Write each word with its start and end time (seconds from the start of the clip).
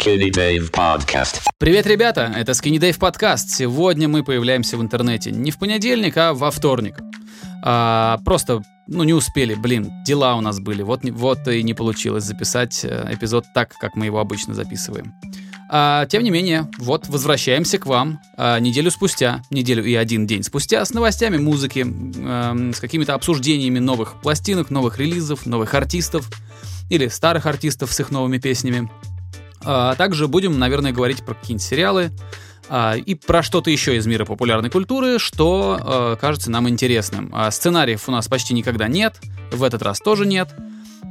Skinny 0.00 0.30
Dave 0.30 0.70
Podcast. 0.70 1.42
Привет, 1.58 1.86
ребята! 1.86 2.32
Это 2.34 2.52
Skinny 2.52 2.78
Dave 2.78 2.98
подкаст. 2.98 3.50
Сегодня 3.50 4.08
мы 4.08 4.24
появляемся 4.24 4.78
в 4.78 4.82
интернете 4.82 5.30
не 5.30 5.50
в 5.50 5.58
понедельник, 5.58 6.16
а 6.16 6.32
во 6.32 6.50
вторник. 6.50 6.96
А, 7.62 8.18
просто, 8.24 8.62
ну, 8.86 9.04
не 9.04 9.12
успели, 9.12 9.52
блин, 9.52 9.90
дела 10.06 10.36
у 10.36 10.40
нас 10.40 10.58
были. 10.58 10.82
Вот, 10.82 11.00
вот 11.04 11.46
и 11.48 11.62
не 11.62 11.74
получилось 11.74 12.24
записать 12.24 12.80
э, 12.82 13.08
эпизод 13.10 13.44
так, 13.52 13.74
как 13.78 13.94
мы 13.94 14.06
его 14.06 14.20
обычно 14.20 14.54
записываем. 14.54 15.12
А, 15.70 16.06
тем 16.06 16.22
не 16.22 16.30
менее, 16.30 16.66
вот 16.78 17.08
возвращаемся 17.08 17.76
к 17.76 17.84
вам 17.84 18.20
а, 18.38 18.58
неделю 18.58 18.90
спустя, 18.90 19.42
неделю 19.50 19.84
и 19.84 19.94
один 19.94 20.26
день 20.26 20.42
спустя, 20.44 20.82
с 20.82 20.94
новостями 20.94 21.36
музыки, 21.36 21.80
эм, 21.80 22.72
с 22.72 22.80
какими-то 22.80 23.12
обсуждениями 23.12 23.80
новых 23.80 24.22
пластинок, 24.22 24.70
новых 24.70 24.98
релизов, 24.98 25.44
новых 25.44 25.74
артистов 25.74 26.26
или 26.88 27.08
старых 27.08 27.44
артистов 27.44 27.92
с 27.92 28.00
их 28.00 28.10
новыми 28.10 28.38
песнями. 28.38 28.88
А 29.64 29.94
также 29.94 30.28
будем, 30.28 30.58
наверное, 30.58 30.92
говорить 30.92 31.24
про 31.24 31.34
какие-нибудь 31.34 31.66
сериалы 31.66 32.10
а, 32.68 32.94
и 32.94 33.14
про 33.14 33.42
что-то 33.42 33.70
еще 33.70 33.96
из 33.96 34.06
мира 34.06 34.24
популярной 34.24 34.70
культуры, 34.70 35.18
что 35.18 35.78
э, 35.80 36.16
кажется 36.20 36.50
нам 36.50 36.68
интересным. 36.68 37.30
А 37.32 37.50
сценариев 37.50 38.08
у 38.08 38.12
нас 38.12 38.28
почти 38.28 38.54
никогда 38.54 38.88
нет, 38.88 39.20
в 39.50 39.62
этот 39.62 39.82
раз 39.82 39.98
тоже 39.98 40.26
нет. 40.26 40.54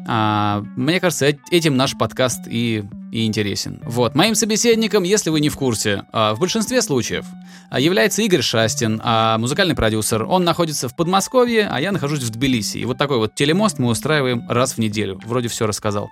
А, 0.08 0.64
мне 0.76 1.00
кажется, 1.00 1.30
эт- 1.30 1.40
этим 1.52 1.76
наш 1.76 1.98
подкаст 1.98 2.42
и, 2.48 2.84
и 3.12 3.26
интересен. 3.26 3.82
Вот, 3.84 4.16
моим 4.16 4.36
собеседником, 4.36 5.04
если 5.04 5.30
вы 5.30 5.40
не 5.40 5.50
в 5.50 5.56
курсе, 5.56 6.04
а, 6.12 6.36
в 6.36 6.40
большинстве 6.40 6.82
случаев 6.82 7.26
а, 7.70 7.80
является 7.80 8.22
Игорь 8.22 8.42
Шастин, 8.42 9.02
а, 9.04 9.38
музыкальный 9.38 9.76
продюсер. 9.76 10.24
Он 10.24 10.44
находится 10.44 10.90
в 10.90 10.96
Подмосковье, 10.96 11.68
а 11.72 11.80
я 11.80 11.92
нахожусь 11.92 12.24
в 12.24 12.30
Тбилиси. 12.30 12.78
И 12.78 12.86
вот 12.86 12.98
такой 12.98 13.18
вот 13.18 13.36
телемост 13.36 13.80
мы 13.80 13.90
устраиваем 13.90 14.50
раз 14.50 14.74
в 14.74 14.78
неделю. 14.78 15.20
Вроде 15.26 15.48
все 15.48 15.66
рассказал. 15.68 16.10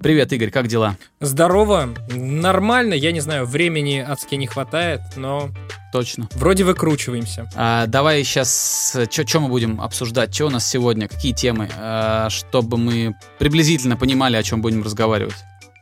Привет, 0.00 0.32
Игорь, 0.32 0.50
как 0.50 0.68
дела? 0.68 0.96
Здорово, 1.18 1.88
нормально, 2.10 2.94
я 2.94 3.10
не 3.10 3.18
знаю, 3.18 3.46
времени 3.46 3.98
адски 3.98 4.36
не 4.36 4.46
хватает, 4.46 5.00
но 5.16 5.50
Точно. 5.92 6.28
вроде 6.34 6.62
выкручиваемся. 6.62 7.50
А, 7.56 7.86
давай 7.86 8.22
сейчас, 8.22 8.96
что 9.10 9.40
мы 9.40 9.48
будем 9.48 9.80
обсуждать, 9.80 10.32
что 10.32 10.46
у 10.46 10.50
нас 10.50 10.68
сегодня, 10.68 11.08
какие 11.08 11.32
темы, 11.32 11.68
а, 11.76 12.30
чтобы 12.30 12.76
мы 12.78 13.16
приблизительно 13.40 13.96
понимали, 13.96 14.36
о 14.36 14.42
чем 14.44 14.62
будем 14.62 14.84
разговаривать. 14.84 15.34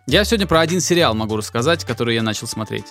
Я 0.09 0.25
сегодня 0.25 0.47
про 0.47 0.61
один 0.61 0.81
сериал 0.81 1.15
могу 1.15 1.37
рассказать, 1.37 1.85
который 1.85 2.15
я 2.15 2.23
начал 2.23 2.47
смотреть. 2.47 2.87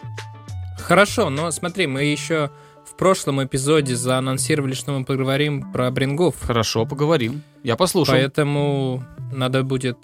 Хорошо, 0.77 1.29
но 1.29 1.49
смотри, 1.51 1.87
мы 1.87 2.03
еще 2.03 2.51
в 2.85 2.95
прошлом 2.97 3.41
эпизоде 3.41 3.95
заанонсировали, 3.95 4.73
что 4.73 4.91
мы 4.91 5.05
поговорим 5.05 5.71
про 5.71 5.89
брингов, 5.91 6.35
Хорошо, 6.41 6.85
поговорим. 6.85 7.41
Я 7.63 7.77
послушал. 7.77 8.15
поэтому 8.15 9.03
надо 9.31 9.63
будет 9.63 9.97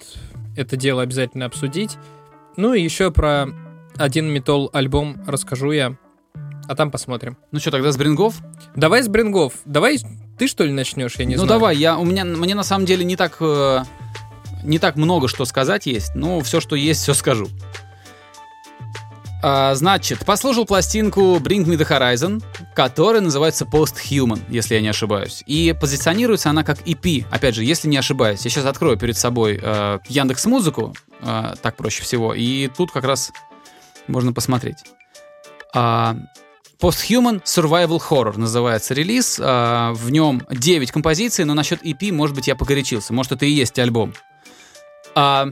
это 0.56 0.76
дело 0.76 1.02
обязательно 1.02 1.44
обсудить. 1.44 1.98
Ну 2.56 2.72
и 2.72 2.82
еще 2.82 3.10
про 3.10 3.46
один 3.96 4.30
метал 4.32 4.70
альбом 4.72 5.22
расскажу 5.26 5.70
я, 5.72 5.96
а 6.66 6.74
там 6.74 6.90
посмотрим. 6.90 7.36
Ну 7.50 7.60
что, 7.60 7.70
тогда 7.70 7.92
с 7.92 7.96
Брингов? 7.98 8.36
Давай 8.74 9.02
с 9.02 9.08
брингов, 9.08 9.52
давай 9.66 9.98
ты 10.38 10.46
что 10.48 10.64
ли 10.64 10.72
начнешь, 10.72 11.16
я 11.16 11.26
не 11.26 11.36
ну 11.36 11.44
знаю. 11.44 11.60
давай, 11.60 11.76
я, 11.76 11.98
у 11.98 12.04
меня, 12.06 12.24
мне 12.24 12.54
на 12.54 12.62
самом 12.64 12.86
деле 12.86 13.04
не 13.04 13.16
так, 13.16 13.36
э, 13.40 13.84
не 14.62 14.78
так 14.78 14.96
много 14.96 15.28
что 15.28 15.44
сказать 15.44 15.86
есть, 15.86 16.14
но 16.14 16.40
все, 16.40 16.60
что 16.60 16.76
есть, 16.76 17.02
все 17.02 17.14
скажу. 17.14 17.48
А, 19.44 19.74
значит, 19.74 20.24
послушал 20.24 20.64
пластинку 20.64 21.36
Bring 21.38 21.64
Me 21.64 21.76
The 21.76 21.88
Horizon, 21.88 22.42
которая 22.74 23.20
называется 23.20 23.64
Post-Human, 23.64 24.40
если 24.48 24.76
я 24.76 24.80
не 24.80 24.88
ошибаюсь. 24.88 25.42
И 25.46 25.74
позиционируется 25.78 26.50
она 26.50 26.62
как 26.62 26.80
EP, 26.86 27.26
опять 27.28 27.56
же, 27.56 27.64
если 27.64 27.88
не 27.88 27.96
ошибаюсь. 27.96 28.44
Я 28.44 28.50
сейчас 28.50 28.66
открою 28.66 28.96
перед 28.96 29.16
собой 29.16 29.58
э, 29.60 29.98
Яндекс 30.08 30.46
Музыку, 30.46 30.94
э, 31.20 31.54
так 31.60 31.76
проще 31.76 32.04
всего, 32.04 32.34
и 32.34 32.68
тут 32.68 32.92
как 32.92 33.02
раз 33.02 33.32
можно 34.06 34.32
посмотреть. 34.32 34.78
А, 35.74 36.16
Post-Human 36.80 37.42
Survival 37.42 38.00
Horror 38.00 38.38
называется 38.38 38.94
релиз. 38.94 39.40
А, 39.42 39.92
В 39.92 40.10
нем 40.10 40.42
9 40.50 40.92
композиций, 40.92 41.44
но 41.44 41.54
насчет 41.54 41.84
EP, 41.84 42.12
может 42.12 42.36
быть, 42.36 42.46
я 42.46 42.54
погорячился. 42.54 43.12
Может, 43.12 43.32
это 43.32 43.44
и 43.44 43.50
есть 43.50 43.76
альбом. 43.80 44.14
А, 45.14 45.48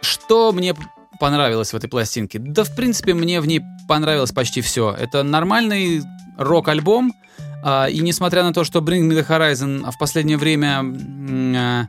Что 0.00 0.52
мне 0.52 0.74
понравилось 1.20 1.72
в 1.72 1.76
этой 1.76 1.88
пластинке? 1.88 2.38
Да, 2.38 2.64
в 2.64 2.74
принципе, 2.74 3.14
мне 3.14 3.40
в 3.40 3.46
ней 3.46 3.60
понравилось 3.88 4.32
почти 4.32 4.60
все. 4.60 4.92
Это 4.98 5.22
нормальный 5.22 6.02
рок-альбом. 6.36 7.12
а, 7.64 7.86
И 7.86 8.00
несмотря 8.00 8.42
на 8.42 8.52
то, 8.52 8.64
что 8.64 8.80
Bring 8.80 9.08
Me 9.08 9.20
The 9.20 9.26
Horizon 9.26 9.90
в 9.90 9.98
последнее 9.98 10.36
время 10.38 10.80
а, 11.56 11.86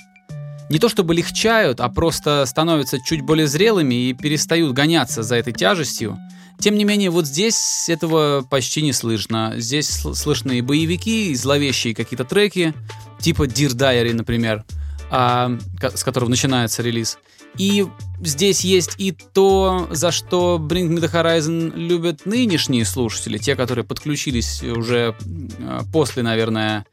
не 0.70 0.78
то 0.80 0.88
чтобы 0.90 1.14
легчают, 1.16 1.80
а 1.80 1.90
просто 1.90 2.46
становятся 2.46 3.00
чуть 3.04 3.22
более 3.22 3.48
зрелыми 3.48 4.10
и 4.10 4.14
перестают 4.14 4.74
гоняться 4.74 5.24
за 5.24 5.36
этой 5.36 5.54
тяжестью, 5.54 6.18
тем 6.60 6.76
не 6.76 6.84
менее, 6.84 7.10
вот 7.10 7.26
здесь 7.26 7.88
этого 7.90 8.46
почти 8.50 8.82
не 8.82 8.92
слышно. 8.94 9.54
Здесь 9.58 9.90
сл- 9.90 10.14
слышны 10.14 10.58
и 10.58 10.62
боевики, 10.62 11.32
и 11.32 11.36
зловещие 11.36 11.96
какие-то 11.96 12.26
треки, 12.26 12.74
типа 13.20 13.44
Dear 13.48 13.70
Diary, 13.70 14.14
например, 14.14 14.66
а, 15.10 15.58
с 15.82 16.04
которого 16.04 16.30
начинается 16.30 16.82
релиз. 16.82 17.18
И 17.58 17.86
здесь 18.22 18.62
есть 18.62 18.96
и 18.98 19.12
то, 19.12 19.88
за 19.92 20.12
что 20.12 20.58
Bring 20.62 20.90
Me 20.90 21.00
The 21.00 21.12
Horizon 21.12 21.76
любят 21.76 22.26
нынешние 22.26 22.86
слушатели, 22.86 23.38
те, 23.38 23.56
которые 23.56 23.86
подключились 23.86 24.64
уже 24.64 25.16
а, 25.62 25.82
после, 25.92 26.24
наверное, 26.24 26.86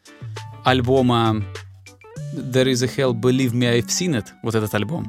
альбома 0.64 1.44
There 2.34 2.72
Is 2.72 2.84
A 2.84 2.86
Hell, 2.86 3.12
Believe 3.12 3.52
Me, 3.52 3.78
I've 3.78 3.88
Seen 3.88 4.16
It, 4.18 4.26
вот 4.42 4.54
этот 4.54 4.74
альбом. 4.74 5.06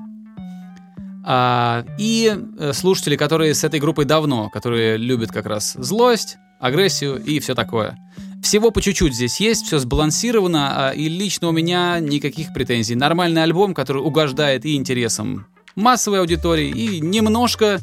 А, 1.29 1.85
и 1.97 2.33
э, 2.57 2.71
слушатели, 2.71 3.17
которые 3.17 3.53
с 3.53 3.63
этой 3.65 3.81
группой 3.81 4.05
давно, 4.05 4.49
которые 4.49 4.95
любят 4.95 5.29
как 5.31 5.45
раз 5.45 5.73
злость, 5.73 6.37
агрессию 6.59 7.21
и 7.23 7.39
все 7.39 7.55
такое. 7.55 7.97
Всего 8.41 8.71
по 8.71 8.81
чуть-чуть 8.81 9.13
здесь 9.13 9.39
есть, 9.39 9.65
все 9.65 9.79
сбалансировано, 9.79 10.89
а, 10.89 10.91
и 10.91 11.09
лично 11.09 11.49
у 11.49 11.51
меня 11.51 11.99
никаких 11.99 12.53
претензий. 12.53 12.95
Нормальный 12.95 13.43
альбом, 13.43 13.73
который 13.73 14.01
угождает 14.01 14.65
и 14.65 14.75
интересам 14.75 15.47
массовой 15.75 16.19
аудитории, 16.19 16.69
и 16.69 16.99
немножко, 16.99 17.79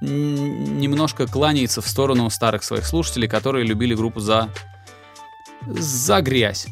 немножко 0.00 1.26
кланяется 1.26 1.80
в 1.80 1.88
сторону 1.88 2.28
старых 2.30 2.62
своих 2.62 2.86
слушателей, 2.86 3.28
которые 3.28 3.64
любили 3.64 3.94
группу 3.94 4.20
за, 4.20 4.48
за 5.66 6.20
грязь. 6.20 6.66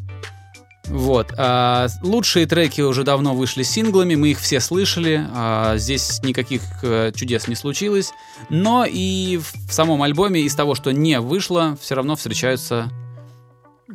Вот. 0.86 1.32
а, 1.36 1.88
лучшие 2.02 2.46
треки 2.46 2.80
уже 2.80 3.04
давно 3.04 3.34
вышли 3.34 3.62
синглами, 3.62 4.14
мы 4.14 4.30
их 4.30 4.38
все 4.38 4.60
слышали. 4.60 5.26
а, 5.32 5.76
здесь 5.76 6.22
никаких 6.22 6.62
э, 6.82 7.12
чудес 7.14 7.48
не 7.48 7.54
случилось. 7.54 8.12
Но 8.50 8.84
и 8.86 9.38
в 9.38 9.72
самом 9.72 10.02
альбоме 10.02 10.42
из 10.42 10.54
того, 10.54 10.74
что 10.74 10.92
не 10.92 11.20
вышло, 11.20 11.76
все 11.80 11.94
равно 11.94 12.16
встречаются 12.16 12.90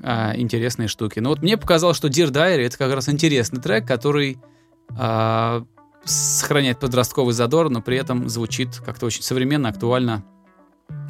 а, 0.02 0.34
интересные 0.36 0.88
штуки. 0.88 1.20
Но 1.20 1.30
вот 1.30 1.42
мне 1.42 1.58
показалось, 1.58 1.98
что 1.98 2.08
Dear 2.08 2.32
Diary 2.32 2.66
это 2.66 2.78
как 2.78 2.94
раз 2.94 3.10
интересный 3.10 3.62
трек, 3.62 3.88
который 3.88 4.38
а, 4.98 5.64
сохраняет 6.06 6.80
подростковый 6.80 7.34
задор, 7.34 7.70
но 7.70 7.82
при 7.82 7.98
этом 7.98 8.30
звучит 8.30 8.78
как-то 8.86 9.06
очень 9.06 9.24
современно, 9.24 9.70
актуально. 9.70 10.24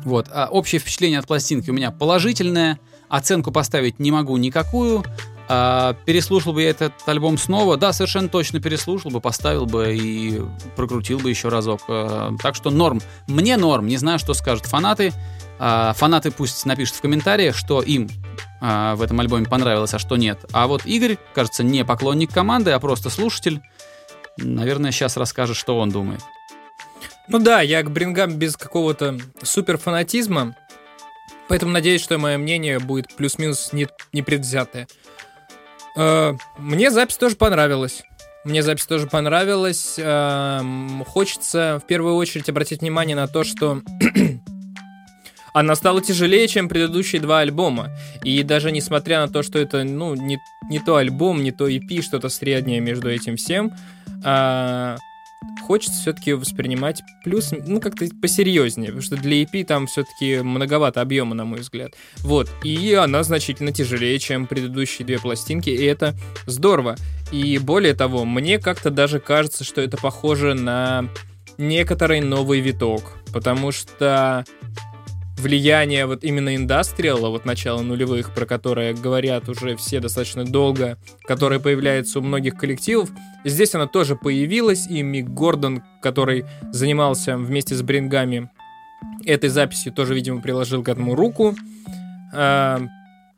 Вот. 0.03 0.27
А 0.31 0.49
общее 0.51 0.79
впечатление 0.79 1.19
от 1.19 1.27
пластинки 1.27 1.69
у 1.69 1.73
меня 1.73 1.91
положительное. 1.91 2.79
Оценку 3.07 3.51
поставить 3.51 3.99
не 3.99 4.11
могу 4.11 4.37
никакую. 4.37 5.03
А, 5.51 5.95
переслушал 6.05 6.53
бы 6.53 6.61
я 6.61 6.69
этот 6.69 6.93
альбом 7.07 7.39
снова? 7.39 7.75
Да, 7.75 7.91
совершенно 7.91 8.29
точно 8.29 8.61
переслушал 8.61 9.09
бы, 9.09 9.19
поставил 9.19 9.65
бы 9.65 9.95
и 9.95 10.39
прокрутил 10.75 11.17
бы 11.17 11.31
еще 11.31 11.49
разок. 11.49 11.81
А, 11.87 12.31
так 12.41 12.53
что 12.53 12.69
норм. 12.69 13.01
Мне 13.27 13.57
норм. 13.57 13.87
Не 13.87 13.97
знаю, 13.97 14.19
что 14.19 14.35
скажут 14.35 14.67
фанаты. 14.67 15.11
А, 15.57 15.93
фанаты 15.93 16.29
пусть 16.29 16.63
напишут 16.67 16.97
в 16.97 17.01
комментариях, 17.01 17.55
что 17.55 17.81
им 17.81 18.09
в 18.61 19.01
этом 19.01 19.17
альбоме 19.21 19.45
понравилось, 19.45 19.93
а 19.93 19.99
что 19.99 20.17
нет. 20.17 20.43
А 20.51 20.67
вот 20.67 20.85
Игорь, 20.85 21.17
кажется, 21.33 21.63
не 21.63 21.85
поклонник 21.85 22.33
команды, 22.33 22.71
а 22.71 22.79
просто 22.81 23.09
слушатель. 23.09 23.61
Наверное, 24.35 24.91
сейчас 24.91 25.15
расскажет, 25.15 25.55
что 25.55 25.79
он 25.79 25.89
думает. 25.89 26.19
Ну 27.29 27.39
да, 27.39 27.61
я 27.61 27.81
к 27.83 27.89
брингам 27.89 28.33
без 28.33 28.57
какого-то 28.57 29.17
суперфанатизма, 29.41 30.57
поэтому 31.47 31.71
надеюсь, 31.71 32.03
что 32.03 32.17
мое 32.17 32.37
мнение 32.37 32.79
будет 32.79 33.15
плюс-минус 33.15 33.71
не, 33.71 33.87
непредвзятое. 34.11 34.83
Э, 34.83 35.28
Мне 36.57 36.91
запись 36.91 37.17
тоже 37.17 37.35
понравилась. 37.35 38.03
Мне 38.45 38.63
запись 38.63 38.85
тоже 38.85 39.07
понравилась. 39.07 39.95
Эм, 39.97 41.03
Хочется 41.05 41.81
в 41.83 41.87
первую 41.87 42.15
очередь 42.15 42.49
обратить 42.49 42.81
внимание 42.81 43.15
на 43.15 43.27
то, 43.27 43.43
что 43.43 43.81
она 45.53 45.75
стала 45.75 46.01
тяжелее, 46.01 46.47
чем 46.47 46.69
предыдущие 46.69 47.21
два 47.21 47.39
альбома. 47.39 47.89
И 48.23 48.41
даже 48.43 48.71
несмотря 48.71 49.25
на 49.25 49.31
то, 49.31 49.43
что 49.43 49.59
это 49.59 49.83
ну, 49.83 50.15
не, 50.15 50.39
не 50.69 50.79
то 50.79 50.95
альбом, 50.95 51.43
не 51.43 51.51
то 51.51 51.67
EP, 51.67 52.01
что-то 52.01 52.29
среднее 52.29 52.79
между 52.79 53.09
этим 53.11 53.35
всем, 53.35 53.73
а, 54.23 54.95
хочется 55.65 55.99
все-таки 56.01 56.33
воспринимать 56.33 57.01
плюс, 57.23 57.51
ну, 57.51 57.79
как-то 57.79 58.05
посерьезнее, 58.21 58.87
потому 58.87 59.03
что 59.03 59.17
для 59.17 59.43
EP 59.43 59.63
там 59.65 59.87
все-таки 59.87 60.39
многовато 60.41 61.01
объема, 61.01 61.35
на 61.35 61.45
мой 61.45 61.59
взгляд. 61.59 61.93
Вот, 62.19 62.49
и 62.63 62.93
она 62.93 63.23
значительно 63.23 63.71
тяжелее, 63.71 64.17
чем 64.19 64.47
предыдущие 64.47 65.05
две 65.05 65.19
пластинки, 65.19 65.69
и 65.69 65.83
это 65.83 66.15
здорово. 66.45 66.95
И 67.31 67.57
более 67.59 67.93
того, 67.93 68.25
мне 68.25 68.59
как-то 68.59 68.89
даже 68.89 69.19
кажется, 69.19 69.63
что 69.63 69.81
это 69.81 69.97
похоже 69.97 70.55
на 70.55 71.07
некоторый 71.57 72.21
новый 72.21 72.61
виток, 72.61 73.17
потому 73.31 73.71
что 73.71 74.45
влияние 75.39 76.05
вот 76.05 76.23
именно 76.23 76.55
индастриала, 76.55 77.29
вот 77.29 77.45
начала 77.45 77.81
нулевых, 77.81 78.33
про 78.33 78.45
которое 78.45 78.93
говорят 78.93 79.49
уже 79.49 79.75
все 79.75 79.99
достаточно 79.99 80.45
долго, 80.45 80.97
которое 81.23 81.59
появляется 81.59 82.19
у 82.19 82.21
многих 82.21 82.55
коллективов, 82.55 83.09
здесь 83.43 83.75
она 83.75 83.87
тоже 83.87 84.15
появилась, 84.15 84.87
и 84.87 85.01
Мик 85.01 85.29
Гордон, 85.29 85.83
который 86.01 86.45
занимался 86.71 87.37
вместе 87.37 87.75
с 87.75 87.81
Брингами 87.81 88.49
этой 89.25 89.49
записью, 89.49 89.93
тоже, 89.93 90.13
видимо, 90.13 90.41
приложил 90.41 90.83
к 90.83 90.89
этому 90.89 91.15
руку. 91.15 91.55
А, 92.33 92.79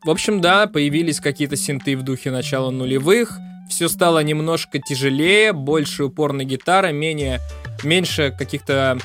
в 0.04 0.10
общем, 0.10 0.40
да, 0.40 0.66
появились 0.66 1.20
какие-то 1.20 1.56
синты 1.56 1.96
в 1.96 2.02
духе 2.02 2.30
начала 2.30 2.70
нулевых, 2.70 3.38
все 3.68 3.88
стало 3.88 4.22
немножко 4.22 4.78
тяжелее, 4.78 5.52
больше 5.52 6.04
упор 6.04 6.32
на 6.32 6.44
гитары, 6.44 6.92
менее, 6.92 7.40
меньше 7.82 8.34
каких-то 8.36 8.98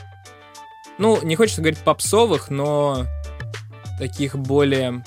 ну, 0.98 1.20
не 1.24 1.36
хочется 1.36 1.62
говорить 1.62 1.80
попсовых, 1.80 2.50
но 2.50 3.06
таких 4.00 4.38
более 4.38 5.04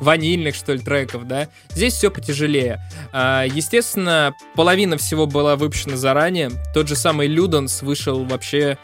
ванильных, 0.00 0.54
что 0.54 0.72
ли, 0.72 0.80
треков, 0.80 1.26
да. 1.26 1.48
Здесь 1.70 1.94
все 1.94 2.10
потяжелее. 2.10 2.80
А, 3.12 3.44
естественно, 3.44 4.34
половина 4.54 4.96
всего 4.96 5.26
была 5.26 5.56
выпущена 5.56 5.96
заранее. 5.96 6.50
Тот 6.74 6.88
же 6.88 6.96
самый 6.96 7.28
Людонс 7.28 7.82
вышел 7.82 8.24
вообще... 8.24 8.78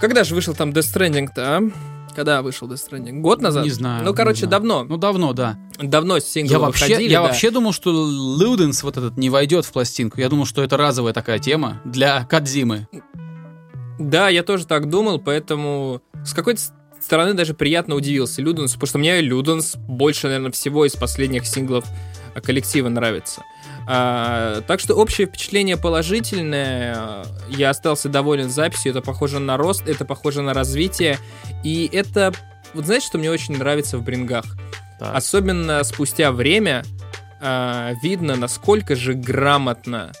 Когда 0.00 0.24
же 0.24 0.34
вышел 0.34 0.54
там 0.54 0.70
Death 0.70 0.94
Stranding-то, 0.94 1.58
а? 1.58 1.62
Когда 2.14 2.40
вышел 2.40 2.66
Death 2.68 2.88
Stranding? 2.90 3.20
Год 3.20 3.42
назад? 3.42 3.64
Не 3.64 3.70
знаю. 3.70 4.04
Ну, 4.04 4.14
короче, 4.14 4.40
знаю. 4.40 4.50
давно. 4.50 4.84
Ну, 4.84 4.96
давно, 4.96 5.32
да. 5.32 5.58
Давно 5.78 6.18
синглы 6.18 6.52
Я 6.52 6.58
вообще, 6.58 6.86
выходили, 6.86 7.12
я 7.12 7.20
да. 7.20 7.26
вообще 7.26 7.50
думал, 7.50 7.72
что 7.72 7.90
Люденс 7.90 8.82
вот 8.82 8.96
этот 8.96 9.18
не 9.18 9.28
войдет 9.28 9.66
в 9.66 9.72
пластинку. 9.72 10.18
Я 10.18 10.28
думал, 10.30 10.46
что 10.46 10.62
это 10.62 10.78
разовая 10.78 11.12
такая 11.12 11.38
тема 11.38 11.80
для 11.84 12.24
Кадзимы. 12.24 12.88
Да, 13.98 14.28
я 14.28 14.42
тоже 14.42 14.66
так 14.66 14.88
думал, 14.88 15.18
поэтому 15.18 16.02
с 16.24 16.34
какой-то 16.34 16.60
стороны 17.00 17.34
даже 17.34 17.54
приятно 17.54 17.94
удивился 17.94 18.42
Люденс, 18.42 18.74
потому 18.74 18.88
что 18.88 18.98
мне 18.98 19.20
Люденс 19.20 19.76
больше, 19.76 20.26
наверное, 20.26 20.50
всего 20.50 20.84
из 20.84 20.94
последних 20.94 21.46
синглов 21.46 21.84
а, 22.34 22.40
коллектива 22.40 22.88
нравится. 22.88 23.42
А, 23.88 24.60
так 24.62 24.80
что 24.80 24.94
общее 24.94 25.26
впечатление 25.26 25.76
положительное. 25.76 27.24
Я 27.48 27.70
остался 27.70 28.08
доволен 28.08 28.50
записью. 28.50 28.90
Это 28.90 29.00
похоже 29.00 29.38
на 29.38 29.56
рост, 29.56 29.88
это 29.88 30.04
похоже 30.04 30.42
на 30.42 30.52
развитие. 30.52 31.18
И 31.62 31.88
это, 31.92 32.32
вот 32.74 32.84
знаете, 32.84 33.06
что 33.06 33.18
мне 33.18 33.30
очень 33.30 33.56
нравится 33.56 33.96
в 33.98 34.02
брингах? 34.02 34.44
Так. 34.98 35.14
Особенно 35.14 35.84
спустя 35.84 36.32
время 36.32 36.84
а, 37.40 37.92
видно, 38.02 38.34
насколько 38.34 38.96
же 38.96 39.14
грамотно 39.14 40.12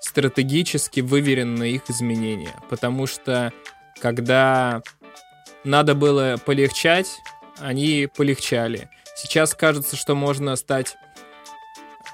стратегически 0.00 1.00
выверены 1.00 1.70
их 1.70 1.88
изменения. 1.90 2.54
Потому 2.70 3.06
что 3.06 3.52
когда 4.00 4.82
надо 5.64 5.94
было 5.94 6.36
полегчать, 6.44 7.08
они 7.58 8.08
полегчали. 8.14 8.88
Сейчас 9.16 9.54
кажется, 9.54 9.96
что 9.96 10.14
можно 10.14 10.54
стать 10.56 10.96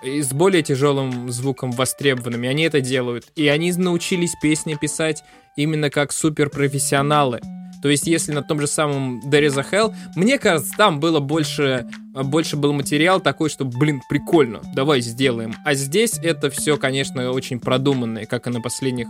с 0.02 0.32
более 0.32 0.62
тяжелым 0.62 1.30
звуком 1.30 1.70
востребованными. 1.72 2.48
Они 2.48 2.62
это 2.64 2.80
делают. 2.80 3.26
И 3.36 3.48
они 3.48 3.72
научились 3.72 4.34
песни 4.40 4.74
писать 4.74 5.22
именно 5.56 5.90
как 5.90 6.12
суперпрофессионалы. 6.12 7.40
То 7.84 7.90
есть, 7.90 8.06
если 8.06 8.32
на 8.32 8.42
том 8.42 8.60
же 8.60 8.66
самом 8.66 9.20
There 9.28 9.46
is 9.46 9.60
a 9.60 9.62
Hell, 9.70 9.94
мне 10.16 10.38
кажется, 10.38 10.72
там 10.74 11.00
было 11.00 11.20
больше, 11.20 11.86
больше 12.14 12.56
был 12.56 12.72
материал 12.72 13.20
такой, 13.20 13.50
что, 13.50 13.66
блин, 13.66 14.00
прикольно, 14.08 14.62
давай 14.74 15.02
сделаем. 15.02 15.54
А 15.66 15.74
здесь 15.74 16.14
это 16.14 16.48
все, 16.48 16.78
конечно, 16.78 17.30
очень 17.30 17.60
продуманное, 17.60 18.24
как 18.24 18.46
и 18.46 18.50
на 18.50 18.62
последних 18.62 19.08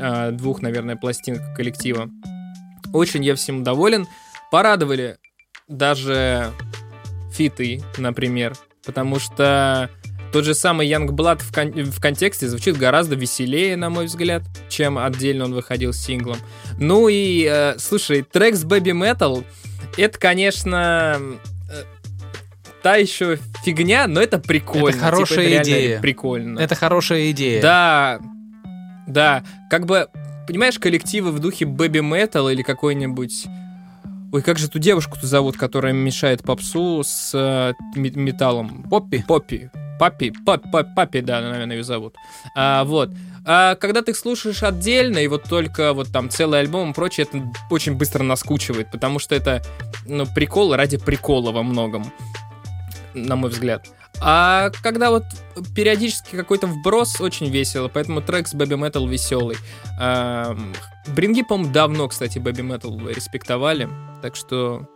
э, 0.00 0.32
двух, 0.32 0.60
наверное, 0.60 0.96
пластинках 0.96 1.54
коллектива. 1.54 2.10
Очень 2.92 3.24
я 3.24 3.36
всем 3.36 3.62
доволен. 3.62 4.08
Порадовали 4.50 5.18
даже 5.68 6.50
фиты, 7.32 7.80
например, 7.96 8.56
потому 8.84 9.20
что 9.20 9.88
тот 10.36 10.44
же 10.44 10.54
самый 10.54 10.86
Youngblood 10.86 11.42
в, 11.42 11.50
кон- 11.50 11.72
в 11.90 11.98
контексте 11.98 12.46
звучит 12.46 12.76
гораздо 12.76 13.16
веселее, 13.16 13.74
на 13.74 13.88
мой 13.88 14.04
взгляд, 14.04 14.42
чем 14.68 14.98
отдельно 14.98 15.46
он 15.46 15.54
выходил 15.54 15.94
с 15.94 15.96
синглом. 15.98 16.36
Ну 16.78 17.08
и, 17.08 17.48
э, 17.50 17.76
слушай, 17.78 18.20
трек 18.20 18.54
с 18.54 18.62
Baby 18.62 18.92
Metal, 18.92 19.42
это, 19.96 20.18
конечно, 20.18 21.18
э, 21.72 21.84
та 22.82 22.96
еще 22.96 23.38
фигня, 23.64 24.06
но 24.08 24.20
это 24.20 24.38
прикольно. 24.38 24.90
Это 24.90 24.98
хорошая 24.98 25.38
Типа, 25.38 25.48
реально 25.48 25.62
идея. 25.64 26.00
Прикольно. 26.02 26.58
Это 26.58 26.74
хорошая 26.74 27.30
идея. 27.30 27.62
Да, 27.62 28.20
да, 29.06 29.42
как 29.70 29.86
бы, 29.86 30.08
понимаешь, 30.46 30.78
коллективы 30.78 31.30
в 31.30 31.38
духе 31.38 31.64
Baby 31.64 32.02
Metal 32.02 32.52
или 32.52 32.60
какой-нибудь... 32.60 33.46
Ой, 34.32 34.42
как 34.42 34.58
же 34.58 34.68
ту 34.68 34.78
девушку-то 34.78 35.26
зовут, 35.26 35.56
которая 35.56 35.94
мешает 35.94 36.42
попсу 36.42 37.00
с 37.02 37.30
э, 37.32 37.72
ме- 37.98 38.10
металлом? 38.10 38.82
Поппи. 38.90 39.24
Поппи. 39.26 39.70
Папи, 39.98 40.32
пап, 40.44 40.62
пап- 40.70 40.94
папи, 40.94 41.20
да, 41.20 41.40
наверное, 41.40 41.76
ее 41.76 41.84
зовут. 41.84 42.14
А, 42.54 42.84
вот. 42.84 43.10
А 43.44 43.76
когда 43.76 44.02
ты 44.02 44.10
их 44.10 44.16
слушаешь 44.16 44.62
отдельно, 44.62 45.18
и 45.18 45.28
вот 45.28 45.44
только 45.44 45.92
вот 45.92 46.12
там 46.12 46.28
целый 46.28 46.60
альбом 46.60 46.90
и 46.90 46.94
прочее, 46.94 47.26
это 47.30 47.44
очень 47.70 47.94
быстро 47.94 48.22
наскучивает, 48.22 48.90
потому 48.90 49.18
что 49.18 49.34
это, 49.34 49.62
ну, 50.06 50.26
прикол 50.26 50.74
ради 50.74 50.98
прикола 50.98 51.52
во 51.52 51.62
многом, 51.62 52.12
на 53.14 53.36
мой 53.36 53.50
взгляд. 53.50 53.86
А 54.20 54.70
когда 54.82 55.10
вот 55.10 55.24
периодически 55.74 56.36
какой-то 56.36 56.66
вброс, 56.66 57.20
очень 57.20 57.48
весело, 57.48 57.88
поэтому 57.88 58.20
трек 58.22 58.48
с 58.48 58.54
Baby 58.54 58.78
Metal 58.78 59.06
веселый. 59.08 59.56
Ам, 59.98 60.72
Бринги, 61.08 61.42
по-моему, 61.42 61.72
давно, 61.72 62.08
кстати, 62.08 62.38
Baby 62.38 62.66
Metal 62.66 63.14
респектовали, 63.14 63.88
так 64.22 64.34
что 64.34 64.88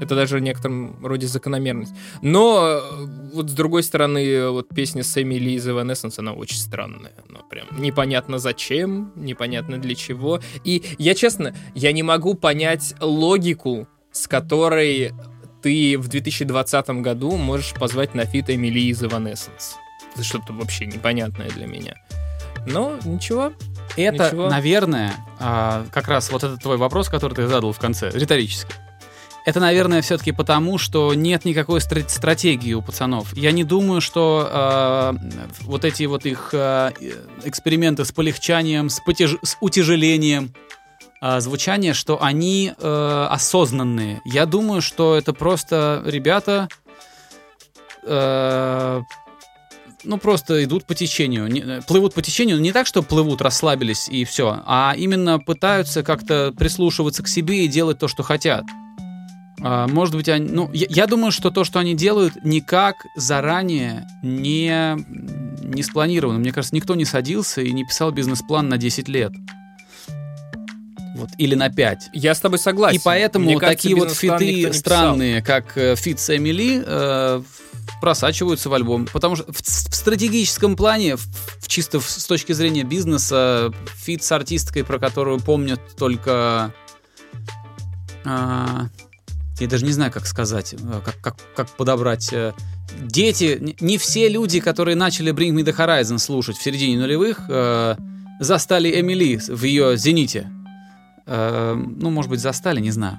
это 0.00 0.14
даже 0.14 0.36
в 0.36 0.40
некотором 0.40 1.04
роде 1.04 1.26
закономерность. 1.26 1.94
Но 2.22 2.62
э, 2.64 2.80
вот 3.34 3.50
с 3.50 3.52
другой 3.52 3.82
стороны, 3.82 4.48
вот 4.50 4.68
песня 4.68 5.02
Сэмми 5.02 5.36
Ли 5.36 5.54
из 5.54 5.66
Evanescence, 5.66 6.14
она 6.18 6.32
очень 6.32 6.56
странная. 6.56 7.12
Она 7.28 7.40
прям 7.48 7.66
непонятно 7.78 8.38
зачем, 8.38 9.12
непонятно 9.16 9.78
для 9.78 9.94
чего. 9.94 10.40
И 10.64 10.82
я 10.98 11.14
честно, 11.14 11.54
я 11.74 11.92
не 11.92 12.02
могу 12.02 12.34
понять 12.34 12.94
логику, 13.00 13.86
с 14.10 14.26
которой 14.26 15.12
ты 15.62 15.96
в 15.96 16.08
2020 16.08 16.90
году 17.02 17.36
можешь 17.36 17.74
позвать 17.74 18.14
на 18.14 18.24
фит 18.24 18.50
Эмили 18.50 18.80
из 18.80 19.02
Evanescence. 19.02 19.74
Это 20.14 20.24
что-то 20.24 20.52
вообще 20.52 20.86
непонятное 20.86 21.48
для 21.50 21.66
меня. 21.66 21.94
Но 22.66 22.98
ничего. 23.04 23.52
Это, 23.96 24.26
Ничего. 24.26 24.48
наверное, 24.48 25.12
а, 25.38 25.84
как 25.92 26.08
раз 26.08 26.30
вот 26.30 26.44
этот 26.44 26.62
твой 26.62 26.76
вопрос, 26.76 27.08
который 27.08 27.34
ты 27.34 27.46
задал 27.46 27.72
в 27.72 27.78
конце, 27.78 28.10
риторически. 28.10 28.72
Это, 29.44 29.58
наверное, 29.58 30.02
все-таки 30.02 30.32
потому, 30.32 30.78
что 30.78 31.14
нет 31.14 31.44
никакой 31.44 31.80
стра- 31.80 32.08
стратегии 32.08 32.74
у 32.74 32.82
пацанов. 32.82 33.36
Я 33.36 33.52
не 33.52 33.64
думаю, 33.64 34.00
что 34.00 34.48
а, 34.50 35.14
вот 35.62 35.84
эти 35.84 36.04
вот 36.04 36.26
их 36.26 36.50
а, 36.52 36.92
эксперименты 37.44 38.04
с 38.04 38.12
полегчанием, 38.12 38.88
с, 38.88 39.00
потяж- 39.04 39.38
с 39.42 39.56
утяжелением 39.60 40.54
а, 41.20 41.40
звучания, 41.40 41.92
что 41.92 42.22
они 42.22 42.72
э, 42.76 43.26
осознанные. 43.30 44.20
Я 44.24 44.46
думаю, 44.46 44.80
что 44.80 45.16
это 45.16 45.32
просто 45.32 46.02
ребята 46.06 46.68
э, 48.04 49.02
ну, 50.04 50.18
просто 50.18 50.64
идут 50.64 50.84
по 50.84 50.94
течению. 50.94 51.48
Э, 51.48 51.80
плывут 51.82 52.14
по 52.14 52.22
течению, 52.22 52.56
но 52.56 52.62
не 52.62 52.72
так, 52.72 52.86
что 52.86 53.02
плывут, 53.02 53.40
расслабились 53.40 54.08
и 54.08 54.24
все, 54.24 54.62
а 54.66 54.94
именно 54.96 55.38
пытаются 55.38 56.02
как-то 56.02 56.52
прислушиваться 56.56 57.22
к 57.22 57.28
себе 57.28 57.64
и 57.64 57.68
делать 57.68 57.98
то, 57.98 58.08
что 58.08 58.22
хотят. 58.22 58.64
А, 59.64 59.86
может 59.88 60.14
быть, 60.14 60.28
они... 60.28 60.48
Ну, 60.48 60.70
я, 60.72 60.86
я 60.88 61.06
думаю, 61.06 61.30
что 61.32 61.50
то, 61.50 61.64
что 61.64 61.78
они 61.78 61.94
делают, 61.94 62.44
никак 62.44 62.96
заранее 63.16 64.06
не, 64.22 64.96
не 65.64 65.82
спланировано. 65.82 66.38
Мне 66.38 66.52
кажется, 66.52 66.74
никто 66.74 66.94
не 66.94 67.04
садился 67.04 67.62
и 67.62 67.72
не 67.72 67.84
писал 67.84 68.10
бизнес-план 68.10 68.68
на 68.68 68.76
10 68.78 69.08
лет. 69.08 69.32
Вот, 71.14 71.28
или 71.38 71.54
на 71.54 71.68
5. 71.70 72.10
Я 72.14 72.34
с 72.34 72.40
тобой 72.40 72.58
согласен. 72.58 72.98
И 72.98 73.00
поэтому 73.04 73.44
Мне 73.44 73.58
кажется, 73.58 73.82
такие 73.82 73.94
вот 73.94 74.12
фиты 74.12 74.56
писал. 74.62 74.72
странные, 74.72 75.42
как 75.42 75.76
э, 75.76 75.94
фит 75.94 76.18
с 76.18 76.34
Эмили, 76.34 76.82
э, 76.84 77.42
просачиваются 78.00 78.70
в 78.70 78.74
альбом. 78.74 79.06
Потому 79.12 79.36
что 79.36 79.44
в, 79.52 79.56
в 79.62 79.94
стратегическом 79.94 80.74
плане, 80.74 81.16
в, 81.16 81.20
в 81.60 81.68
чисто 81.68 82.00
в- 82.00 82.08
с 82.08 82.24
точки 82.26 82.52
зрения 82.52 82.82
бизнеса, 82.82 83.72
фит 83.94 84.24
с 84.24 84.32
артисткой, 84.32 84.84
про 84.84 84.98
которую 84.98 85.38
помнят 85.38 85.80
только... 85.96 86.72
а, 88.24 88.86
я 89.60 89.68
даже 89.68 89.84
не 89.84 89.92
знаю, 89.92 90.10
как 90.12 90.26
сказать, 90.26 90.74
э, 90.74 91.00
как, 91.04 91.20
как, 91.20 91.36
как 91.54 91.68
подобрать. 91.76 92.32
э, 92.32 92.52
Дети, 93.00 93.58
не- 93.80 93.96
все 93.98 94.28
люди, 94.28 94.60
которые 94.60 94.96
начали 94.96 95.32
Bring 95.32 95.52
Me 95.52 95.62
The 95.64 95.74
Horizon 95.76 96.18
слушать 96.18 96.56
в 96.56 96.62
середине 96.62 96.98
нулевых, 96.98 97.40
э, 97.48 97.96
застали 98.40 99.00
Эмили 99.00 99.36
в 99.36 99.62
ее 99.64 99.96
зените. 99.96 100.50
Э, 101.26 101.74
ну, 101.74 102.10
может 102.10 102.30
быть, 102.30 102.40
застали, 102.40 102.80
не 102.80 102.90
знаю. 102.90 103.18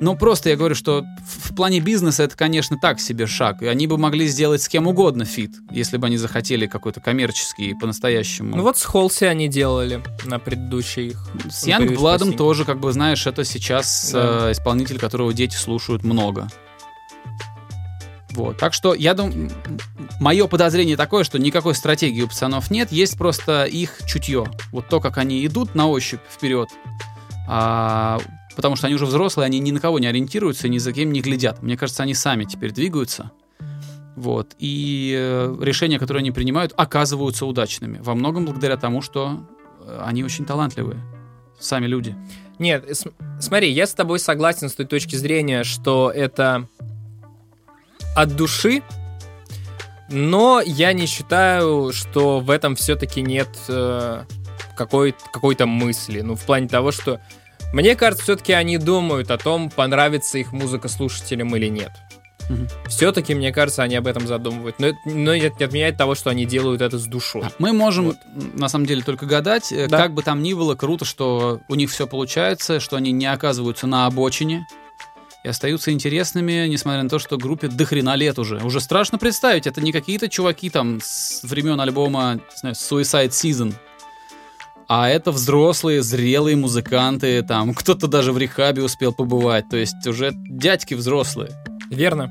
Но 0.00 0.16
просто 0.16 0.50
я 0.50 0.56
говорю, 0.56 0.74
что 0.74 1.04
в, 1.24 1.54
плане 1.54 1.80
бизнеса 1.80 2.24
это, 2.24 2.36
конечно, 2.36 2.76
так 2.78 2.98
себе 3.00 3.26
шаг. 3.26 3.62
И 3.62 3.66
они 3.66 3.86
бы 3.86 3.96
могли 3.96 4.26
сделать 4.26 4.60
с 4.62 4.68
кем 4.68 4.86
угодно 4.86 5.24
фит, 5.24 5.52
если 5.70 5.96
бы 5.98 6.08
они 6.08 6.16
захотели 6.16 6.66
какой-то 6.66 7.00
коммерческий 7.00 7.74
по-настоящему. 7.74 8.56
Ну 8.56 8.62
вот 8.62 8.76
с 8.76 8.84
Холси 8.84 9.24
они 9.24 9.48
делали 9.48 10.02
на 10.24 10.38
предыдущей 10.38 11.08
их. 11.08 11.26
С 11.48 11.66
Янг 11.66 11.94
пластинке. 11.96 12.36
тоже, 12.36 12.64
как 12.64 12.80
бы, 12.80 12.92
знаешь, 12.92 13.26
это 13.26 13.44
сейчас 13.44 14.10
Да. 14.12 14.48
э, 14.48 14.52
исполнитель, 14.52 14.98
которого 14.98 15.32
дети 15.32 15.56
слушают 15.56 16.02
много. 16.02 16.48
Вот, 18.30 18.58
так 18.58 18.74
что 18.74 18.94
я 18.94 19.14
думаю, 19.14 19.52
мое 20.18 20.48
подозрение 20.48 20.96
такое, 20.96 21.22
что 21.22 21.38
никакой 21.38 21.76
стратегии 21.76 22.22
у 22.22 22.26
пацанов 22.28 22.68
нет, 22.68 22.90
есть 22.90 23.16
просто 23.16 23.64
их 23.64 24.00
чутье. 24.06 24.46
Вот 24.72 24.88
то, 24.88 24.98
как 25.00 25.18
они 25.18 25.46
идут 25.46 25.76
на 25.76 25.88
ощупь 25.88 26.20
вперед, 26.28 26.68
а, 27.46 28.18
потому 28.56 28.76
что 28.76 28.86
они 28.86 28.96
уже 28.96 29.06
взрослые, 29.06 29.46
они 29.46 29.58
ни 29.58 29.70
на 29.70 29.80
кого 29.80 29.98
не 29.98 30.06
ориентируются, 30.06 30.68
ни 30.68 30.78
за 30.78 30.92
кем 30.92 31.12
не 31.12 31.20
глядят. 31.20 31.62
Мне 31.62 31.76
кажется, 31.76 32.02
они 32.02 32.14
сами 32.14 32.44
теперь 32.44 32.72
двигаются. 32.72 33.30
Вот, 34.16 34.54
и 34.60 35.12
э, 35.16 35.56
решения, 35.60 35.98
которые 35.98 36.20
они 36.20 36.30
принимают, 36.30 36.72
оказываются 36.76 37.46
удачными. 37.46 37.98
Во 37.98 38.14
многом 38.14 38.44
благодаря 38.44 38.76
тому, 38.76 39.02
что 39.02 39.48
э, 39.80 40.02
они 40.04 40.22
очень 40.22 40.44
талантливые. 40.44 41.00
Сами 41.58 41.86
люди. 41.86 42.16
Нет, 42.60 42.84
смотри, 43.40 43.72
я 43.72 43.86
с 43.86 43.94
тобой 43.94 44.20
согласен 44.20 44.68
с 44.68 44.74
той 44.74 44.86
точки 44.86 45.16
зрения, 45.16 45.64
что 45.64 46.12
это 46.14 46.68
от 48.14 48.36
души, 48.36 48.82
но 50.08 50.60
я 50.64 50.92
не 50.92 51.06
считаю, 51.06 51.92
что 51.92 52.38
в 52.38 52.50
этом 52.50 52.76
все-таки 52.76 53.20
нет 53.20 53.48
э, 53.68 54.24
какой- 54.76 55.14
какой-то 55.32 55.66
мысли. 55.66 56.20
Ну, 56.20 56.36
в 56.36 56.44
плане 56.44 56.68
того, 56.68 56.92
что 56.92 57.20
мне 57.82 57.96
кажется, 57.96 58.24
все-таки 58.24 58.52
они 58.52 58.78
думают 58.78 59.30
о 59.30 59.38
том, 59.38 59.70
понравится 59.70 60.38
их 60.38 60.52
музыка 60.52 60.88
слушателям 60.88 61.54
или 61.56 61.66
нет. 61.68 61.90
Мгм. 62.50 62.68
Все-таки, 62.88 63.34
мне 63.34 63.52
кажется, 63.52 63.82
они 63.82 63.96
об 63.96 64.06
этом 64.06 64.26
задумывают. 64.26 64.78
Но 64.78 64.88
это 64.88 64.98
но 65.06 65.34
это 65.34 65.56
не 65.58 65.64
отменяет 65.64 65.96
того, 65.96 66.14
что 66.14 66.30
они 66.30 66.44
делают 66.44 66.82
это 66.82 66.98
с 66.98 67.06
душой. 67.06 67.44
Мы 67.58 67.72
можем, 67.72 68.06
Вот. 68.08 68.16
на 68.54 68.68
самом 68.68 68.86
деле, 68.86 69.02
только 69.02 69.24
гадать. 69.26 69.72
Э, 69.72 69.86
Да. 69.88 69.98
Как 69.98 70.12
бы 70.12 70.22
там 70.22 70.42
ни 70.42 70.52
было, 70.52 70.74
круто, 70.74 71.04
что 71.04 71.60
у 71.68 71.74
них 71.74 71.90
все 71.90 72.06
получается, 72.06 72.80
что 72.80 72.96
они 72.96 73.12
не 73.12 73.26
оказываются 73.26 73.86
на 73.86 74.06
обочине 74.06 74.66
и 75.42 75.48
остаются 75.48 75.90
интересными, 75.90 76.66
несмотря 76.68 77.02
на 77.02 77.08
то, 77.08 77.18
что 77.18 77.38
группе 77.38 77.68
до 77.68 77.84
хрена 77.86 78.14
лет 78.14 78.38
уже. 78.38 78.58
Уже 78.58 78.80
страшно 78.80 79.18
представить, 79.18 79.66
это 79.66 79.80
не 79.80 79.92
какие-то 79.92 80.28
чуваки 80.28 80.68
там 80.70 81.00
с 81.02 81.42
времен 81.44 81.80
альбома, 81.80 82.34
не 82.34 82.56
знаю, 82.56 82.74
Suicide 82.74 83.30
Season. 83.30 83.74
А 84.88 85.08
это 85.08 85.32
взрослые, 85.32 86.02
зрелые 86.02 86.56
музыканты, 86.56 87.42
там 87.42 87.74
кто-то 87.74 88.06
даже 88.06 88.32
в 88.32 88.38
рехабе 88.38 88.82
успел 88.82 89.12
побывать, 89.12 89.68
то 89.68 89.76
есть 89.76 90.06
уже 90.06 90.32
дядьки 90.34 90.94
взрослые. 90.94 91.50
Верно. 91.90 92.30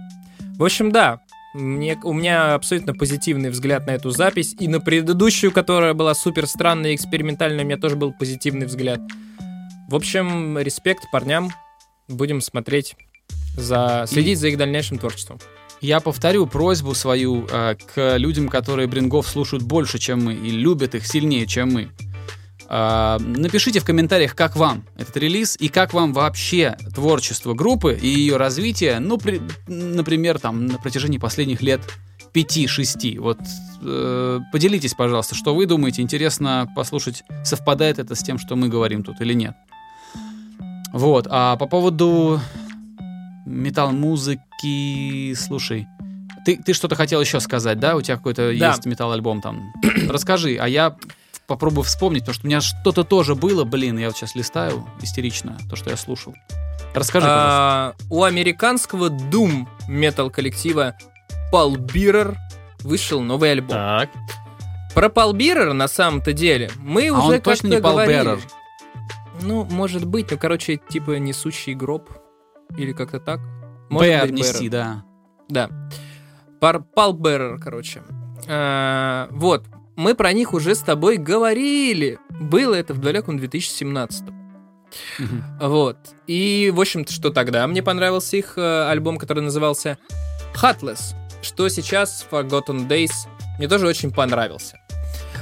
В 0.57 0.63
общем, 0.63 0.91
да. 0.91 1.19
Мне, 1.53 1.99
у 2.03 2.13
меня 2.13 2.55
абсолютно 2.55 2.95
позитивный 2.95 3.51
взгляд 3.51 3.85
на 3.85 3.91
эту 3.91 4.09
запись. 4.09 4.55
И 4.59 4.67
на 4.67 4.79
предыдущую, 4.79 5.51
которая 5.51 5.93
была 5.93 6.15
супер 6.15 6.47
странная 6.47 6.91
и 6.91 6.95
экспериментальная, 6.95 7.63
у 7.63 7.67
меня 7.67 7.77
тоже 7.77 7.95
был 7.95 8.11
позитивный 8.11 8.65
взгляд. 8.65 8.99
В 9.87 9.95
общем, 9.95 10.57
респект 10.57 11.03
парням. 11.11 11.51
Будем 12.07 12.41
смотреть 12.41 12.95
за... 13.55 14.05
следить 14.07 14.39
за 14.39 14.47
их 14.47 14.57
дальнейшим 14.57 14.97
творчеством. 14.97 15.39
Я 15.79 15.99
повторю 15.99 16.47
просьбу 16.47 16.95
свою 16.95 17.45
э, 17.51 17.75
к 17.75 18.17
людям, 18.17 18.49
которые 18.49 18.87
Брингов 18.87 19.27
слушают 19.27 19.63
больше, 19.63 19.99
чем 19.99 20.23
мы, 20.23 20.33
и 20.33 20.49
любят 20.49 20.95
их 20.95 21.05
сильнее, 21.05 21.45
чем 21.45 21.73
мы. 21.73 21.89
А, 22.69 23.19
напишите 23.19 23.79
в 23.79 23.85
комментариях, 23.85 24.35
как 24.35 24.55
вам 24.55 24.83
этот 24.97 25.15
релиз 25.17 25.55
и 25.59 25.67
как 25.67 25.93
вам 25.93 26.13
вообще 26.13 26.75
творчество 26.95 27.53
группы 27.53 27.93
и 28.01 28.07
ее 28.07 28.37
развитие, 28.37 28.99
ну, 28.99 29.17
при- 29.17 29.41
например, 29.67 30.39
там, 30.39 30.65
на 30.67 30.77
протяжении 30.77 31.17
последних 31.17 31.61
лет 31.61 31.81
5-6. 32.33 33.19
Вот 33.19 33.37
э, 33.85 34.39
поделитесь, 34.51 34.93
пожалуйста, 34.93 35.35
что 35.35 35.53
вы 35.53 35.65
думаете. 35.65 36.01
Интересно 36.01 36.67
послушать, 36.75 37.23
совпадает 37.43 37.99
это 37.99 38.15
с 38.15 38.23
тем, 38.23 38.39
что 38.39 38.55
мы 38.55 38.69
говорим 38.69 39.03
тут 39.03 39.19
или 39.21 39.33
нет. 39.33 39.53
Вот, 40.93 41.27
а 41.29 41.57
по 41.57 41.65
поводу 41.67 42.39
метал-музыки, 43.45 45.33
слушай, 45.35 45.87
ты, 46.45 46.57
ты 46.57 46.73
что-то 46.73 46.95
хотел 46.95 47.21
еще 47.21 47.39
сказать, 47.39 47.79
да? 47.79 47.95
У 47.95 48.01
тебя 48.01 48.17
какой-то 48.17 48.53
Да. 48.57 48.69
есть 48.69 48.85
метал-альбом 48.85 49.41
там. 49.41 49.73
Расскажи, 50.09 50.57
а 50.59 50.67
я 50.67 50.95
попробую 51.47 51.83
вспомнить, 51.83 52.21
потому 52.21 52.35
что 52.35 52.45
у 52.45 52.47
меня 52.47 52.61
что-то 52.61 53.03
тоже 53.03 53.35
было, 53.35 53.63
блин, 53.63 53.97
я 53.97 54.07
вот 54.07 54.17
сейчас 54.17 54.35
листаю 54.35 54.87
истерично, 55.01 55.57
то, 55.69 55.75
что 55.75 55.89
я 55.89 55.97
слушал. 55.97 56.33
Расскажи. 56.93 57.27
А, 57.29 57.95
у 58.09 58.23
американского 58.23 59.09
Doom 59.09 59.67
метал 59.87 60.29
коллектива 60.29 60.95
Paul 61.51 61.75
Bearer 61.77 62.35
вышел 62.81 63.21
новый 63.21 63.51
альбом. 63.51 63.69
Так. 63.69 64.09
Про 64.93 65.07
Paul 65.07 65.33
Bearer 65.33 65.73
на 65.73 65.87
самом-то 65.87 66.33
деле 66.33 66.69
мы 66.77 67.07
А 67.09 67.13
уже 67.13 67.35
он 67.35 67.41
точно 67.41 67.67
не 67.67 67.77
Paul 67.77 67.81
говорили. 67.81 68.33
Bearer? 68.33 68.41
Ну, 69.41 69.65
может 69.65 70.05
быть, 70.05 70.31
ну, 70.31 70.37
короче, 70.37 70.77
типа 70.77 71.17
несущий 71.17 71.73
гроб. 71.73 72.09
Или 72.77 72.93
как-то 72.93 73.19
так. 73.19 73.39
Может 73.89 74.09
Бэр 74.09 74.21
быть, 74.27 74.33
нести, 74.33 74.69
да. 74.69 75.03
Да. 75.49 75.69
Пар 76.59 76.81
Пал 76.81 77.15
Bearer, 77.15 77.57
короче. 77.57 78.03
А, 78.47 79.27
вот. 79.31 79.65
Мы 79.95 80.15
про 80.15 80.33
них 80.33 80.53
уже 80.53 80.75
с 80.75 80.79
тобой 80.79 81.17
говорили. 81.17 82.19
Было 82.29 82.73
это 82.75 82.93
в 82.93 82.99
далеком 82.99 83.37
2017 83.37 84.25
Мгм. 85.17 85.43
Вот. 85.59 85.97
И, 86.27 86.71
в 86.73 86.79
общем-то, 86.79 87.11
что 87.11 87.31
тогда? 87.31 87.65
Мне 87.67 87.81
понравился 87.81 88.37
их 88.37 88.57
э, 88.57 88.89
альбом, 88.89 89.17
который 89.17 89.41
назывался 89.41 89.97
Heartless. 90.53 91.15
Что 91.41 91.67
сейчас 91.67 92.25
Forgotten 92.29 92.87
Days 92.87 93.11
мне 93.57 93.67
тоже 93.67 93.87
очень 93.87 94.11
понравился. 94.11 94.79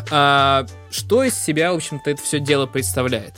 А, 0.09 0.65
что 0.89 1.23
из 1.23 1.35
себя, 1.35 1.73
в 1.73 1.75
общем-то, 1.75 2.09
это 2.09 2.21
все 2.21 2.39
дело 2.39 2.65
представляет? 2.65 3.35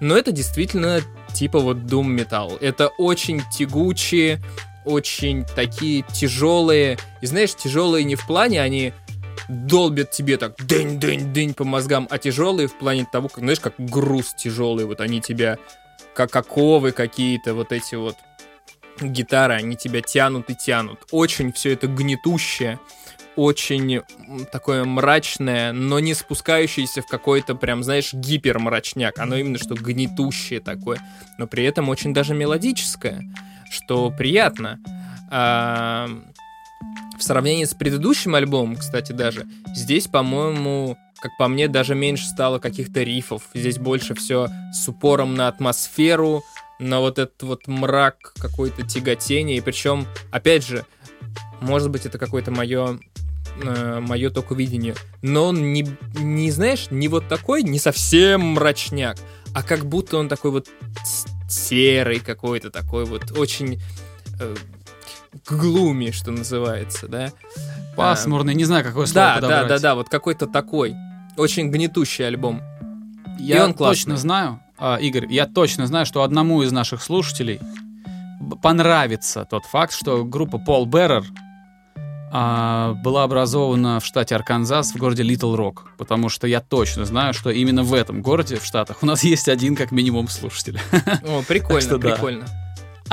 Ну, 0.00 0.16
это 0.16 0.32
действительно 0.32 1.00
типа 1.32 1.58
вот 1.58 1.78
Doom 1.78 2.16
Metal. 2.16 2.58
Это 2.60 2.88
очень 2.98 3.40
тягучие, 3.56 4.40
очень 4.84 5.44
такие 5.44 6.04
тяжелые. 6.12 6.98
И 7.20 7.26
знаешь, 7.26 7.54
тяжелые 7.54 8.04
не 8.04 8.16
в 8.16 8.26
плане, 8.26 8.60
они 8.60 8.92
долбят 9.48 10.10
тебе 10.10 10.36
так 10.36 10.56
дынь-дынь-дынь 10.58 11.54
по 11.54 11.64
мозгам, 11.64 12.06
а 12.10 12.18
тяжелые 12.18 12.68
в 12.68 12.78
плане 12.78 13.06
того, 13.10 13.28
как, 13.28 13.38
знаешь, 13.38 13.60
как 13.60 13.74
груз 13.78 14.34
тяжелый, 14.34 14.84
вот 14.84 15.00
они 15.00 15.20
тебя, 15.20 15.58
как 16.14 16.34
оковы 16.34 16.92
какие-то, 16.92 17.54
вот 17.54 17.72
эти 17.72 17.94
вот 17.94 18.16
гитары, 19.00 19.54
они 19.54 19.76
тебя 19.76 20.00
тянут 20.00 20.50
и 20.50 20.54
тянут. 20.54 21.00
Очень 21.10 21.52
все 21.52 21.72
это 21.72 21.86
гнетущее, 21.86 22.78
очень 23.36 24.02
такое 24.50 24.84
мрачное, 24.84 25.72
но 25.72 25.98
не 26.00 26.14
спускающееся 26.14 27.02
в 27.02 27.06
какой-то 27.06 27.54
прям, 27.54 27.82
знаешь, 27.82 28.12
гипермрачняк. 28.12 29.18
Оно 29.18 29.36
именно 29.36 29.58
что 29.58 29.74
гнетущее 29.74 30.60
такое, 30.60 30.98
но 31.38 31.46
при 31.46 31.64
этом 31.64 31.88
очень 31.88 32.12
даже 32.12 32.34
мелодическое, 32.34 33.22
что 33.70 34.10
приятно. 34.10 34.78
А, 35.30 36.10
в 37.22 37.24
сравнении 37.24 37.64
с 37.64 37.72
предыдущим 37.72 38.34
альбомом, 38.34 38.74
кстати, 38.74 39.12
даже, 39.12 39.46
здесь, 39.76 40.08
по-моему, 40.08 40.98
как 41.20 41.30
по 41.38 41.46
мне, 41.46 41.68
даже 41.68 41.94
меньше 41.94 42.26
стало 42.26 42.58
каких-то 42.58 43.04
рифов. 43.04 43.44
Здесь 43.54 43.78
больше 43.78 44.16
все 44.16 44.48
с 44.72 44.88
упором 44.88 45.36
на 45.36 45.46
атмосферу, 45.46 46.42
на 46.80 46.98
вот 46.98 47.20
этот 47.20 47.40
вот 47.44 47.68
мрак, 47.68 48.34
какое-то 48.40 48.84
тяготение. 48.84 49.58
И 49.58 49.60
причем, 49.60 50.08
опять 50.32 50.66
же, 50.66 50.84
может 51.60 51.90
быть, 51.90 52.06
это 52.06 52.18
какое-то 52.18 52.50
мое 52.50 52.98
мое 54.00 54.30
только 54.30 54.56
видение. 54.56 54.96
Но 55.20 55.48
он 55.48 55.72
не, 55.72 55.86
не, 56.14 56.50
знаешь, 56.50 56.88
не 56.90 57.06
вот 57.06 57.28
такой, 57.28 57.62
не 57.62 57.78
совсем 57.78 58.40
мрачняк, 58.54 59.16
а 59.54 59.62
как 59.62 59.84
будто 59.84 60.16
он 60.16 60.28
такой 60.28 60.50
вот 60.50 60.68
серый 61.48 62.18
какой-то, 62.18 62.70
такой 62.70 63.04
вот 63.04 63.30
очень 63.38 63.80
э, 64.40 64.56
глуми, 65.48 66.10
что 66.10 66.30
называется, 66.30 67.08
да? 67.08 67.32
Пасмурный, 67.96 68.54
не 68.54 68.64
знаю, 68.64 68.84
какое 68.84 69.06
слово 69.06 69.26
Да, 69.26 69.34
да, 69.34 69.40
подобрать. 69.40 69.68
да, 69.68 69.78
да, 69.78 69.94
вот 69.94 70.08
какой-то 70.08 70.46
такой. 70.46 70.94
Очень 71.36 71.70
гнетущий 71.70 72.26
альбом. 72.26 72.62
Я 73.38 73.64
он 73.64 73.74
классный. 73.74 73.96
точно 73.96 74.16
знаю, 74.16 74.60
а, 74.78 74.96
Игорь, 74.96 75.26
я 75.32 75.46
точно 75.46 75.86
знаю, 75.86 76.06
что 76.06 76.22
одному 76.22 76.62
из 76.62 76.72
наших 76.72 77.02
слушателей 77.02 77.60
понравится 78.62 79.44
тот 79.48 79.64
факт, 79.64 79.92
что 79.92 80.24
группа 80.24 80.58
Пол 80.58 80.86
Беррер 80.86 81.24
а, 82.34 82.94
была 82.94 83.24
образована 83.24 84.00
в 84.00 84.04
штате 84.06 84.34
Арканзас 84.34 84.92
в 84.92 84.96
городе 84.96 85.22
Литл 85.22 85.54
Рок, 85.54 85.90
потому 85.98 86.28
что 86.28 86.46
я 86.46 86.60
точно 86.60 87.04
знаю, 87.04 87.34
что 87.34 87.50
именно 87.50 87.82
в 87.82 87.92
этом 87.94 88.22
городе, 88.22 88.56
в 88.56 88.64
Штатах, 88.64 88.98
у 89.02 89.06
нас 89.06 89.22
есть 89.24 89.48
один 89.48 89.76
как 89.76 89.90
минимум 89.92 90.28
слушатель. 90.28 90.78
О, 91.26 91.42
прикольно, 91.46 91.80
что 91.80 91.98
да. 91.98 92.16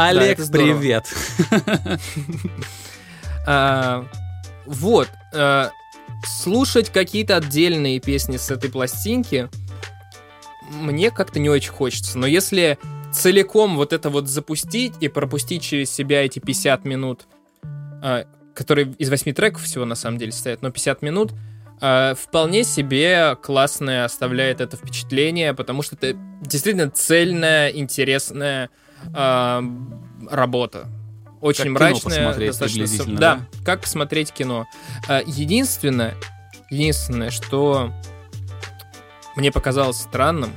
Олег, 0.08 0.40
здорово. 0.40 0.78
привет. 0.78 1.14
А, 3.46 4.06
вот. 4.68 5.08
а, 5.34 5.72
слушать 6.24 6.92
какие-то 6.92 7.38
отдельные 7.38 8.00
песни 8.00 8.38
с 8.38 8.52
этой 8.52 8.70
пластинки 8.70 9.50
мне 10.70 11.10
как-то 11.10 11.40
не 11.40 11.50
очень 11.50 11.72
хочется. 11.72 12.20
Но 12.20 12.28
если 12.28 12.78
целиком 13.12 13.76
вот 13.76 13.92
это 13.92 14.12
вот 14.12 14.28
запустить 14.28 14.94
и 15.00 15.08
пропустить 15.08 15.64
через 15.64 15.90
себя 15.90 16.24
эти 16.24 16.38
50 16.38 16.86
минут, 16.86 17.22
а, 17.64 18.26
которые 18.54 18.94
из 19.00 19.10
8 19.10 19.34
треков 19.34 19.64
всего 19.64 19.86
на 19.86 19.96
самом 19.96 20.20
деле 20.20 20.32
состоят, 20.32 20.62
но 20.62 20.70
50 20.70 21.02
минут, 21.02 21.32
вполне 21.78 22.66
себе 22.66 23.38
классное 23.42 24.04
оставляет 24.04 24.60
это 24.60 24.76
впечатление, 24.76 25.54
потому 25.54 25.82
что 25.82 25.96
это 25.96 26.14
действительно 26.42 26.92
цельная, 26.92 27.70
интересная 27.70 28.70
а, 29.14 29.64
работа. 30.30 30.88
Очень 31.42 31.74
Как 31.74 31.92
мрачная, 31.92 32.34
достаточно... 32.36 33.06
Да, 33.18 33.36
да? 33.36 33.46
как 33.64 33.82
посмотреть 33.82 34.32
кино. 34.34 34.66
А, 35.08 35.22
Единственное, 35.26 36.16
единственное, 36.70 37.30
что 37.30 37.94
мне 39.36 39.52
показалось 39.52 39.98
странным, 39.98 40.52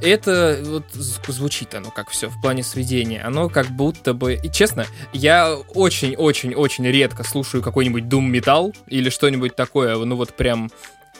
это 0.00 0.58
вот 0.64 0.84
зв- 0.94 1.30
звучит 1.30 1.74
оно 1.74 1.90
как 1.90 2.08
все 2.08 2.28
в 2.28 2.40
плане 2.40 2.62
сведения. 2.62 3.22
Оно 3.22 3.48
как 3.48 3.66
будто 3.68 4.14
бы... 4.14 4.34
И 4.34 4.50
честно, 4.50 4.86
я 5.12 5.54
очень-очень-очень 5.54 6.86
редко 6.86 7.22
слушаю 7.22 7.62
какой-нибудь 7.62 8.04
Doom 8.04 8.22
металл 8.28 8.72
или 8.86 9.10
что-нибудь 9.10 9.56
такое, 9.56 9.96
ну 9.96 10.16
вот 10.16 10.34
прям 10.34 10.70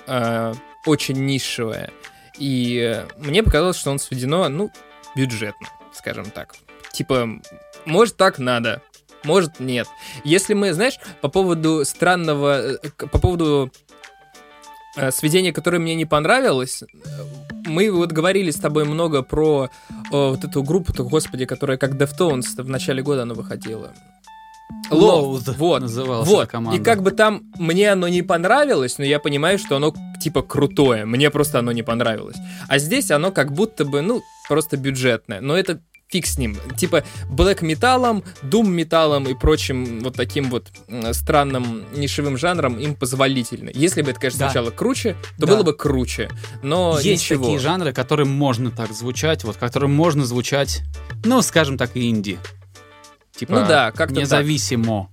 э, 0.06 0.54
очень 0.86 1.26
нишевое. 1.26 1.90
И 2.38 2.78
э, 2.82 3.06
мне 3.18 3.42
показалось, 3.42 3.76
что 3.76 3.90
он 3.90 3.98
сведено, 3.98 4.48
ну, 4.48 4.70
бюджетно, 5.16 5.68
скажем 5.92 6.30
так. 6.30 6.54
Типа, 6.92 7.28
может 7.84 8.16
так 8.16 8.38
надо, 8.38 8.82
может 9.24 9.60
нет. 9.60 9.86
Если 10.24 10.54
мы, 10.54 10.72
знаешь, 10.72 10.98
по 11.20 11.28
поводу 11.28 11.84
странного, 11.84 12.76
э, 12.76 12.78
по 12.96 13.18
поводу 13.18 13.70
э, 14.96 15.10
сведения, 15.10 15.52
которое 15.52 15.78
мне 15.78 15.94
не 15.94 16.06
понравилось, 16.06 16.82
э, 16.82 16.86
мы 17.66 17.90
вот 17.90 18.12
говорили 18.12 18.50
с 18.50 18.56
тобой 18.56 18.84
много 18.84 19.22
про 19.22 19.70
э, 19.90 19.98
вот 20.10 20.44
эту 20.44 20.62
группу-то, 20.62 21.04
господи, 21.04 21.44
которая 21.44 21.78
как 21.78 21.92
Deftones 21.92 22.62
в 22.62 22.68
начале 22.68 23.02
года 23.02 23.22
она 23.22 23.34
выходила. 23.34 23.92
Loathe 24.90 25.54
вот, 25.56 25.82
называлась 25.82 26.28
вот. 26.28 26.48
команда. 26.48 26.80
И 26.80 26.82
как 26.82 27.02
бы 27.02 27.10
там 27.12 27.42
мне 27.58 27.92
оно 27.92 28.08
не 28.08 28.22
понравилось, 28.22 28.98
но 28.98 29.04
я 29.04 29.18
понимаю, 29.18 29.58
что 29.58 29.76
оно 29.76 29.94
типа 30.20 30.42
крутое. 30.42 31.04
Мне 31.04 31.30
просто 31.30 31.58
оно 31.60 31.72
не 31.72 31.82
понравилось. 31.82 32.36
А 32.68 32.78
здесь 32.78 33.10
оно 33.10 33.30
как 33.32 33.52
будто 33.52 33.84
бы, 33.84 34.00
ну, 34.02 34.22
просто 34.48 34.76
бюджетное. 34.76 35.40
Но 35.40 35.56
это 35.56 35.80
фиг 36.08 36.26
с 36.26 36.38
ним. 36.38 36.56
Типа 36.76 37.04
блэк 37.30 37.62
металлом, 37.64 38.24
дум 38.42 38.72
металлом 38.72 39.28
и 39.28 39.34
прочим 39.34 40.00
вот 40.00 40.14
таким 40.16 40.50
вот 40.50 40.66
странным 41.12 41.84
нишевым 41.94 42.36
жанром 42.36 42.78
им 42.80 42.96
позволительно. 42.96 43.70
Если 43.72 44.02
бы 44.02 44.10
это, 44.10 44.18
конечно, 44.18 44.40
Да. 44.40 44.46
звучало 44.48 44.70
круче, 44.70 45.14
то 45.38 45.46
Да. 45.46 45.54
было 45.54 45.62
бы 45.62 45.72
круче. 45.72 46.28
Но 46.62 46.98
Есть 47.00 47.22
ничего. 47.22 47.44
такие 47.44 47.60
жанры, 47.60 47.92
которым 47.92 48.28
можно 48.28 48.72
так 48.72 48.92
звучать, 48.92 49.44
вот 49.44 49.56
которым 49.56 49.92
можно 49.94 50.24
звучать, 50.24 50.82
ну, 51.24 51.42
скажем 51.42 51.78
так, 51.78 51.92
инди. 51.94 52.38
Типа, 53.36 53.52
Ну 53.60 53.66
да, 53.66 53.90
как-то 53.92 54.14
так. 54.16 54.24
независимо, 54.24 55.08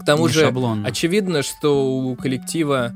К 0.00 0.04
тому 0.04 0.26
не 0.26 0.32
же, 0.32 0.40
шаблонно. 0.42 0.86
очевидно, 0.86 1.42
что 1.42 1.86
у 1.96 2.14
коллектива 2.16 2.92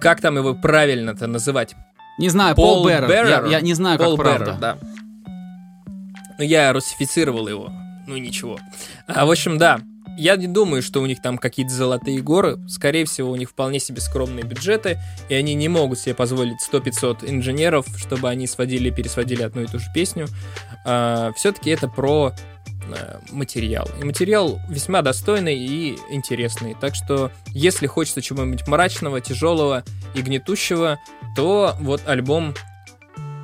как 0.00 0.20
там 0.20 0.36
его 0.36 0.54
правильно-то 0.54 1.26
называть? 1.26 1.74
Не 2.18 2.28
знаю, 2.28 2.54
Пол 2.56 2.76
Пол 2.78 2.88
Беррер. 2.88 3.08
Беррер. 3.08 3.44
Я, 3.46 3.58
я 3.58 3.60
не 3.60 3.74
знаю, 3.74 3.98
как 3.98 4.06
Пол 4.08 4.16
правда. 4.16 4.44
Беррер, 4.44 4.60
да. 4.60 4.78
Ну, 6.38 6.44
я 6.44 6.72
русифицировал 6.72 7.46
его. 7.48 7.72
Ну, 8.06 8.16
ничего. 8.16 8.58
А, 9.06 9.24
в 9.26 9.30
общем, 9.30 9.58
да. 9.58 9.80
Я 10.18 10.36
не 10.36 10.46
думаю, 10.46 10.82
что 10.82 11.00
у 11.00 11.06
них 11.06 11.22
там 11.22 11.38
какие-то 11.38 11.72
золотые 11.72 12.20
горы. 12.20 12.58
Скорее 12.68 13.06
всего, 13.06 13.30
у 13.30 13.36
них 13.36 13.48
вполне 13.50 13.78
себе 13.80 14.00
скромные 14.00 14.44
бюджеты, 14.44 14.98
и 15.30 15.34
они 15.34 15.54
не 15.54 15.68
могут 15.68 15.98
себе 16.00 16.14
позволить 16.14 16.56
100-500 16.70 17.30
инженеров, 17.30 17.86
чтобы 17.96 18.28
они 18.28 18.46
сводили 18.46 18.88
и 18.88 18.92
пересводили 18.92 19.42
одну 19.42 19.62
и 19.62 19.66
ту 19.66 19.78
же 19.78 19.86
песню. 19.94 20.26
все-таки 21.36 21.70
это 21.70 21.88
про 21.88 22.32
материал. 23.30 23.88
И 24.00 24.04
материал 24.04 24.60
весьма 24.68 25.02
достойный 25.02 25.56
и 25.56 25.98
интересный. 26.10 26.76
Так 26.80 26.94
что, 26.94 27.30
если 27.48 27.86
хочется 27.86 28.22
чего-нибудь 28.22 28.66
мрачного, 28.66 29.20
тяжелого 29.20 29.84
и 30.14 30.22
гнетущего, 30.22 30.98
то 31.36 31.76
вот 31.80 32.02
альбом 32.06 32.54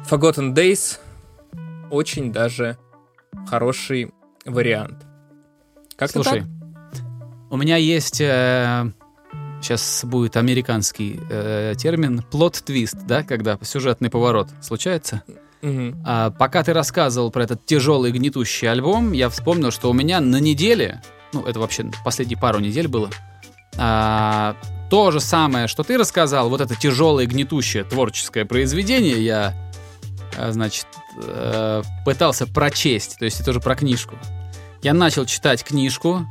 Forgotten 0.08 0.54
Days 0.54 0.98
очень 1.90 2.32
даже 2.32 2.78
хороший 3.48 4.12
вариант. 4.44 5.04
Как-то 5.96 6.22
Слушай, 6.22 6.40
так? 6.40 6.48
у 7.50 7.56
меня 7.56 7.76
есть... 7.76 8.16
сейчас 8.16 10.04
будет 10.04 10.36
американский 10.36 11.18
э, 11.28 11.74
термин 11.76 12.22
плот-твист, 12.30 13.06
да, 13.06 13.22
когда 13.22 13.58
сюжетный 13.62 14.10
поворот 14.10 14.48
случается. 14.60 15.22
Мгм. 15.62 16.02
А, 16.06 16.30
пока 16.30 16.62
ты 16.62 16.72
рассказывал 16.72 17.30
про 17.30 17.44
этот 17.44 17.66
тяжелый 17.66 18.12
гнетущий 18.12 18.70
альбом, 18.70 19.12
я 19.12 19.28
вспомнил, 19.28 19.70
что 19.70 19.90
у 19.90 19.92
меня 19.92 20.20
на 20.20 20.38
неделе, 20.38 21.02
ну, 21.32 21.44
это 21.44 21.58
вообще 21.58 21.90
последние 22.04 22.38
пару 22.38 22.60
недель 22.60 22.88
было, 22.88 23.10
а, 23.76 24.56
то 24.90 25.10
же 25.10 25.20
самое, 25.20 25.66
что 25.66 25.82
ты 25.82 25.98
рассказал, 25.98 26.48
вот 26.48 26.60
это 26.60 26.74
тяжелое 26.74 27.26
гнетущее 27.26 27.84
творческое 27.84 28.44
произведение, 28.44 29.22
я, 29.22 29.54
а, 30.36 30.52
значит, 30.52 30.86
э, 31.20 31.82
пытался 32.04 32.46
прочесть, 32.46 33.18
то 33.18 33.24
есть 33.24 33.40
это 33.40 33.50
уже 33.50 33.60
про 33.60 33.74
книжку. 33.74 34.16
Я 34.82 34.94
начал 34.94 35.26
читать 35.26 35.64
книжку. 35.64 36.24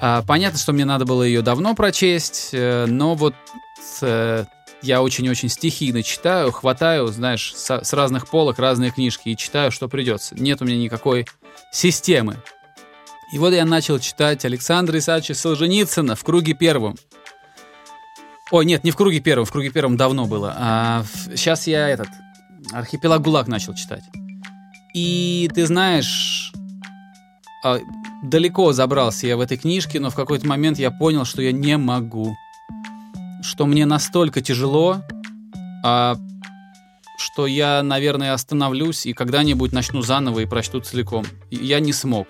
А, 0.00 0.22
понятно, 0.22 0.58
что 0.58 0.72
мне 0.72 0.84
надо 0.84 1.04
было 1.04 1.22
ее 1.22 1.42
давно 1.42 1.74
прочесть, 1.74 2.50
э, 2.52 2.86
но 2.86 3.14
вот 3.14 3.34
э, 4.02 4.44
я 4.82 5.02
очень-очень 5.02 5.48
стихийно 5.48 6.02
читаю, 6.02 6.50
хватаю, 6.52 7.08
знаешь, 7.08 7.54
со- 7.54 7.84
с 7.84 7.92
разных 7.92 8.28
полок 8.28 8.58
разные 8.58 8.90
книжки 8.90 9.28
и 9.28 9.36
читаю, 9.36 9.70
что 9.70 9.88
придется. 9.88 10.34
Нет 10.34 10.60
у 10.60 10.64
меня 10.64 10.78
никакой 10.78 11.26
системы. 11.72 12.36
И 13.32 13.38
вот 13.38 13.52
я 13.54 13.64
начал 13.64 13.98
читать 13.98 14.44
Александра 14.44 14.98
Исаевича 14.98 15.34
Солженицына 15.34 16.16
в 16.16 16.24
круге 16.24 16.52
первом. 16.52 16.96
Ой, 18.50 18.66
нет, 18.66 18.84
не 18.84 18.90
в 18.90 18.96
круге 18.96 19.20
первом, 19.20 19.46
в 19.46 19.52
круге 19.52 19.70
первом 19.70 19.96
давно 19.96 20.26
было. 20.26 20.54
А 20.58 21.04
сейчас 21.34 21.66
я 21.66 21.88
этот 21.88 22.08
архипелаг 22.72 23.22
ГУЛАГ 23.22 23.48
начал 23.48 23.74
читать. 23.74 24.04
И 24.94 25.50
ты 25.54 25.66
знаешь, 25.66 26.52
а, 27.64 27.78
далеко 28.22 28.72
забрался 28.72 29.26
я 29.26 29.38
в 29.38 29.40
этой 29.40 29.56
книжке, 29.56 30.00
но 30.00 30.10
в 30.10 30.14
какой-то 30.14 30.46
момент 30.46 30.78
я 30.78 30.90
понял, 30.90 31.24
что 31.24 31.40
я 31.40 31.52
не 31.52 31.78
могу. 31.78 32.36
Что 33.42 33.66
мне 33.66 33.86
настолько 33.86 34.40
тяжело, 34.40 35.02
а, 35.84 36.16
что 37.18 37.46
я, 37.46 37.82
наверное, 37.82 38.32
остановлюсь 38.34 39.06
и 39.06 39.12
когда-нибудь 39.12 39.72
начну 39.72 40.02
заново 40.02 40.40
и 40.40 40.46
прочту 40.46 40.80
целиком. 40.80 41.24
Я 41.50 41.80
не 41.80 41.92
смог. 41.92 42.26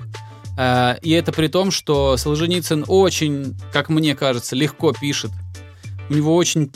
А, 0.59 0.99
И 1.03 1.11
это 1.11 1.33
при 1.33 1.49
том, 1.49 1.71
что 1.71 2.17
Солженицын 2.17 2.85
очень, 2.89 3.57
как 3.73 3.89
мне 3.89 4.15
кажется, 4.15 4.57
легко 4.57 4.93
пишет. 4.93 5.31
У 6.09 6.15
него 6.15 6.35
очень 6.35 6.71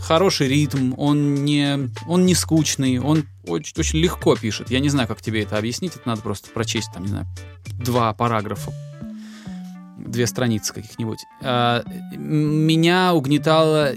хороший 0.00 0.48
ритм, 0.48 0.92
он 0.96 1.44
не, 1.44 1.90
он 2.06 2.26
не 2.26 2.34
скучный, 2.34 2.98
он 2.98 3.24
очень, 3.46 3.74
очень 3.76 3.98
легко 3.98 4.36
пишет. 4.36 4.70
Я 4.70 4.80
не 4.80 4.88
знаю, 4.90 5.08
как 5.08 5.22
тебе 5.22 5.42
это 5.42 5.56
объяснить, 5.56 5.96
это 5.96 6.06
надо 6.06 6.20
просто 6.20 6.50
прочесть, 6.50 6.90
там, 6.92 7.04
не 7.04 7.08
знаю, 7.08 7.26
два 7.78 8.12
параграфа, 8.12 8.72
две 10.14 10.26
страницы 10.26 10.72
каких-нибудь. 10.72 11.18
А, 11.42 11.82
меня 12.16 13.14
угнетало 13.14 13.92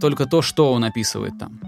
только 0.00 0.26
то, 0.26 0.40
что 0.40 0.72
он 0.72 0.84
описывает 0.84 1.38
там. 1.38 1.60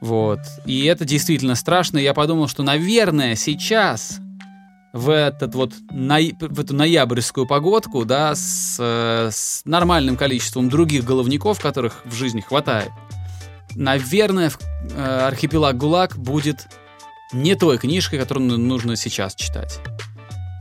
Вот. 0.00 0.40
И 0.66 0.84
это 0.84 1.04
действительно 1.04 1.54
страшно. 1.54 1.98
Я 1.98 2.14
подумал, 2.14 2.48
что, 2.48 2.62
наверное, 2.62 3.34
сейчас 3.34 4.20
в 4.92 5.10
этот 5.10 5.54
вот 5.54 5.74
в 5.90 6.60
эту 6.60 6.74
ноябрьскую 6.74 7.46
погодку, 7.46 8.04
да, 8.04 8.34
с, 8.34 8.78
с 8.78 9.62
нормальным 9.64 10.16
количеством 10.16 10.68
других 10.68 11.04
головников, 11.04 11.60
которых 11.60 12.02
в 12.04 12.14
жизни 12.14 12.40
хватает, 12.40 12.90
наверное, 13.74 14.50
э, 14.94 15.20
архипелаг 15.26 15.76
ГУЛАГ 15.76 16.16
будет 16.16 16.68
не 17.32 17.54
той 17.54 17.78
книжкой, 17.78 18.18
которую 18.18 18.46
ну- 18.46 18.56
нужно 18.56 18.96
сейчас 18.96 19.34
читать. 19.34 19.78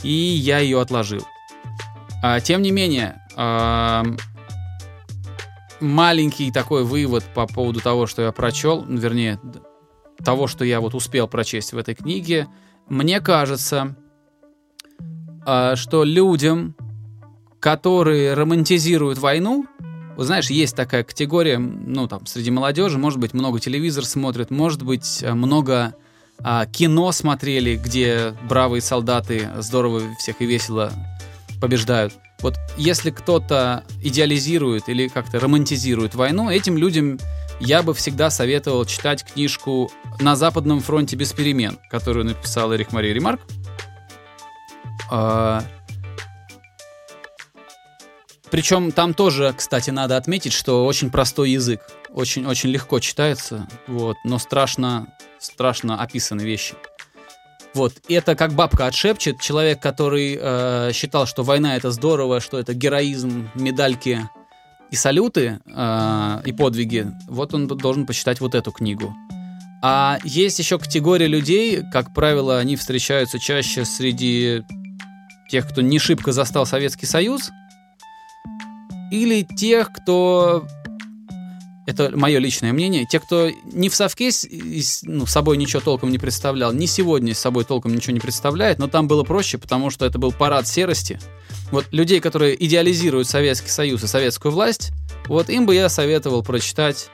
И 0.03 0.11
я 0.11 0.59
ее 0.59 0.81
отложил. 0.81 1.25
А, 2.29 2.41
тем 2.41 2.61
не 2.61 2.71
менее, 2.71 3.21
ам, 3.37 4.17
маленький 5.79 6.51
такой 6.51 6.83
вывод 6.83 7.23
по 7.33 7.47
поводу 7.47 7.79
того, 7.79 8.05
что 8.05 8.21
я 8.21 8.33
прочел, 8.33 8.83
вернее, 8.83 9.39
того, 10.25 10.47
что 10.47 10.65
я 10.65 10.81
вот 10.81 10.93
успел 10.93 11.29
прочесть 11.29 11.71
в 11.71 11.77
этой 11.77 11.95
книге, 11.95 12.49
мне 12.89 13.21
кажется, 13.21 13.95
а, 15.45 15.77
что 15.77 16.03
людям, 16.03 16.75
которые 17.61 18.33
романтизируют 18.33 19.19
войну, 19.19 19.65
вот 20.17 20.25
знаешь, 20.25 20.49
есть 20.49 20.75
такая 20.75 21.05
категория, 21.05 21.57
ну, 21.59 22.09
там, 22.09 22.25
среди 22.25 22.51
молодежи, 22.51 22.97
может 22.97 23.19
быть, 23.19 23.33
много 23.33 23.61
телевизор 23.61 24.03
смотрят, 24.03 24.51
может 24.51 24.83
быть, 24.83 25.23
много 25.23 25.95
а, 26.39 26.65
кино 26.65 27.13
смотрели, 27.13 27.77
где 27.77 28.33
бравые 28.49 28.81
солдаты 28.81 29.47
здорово 29.59 30.01
всех 30.19 30.41
и 30.41 30.45
весело 30.45 30.91
побеждают. 31.59 32.13
Вот 32.39 32.55
если 32.77 33.09
кто-то 33.09 33.83
идеализирует 34.01 34.89
или 34.89 35.07
как-то 35.07 35.39
романтизирует 35.39 36.15
войну, 36.15 36.49
этим 36.49 36.77
людям 36.77 37.19
я 37.59 37.81
бы 37.81 37.93
всегда 37.93 38.29
советовал 38.29 38.85
читать 38.85 39.23
книжку 39.23 39.91
«На 40.19 40.35
западном 40.35 40.79
фронте 40.81 41.15
без 41.15 41.33
перемен», 41.33 41.79
которую 41.89 42.25
написал 42.25 42.73
Эрих 42.73 42.91
Мария 42.91 43.13
Ремарк. 43.13 43.41
А, 45.09 45.63
Причем 48.49 48.91
там 48.91 49.13
тоже, 49.13 49.53
кстати, 49.57 49.89
надо 49.89 50.15
отметить, 50.15 50.53
что 50.53 50.85
очень 50.85 51.09
простой 51.09 51.51
язык. 51.51 51.81
Очень-очень 52.09 52.69
легко 52.69 52.99
читается, 52.99 53.67
вот, 53.87 54.15
но 54.23 54.39
страшно, 54.39 55.13
страшно 55.39 56.01
описаны 56.01 56.41
вещи. 56.41 56.75
Вот, 57.73 57.93
и 58.07 58.13
это 58.13 58.35
как 58.35 58.53
бабка 58.53 58.87
отшепчет, 58.87 59.39
человек, 59.39 59.79
который 59.79 60.37
э, 60.39 60.91
считал, 60.93 61.27
что 61.27 61.43
война 61.43 61.75
это 61.75 61.91
здорово, 61.91 62.39
что 62.39 62.59
это 62.59 62.73
героизм, 62.73 63.49
медальки 63.55 64.27
и 64.89 64.95
салюты, 64.95 65.59
э, 65.65 66.41
и 66.45 66.53
подвиги, 66.53 67.07
вот 67.27 67.53
он 67.53 67.67
должен 67.67 68.05
почитать 68.05 68.39
вот 68.39 68.55
эту 68.55 68.71
книгу. 68.71 69.13
А 69.83 70.17
есть 70.23 70.57
еще 70.57 70.79
категория 70.79 71.27
людей, 71.27 71.83
как 71.91 72.13
правило, 72.13 72.57
они 72.57 72.75
встречаются 72.75 73.37
чаще 73.37 73.85
среди 73.85 74.63
тех, 75.49 75.67
кто 75.69 75.81
не 75.81 75.99
шибко 75.99 76.31
застал 76.31 76.65
Советский 76.65 77.05
Союз, 77.05 77.51
или 79.11 79.43
тех, 79.43 79.91
кто 79.93 80.67
это 81.87 82.11
мое 82.15 82.37
личное 82.39 82.73
мнение, 82.73 83.05
те, 83.05 83.19
кто 83.19 83.49
не 83.63 83.87
в 83.87 83.95
совке 83.95 84.29
ну, 85.03 85.25
собой 85.25 85.55
ничего 85.55 85.81
толком 85.81 86.11
не 86.11 86.19
представлял, 86.19 86.73
ни 86.73 86.85
сегодня 86.85 87.33
с 87.33 87.39
собой 87.39 87.63
толком 87.63 87.95
ничего 87.95 88.13
не 88.13 88.19
представляет, 88.19 88.77
но 88.77 88.89
там 88.89 89.07
было 89.07 89.23
проще, 89.23 89.57
потому 89.57 89.89
что 89.89 90.05
это 90.05 90.19
был 90.19 90.33
парад 90.33 90.67
серости. 90.67 91.17
Вот 91.71 91.85
людей, 91.91 92.19
которые 92.19 92.61
идеализируют 92.65 93.29
Советский 93.29 93.69
Союз 93.69 94.03
и 94.03 94.07
советскую 94.07 94.51
власть, 94.51 94.91
вот 95.27 95.49
им 95.49 95.65
бы 95.65 95.75
я 95.75 95.87
советовал 95.87 96.43
прочитать 96.43 97.09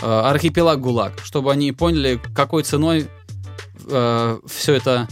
э, 0.00 0.06
«Архипелаг 0.06 0.80
ГУЛАГ», 0.80 1.20
чтобы 1.24 1.50
они 1.50 1.72
поняли, 1.72 2.20
какой 2.34 2.62
ценой 2.62 3.08
все 3.86 4.72
это 4.72 5.06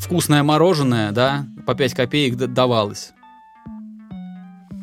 вкусное 0.00 0.42
мороженое, 0.42 1.12
да, 1.12 1.46
по 1.66 1.74
5 1.74 1.92
копеек 1.92 2.36
давалось. 2.36 3.10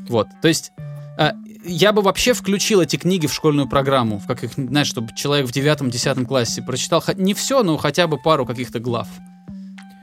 Вот, 0.08 0.28
то 0.42 0.48
есть 0.48 0.72
а, 1.18 1.34
я 1.66 1.92
бы 1.94 2.02
вообще 2.02 2.34
включил 2.34 2.82
эти 2.82 2.96
книги 2.96 3.28
в 3.28 3.34
школьную 3.34 3.68
программу, 3.68 4.22
как 4.28 4.44
их, 4.44 4.52
знаешь, 4.56 4.88
чтобы 4.88 5.14
человек 5.16 5.48
в 5.48 5.52
девятом-десятом 5.52 6.26
классе 6.26 6.62
прочитал 6.62 7.04
не 7.16 7.34
все, 7.34 7.64
но 7.64 7.78
хотя 7.78 8.08
бы 8.08 8.18
пару 8.18 8.46
каких-то 8.46 8.80
глав 8.80 9.08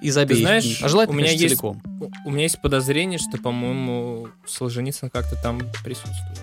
из 0.01 0.17
обеих 0.17 0.41
знаешь, 0.41 0.65
книг. 0.65 0.79
А 0.83 0.89
желательно, 0.89 1.15
у 1.15 1.19
меня 1.19 1.29
конечно, 1.29 1.43
есть- 1.45 1.55
целиком. 1.61 1.83
У 2.25 2.31
меня 2.31 2.43
есть 2.43 2.61
подозрение, 2.61 3.19
что, 3.19 3.39
по-моему, 3.39 4.29
Солженицын 4.47 5.11
как-то 5.11 5.37
там 5.41 5.61
присутствует. 5.85 6.41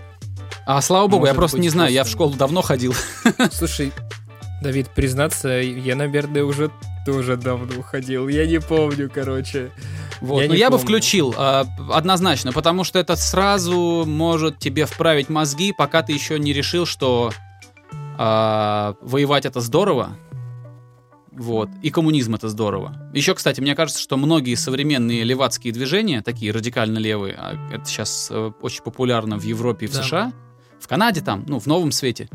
А 0.66 0.82
слава 0.82 1.08
богу, 1.08 1.26
я 1.26 1.32
может 1.32 1.36
просто 1.38 1.58
быть, 1.58 1.64
не 1.64 1.70
знаю, 1.70 1.92
я 1.92 2.04
в 2.04 2.06
просто- 2.06 2.16
школу 2.16 2.34
давно 2.36 2.62
ходил. 2.62 2.94
Слушай, 3.52 3.92
Давид, 4.62 4.90
признаться, 4.96 5.50
я, 5.50 5.96
наверное, 5.96 6.44
уже 6.44 6.72
тоже 7.06 7.38
давно 7.38 7.82
ходил. 7.82 8.28
Я 8.28 8.46
не 8.46 8.60
помню, 8.60 9.10
короче. 9.14 9.72
Вот. 10.22 10.42
Я 10.42 10.48
Но 10.48 10.54
не 10.54 10.60
я 10.60 10.70
бы 10.70 10.78
помню. 10.78 10.86
включил 10.86 11.34
а, 11.38 11.66
однозначно, 11.92 12.52
потому 12.52 12.84
что 12.84 13.00
это 13.00 13.16
сразу 13.16 14.04
может 14.06 14.60
тебе 14.60 14.86
вправить 14.86 15.30
мозги, 15.30 15.74
пока 15.78 16.02
ты 16.04 16.12
еще 16.14 16.38
не 16.40 16.54
решил, 16.54 16.86
что 16.86 17.32
а, 18.18 18.96
воевать 19.02 19.46
это 19.46 19.62
здорово. 19.62 20.18
Вот. 21.32 21.70
И 21.82 21.90
коммунизм 21.90 22.36
это 22.36 22.50
здорово. 22.50 23.10
Еще, 23.14 23.34
кстати, 23.34 23.62
мне 23.62 23.74
кажется, 23.76 24.02
что 24.02 24.18
многие 24.18 24.56
современные 24.56 25.24
левацкие 25.24 25.72
движения, 25.74 26.22
такие 26.22 26.52
радикально 26.52 26.98
левые, 26.98 27.36
а 27.38 27.56
это 27.74 27.86
сейчас 27.86 28.28
э, 28.30 28.52
очень 28.62 28.84
популярно 28.84 29.38
в 29.38 29.44
Европе 29.44 29.86
и 29.86 29.90
в 29.90 29.94
Да. 29.94 30.04
США, 30.04 30.34
в 30.82 30.88
Канаде 30.90 31.22
там, 31.22 31.46
ну, 31.48 31.60
в 31.60 31.66
новом 31.66 31.92
свете. 31.94 32.28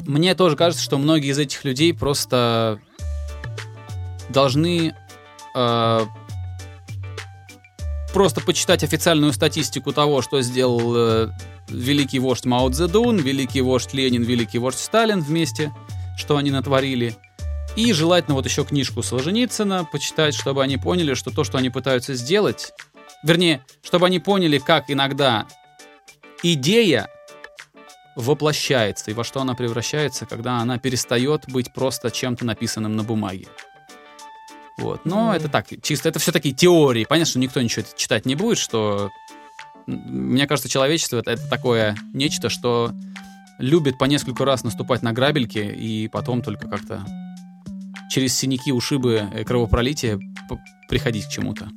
Мне 0.00 0.34
тоже 0.34 0.56
кажется, 0.56 0.84
что 0.84 0.98
многие 0.98 1.30
из 1.30 1.38
этих 1.38 1.64
людей 1.64 1.92
просто 1.94 2.80
должны 4.28 4.94
э, 5.54 6.00
просто 8.12 8.40
почитать 8.40 8.82
официальную 8.84 9.32
статистику 9.32 9.92
того, 9.92 10.22
что 10.22 10.40
сделал 10.42 10.94
э, 10.96 11.28
великий 11.68 12.18
вождь 12.18 12.44
Мао 12.44 12.70
Цзэдун, 12.70 13.18
великий 13.18 13.60
вождь 13.60 13.92
Ленин, 13.92 14.22
великий 14.22 14.58
вождь 14.58 14.78
Сталин 14.78 15.20
вместе, 15.20 15.72
что 16.16 16.36
они 16.36 16.50
натворили. 16.50 17.16
И 17.76 17.92
желательно 17.92 18.34
вот 18.34 18.46
еще 18.46 18.64
книжку 18.64 19.02
Солженицына 19.02 19.84
почитать, 19.84 20.34
чтобы 20.34 20.62
они 20.62 20.78
поняли, 20.78 21.14
что 21.14 21.30
то, 21.30 21.44
что 21.44 21.58
они 21.58 21.68
пытаются 21.68 22.14
сделать, 22.14 22.72
вернее, 23.22 23.62
чтобы 23.82 24.06
они 24.06 24.18
поняли, 24.18 24.58
как 24.58 24.90
иногда 24.90 25.46
идея 26.42 27.10
воплощается 28.16 29.10
и 29.10 29.14
во 29.14 29.22
что 29.24 29.40
она 29.40 29.54
превращается, 29.54 30.26
когда 30.26 30.58
она 30.58 30.78
перестает 30.78 31.44
быть 31.48 31.72
просто 31.72 32.10
чем-то 32.10 32.44
написанным 32.44 32.96
на 32.96 33.04
бумаге. 33.04 33.46
Вот. 34.78 35.04
Но 35.04 35.26
Ну. 35.26 35.32
это 35.32 35.48
так, 35.48 35.66
чисто, 35.82 36.08
это 36.08 36.18
все 36.18 36.32
такие 36.32 36.54
теории. 36.54 37.04
Понятно, 37.08 37.30
что 37.30 37.38
никто 37.38 37.62
ничего 37.62 37.84
читать 37.96 38.26
не 38.26 38.34
будет, 38.34 38.58
что... 38.58 39.10
Мне 39.86 40.48
кажется, 40.48 40.68
человечество 40.68 41.18
это, 41.18 41.30
это 41.30 41.48
такое 41.48 41.94
нечто, 42.12 42.48
что 42.48 42.90
любит 43.58 43.98
по 43.98 44.04
нескольку 44.06 44.44
раз 44.44 44.64
наступать 44.64 45.02
на 45.02 45.12
грабельки 45.12 45.58
и 45.58 46.08
потом 46.08 46.42
только 46.42 46.66
как-то 46.68 47.06
через 48.10 48.34
синяки, 48.34 48.72
ушибы, 48.72 49.28
э, 49.32 49.44
кровопролитие 49.44 50.18
приходить 50.88 51.26
к 51.26 51.30
чему-то. 51.30 51.68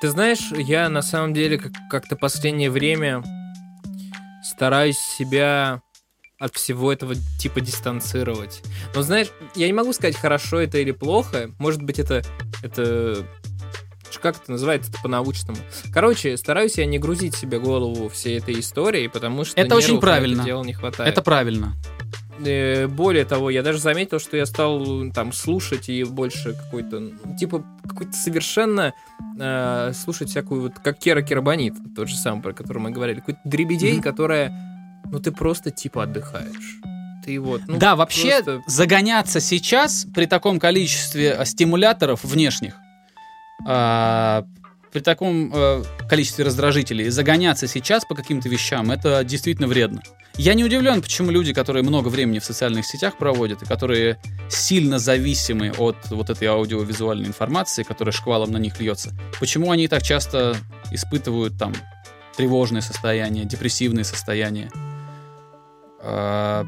Ты 0.00 0.10
знаешь, 0.10 0.50
я 0.52 0.88
на 0.88 1.00
самом 1.02 1.32
деле 1.32 1.58
как- 1.58 1.72
как-то 1.88 2.14
последнее 2.16 2.70
время 2.70 3.22
стараюсь 4.54 4.98
себя 4.98 5.82
от 6.38 6.54
всего 6.54 6.92
этого 6.92 7.14
типа 7.38 7.60
дистанцировать. 7.60 8.62
Но 8.94 9.02
знаешь, 9.02 9.28
я 9.54 9.66
не 9.66 9.72
могу 9.72 9.92
сказать, 9.92 10.16
хорошо 10.16 10.60
это 10.60 10.78
или 10.78 10.92
плохо. 10.92 11.50
Может 11.58 11.82
быть, 11.82 11.98
это... 11.98 12.22
это 12.62 13.26
как 14.22 14.36
это 14.36 14.52
называется 14.52 14.90
это 14.90 15.02
по-научному? 15.02 15.58
Короче, 15.92 16.36
стараюсь 16.36 16.78
я 16.78 16.86
не 16.86 16.98
грузить 16.98 17.34
себе 17.34 17.58
голову 17.58 18.08
всей 18.08 18.38
этой 18.38 18.58
истории, 18.58 19.08
потому 19.08 19.44
что 19.44 19.60
Это 19.60 19.74
очень 19.74 20.00
правильно. 20.00 20.42
Это 20.42 20.62
не 20.62 20.72
хватает. 20.72 21.12
Это 21.12 21.20
правильно. 21.20 21.74
Э, 22.44 22.86
более 22.88 23.24
того, 23.24 23.50
я 23.50 23.62
даже 23.62 23.78
заметил, 23.78 24.18
что 24.18 24.36
я 24.36 24.46
стал 24.46 25.10
там 25.12 25.32
слушать 25.32 25.88
и 25.88 26.02
больше 26.04 26.54
какой-то, 26.54 27.10
типа, 27.38 27.64
какой-то 27.88 28.12
совершенно 28.12 28.92
э, 29.38 29.92
слушать 29.94 30.30
всякую 30.30 30.62
вот, 30.62 30.72
как 30.82 30.98
Кера 30.98 31.22
Керабанит, 31.22 31.74
тот 31.94 32.08
же 32.08 32.16
самый, 32.16 32.42
про 32.42 32.52
который 32.52 32.78
мы 32.78 32.90
говорили, 32.90 33.20
какой-то 33.20 33.40
дребедей, 33.44 33.94
Мгм. 33.94 34.02
которая, 34.02 34.52
ну, 35.10 35.20
ты 35.20 35.30
просто, 35.32 35.70
типа, 35.70 36.02
отдыхаешь. 36.04 36.80
Ты 37.24 37.38
вот, 37.40 37.62
ну, 37.66 37.78
да, 37.78 37.96
вообще 37.96 38.42
просто- 38.42 38.62
загоняться 38.66 39.40
сейчас 39.40 40.06
при 40.14 40.26
таком 40.26 40.58
количестве 40.60 41.40
стимуляторов 41.44 42.22
внешних, 42.24 42.74
а, 43.66 44.44
при 44.94 45.00
таком 45.00 45.50
э, 45.52 45.82
количестве 46.08 46.44
раздражителей, 46.44 47.08
загоняться 47.08 47.66
сейчас 47.66 48.04
по 48.04 48.14
каким-то 48.14 48.48
вещам, 48.48 48.92
это 48.92 49.24
действительно 49.24 49.66
вредно. 49.66 50.00
Я 50.36 50.54
не 50.54 50.62
удивлен, 50.62 51.02
почему 51.02 51.32
люди, 51.32 51.52
которые 51.52 51.82
много 51.82 52.06
времени 52.06 52.38
в 52.38 52.44
социальных 52.44 52.86
сетях 52.86 53.18
проводят 53.18 53.60
и 53.62 53.66
которые 53.66 54.18
сильно 54.48 55.00
зависимы 55.00 55.72
от 55.76 55.96
вот 56.10 56.30
этой 56.30 56.46
аудиовизуальной 56.46 57.26
информации, 57.26 57.82
которая 57.82 58.12
шквалом 58.12 58.52
на 58.52 58.58
них 58.58 58.80
льется, 58.80 59.10
почему 59.40 59.72
они 59.72 59.88
так 59.88 60.04
часто 60.04 60.56
испытывают 60.92 61.58
там 61.58 61.74
тревожное 62.36 62.80
состояние, 62.80 63.46
депрессивное 63.46 64.04
состояние. 64.04 64.70
А, 65.98 66.64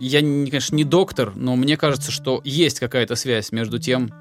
я, 0.00 0.22
не- 0.22 0.48
конечно, 0.48 0.76
не 0.76 0.84
доктор, 0.84 1.34
но 1.36 1.56
мне 1.56 1.76
кажется, 1.76 2.10
что 2.10 2.40
есть 2.44 2.80
какая-то 2.80 3.16
связь 3.16 3.52
между 3.52 3.78
тем, 3.78 4.14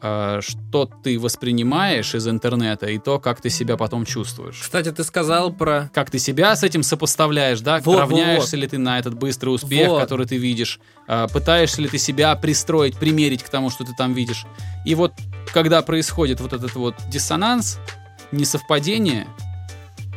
что 0.00 0.90
ты 1.02 1.18
воспринимаешь 1.18 2.14
из 2.14 2.28
интернета 2.28 2.86
и 2.86 2.98
то, 2.98 3.18
как 3.18 3.40
ты 3.40 3.50
себя 3.50 3.76
потом 3.76 4.04
чувствуешь. 4.04 4.60
Кстати, 4.60 4.92
ты 4.92 5.02
сказал 5.04 5.52
про... 5.52 5.90
Как 5.92 6.10
ты 6.10 6.18
себя 6.18 6.54
с 6.54 6.62
этим 6.62 6.82
сопоставляешь, 6.82 7.60
да? 7.60 7.80
Вот, 7.84 7.98
Равняешься 8.00 8.56
вот, 8.56 8.62
ли 8.62 8.68
ты 8.68 8.78
на 8.78 8.98
этот 8.98 9.14
быстрый 9.14 9.50
успех, 9.50 9.88
Вот. 9.88 10.00
который 10.00 10.26
ты 10.26 10.36
видишь? 10.36 10.80
А, 11.06 11.26
Пытаешься 11.28 11.82
ли 11.82 11.88
ты 11.88 11.98
себя 11.98 12.34
пристроить, 12.36 12.96
примерить 12.96 13.42
к 13.42 13.48
тому, 13.48 13.70
что 13.70 13.84
ты 13.84 13.92
там 13.96 14.12
видишь? 14.14 14.46
И 14.84 14.94
вот, 14.94 15.12
когда 15.52 15.82
происходит 15.82 16.40
вот 16.40 16.52
этот 16.52 16.74
вот 16.74 16.94
диссонанс, 17.08 17.78
несовпадение, 18.32 19.26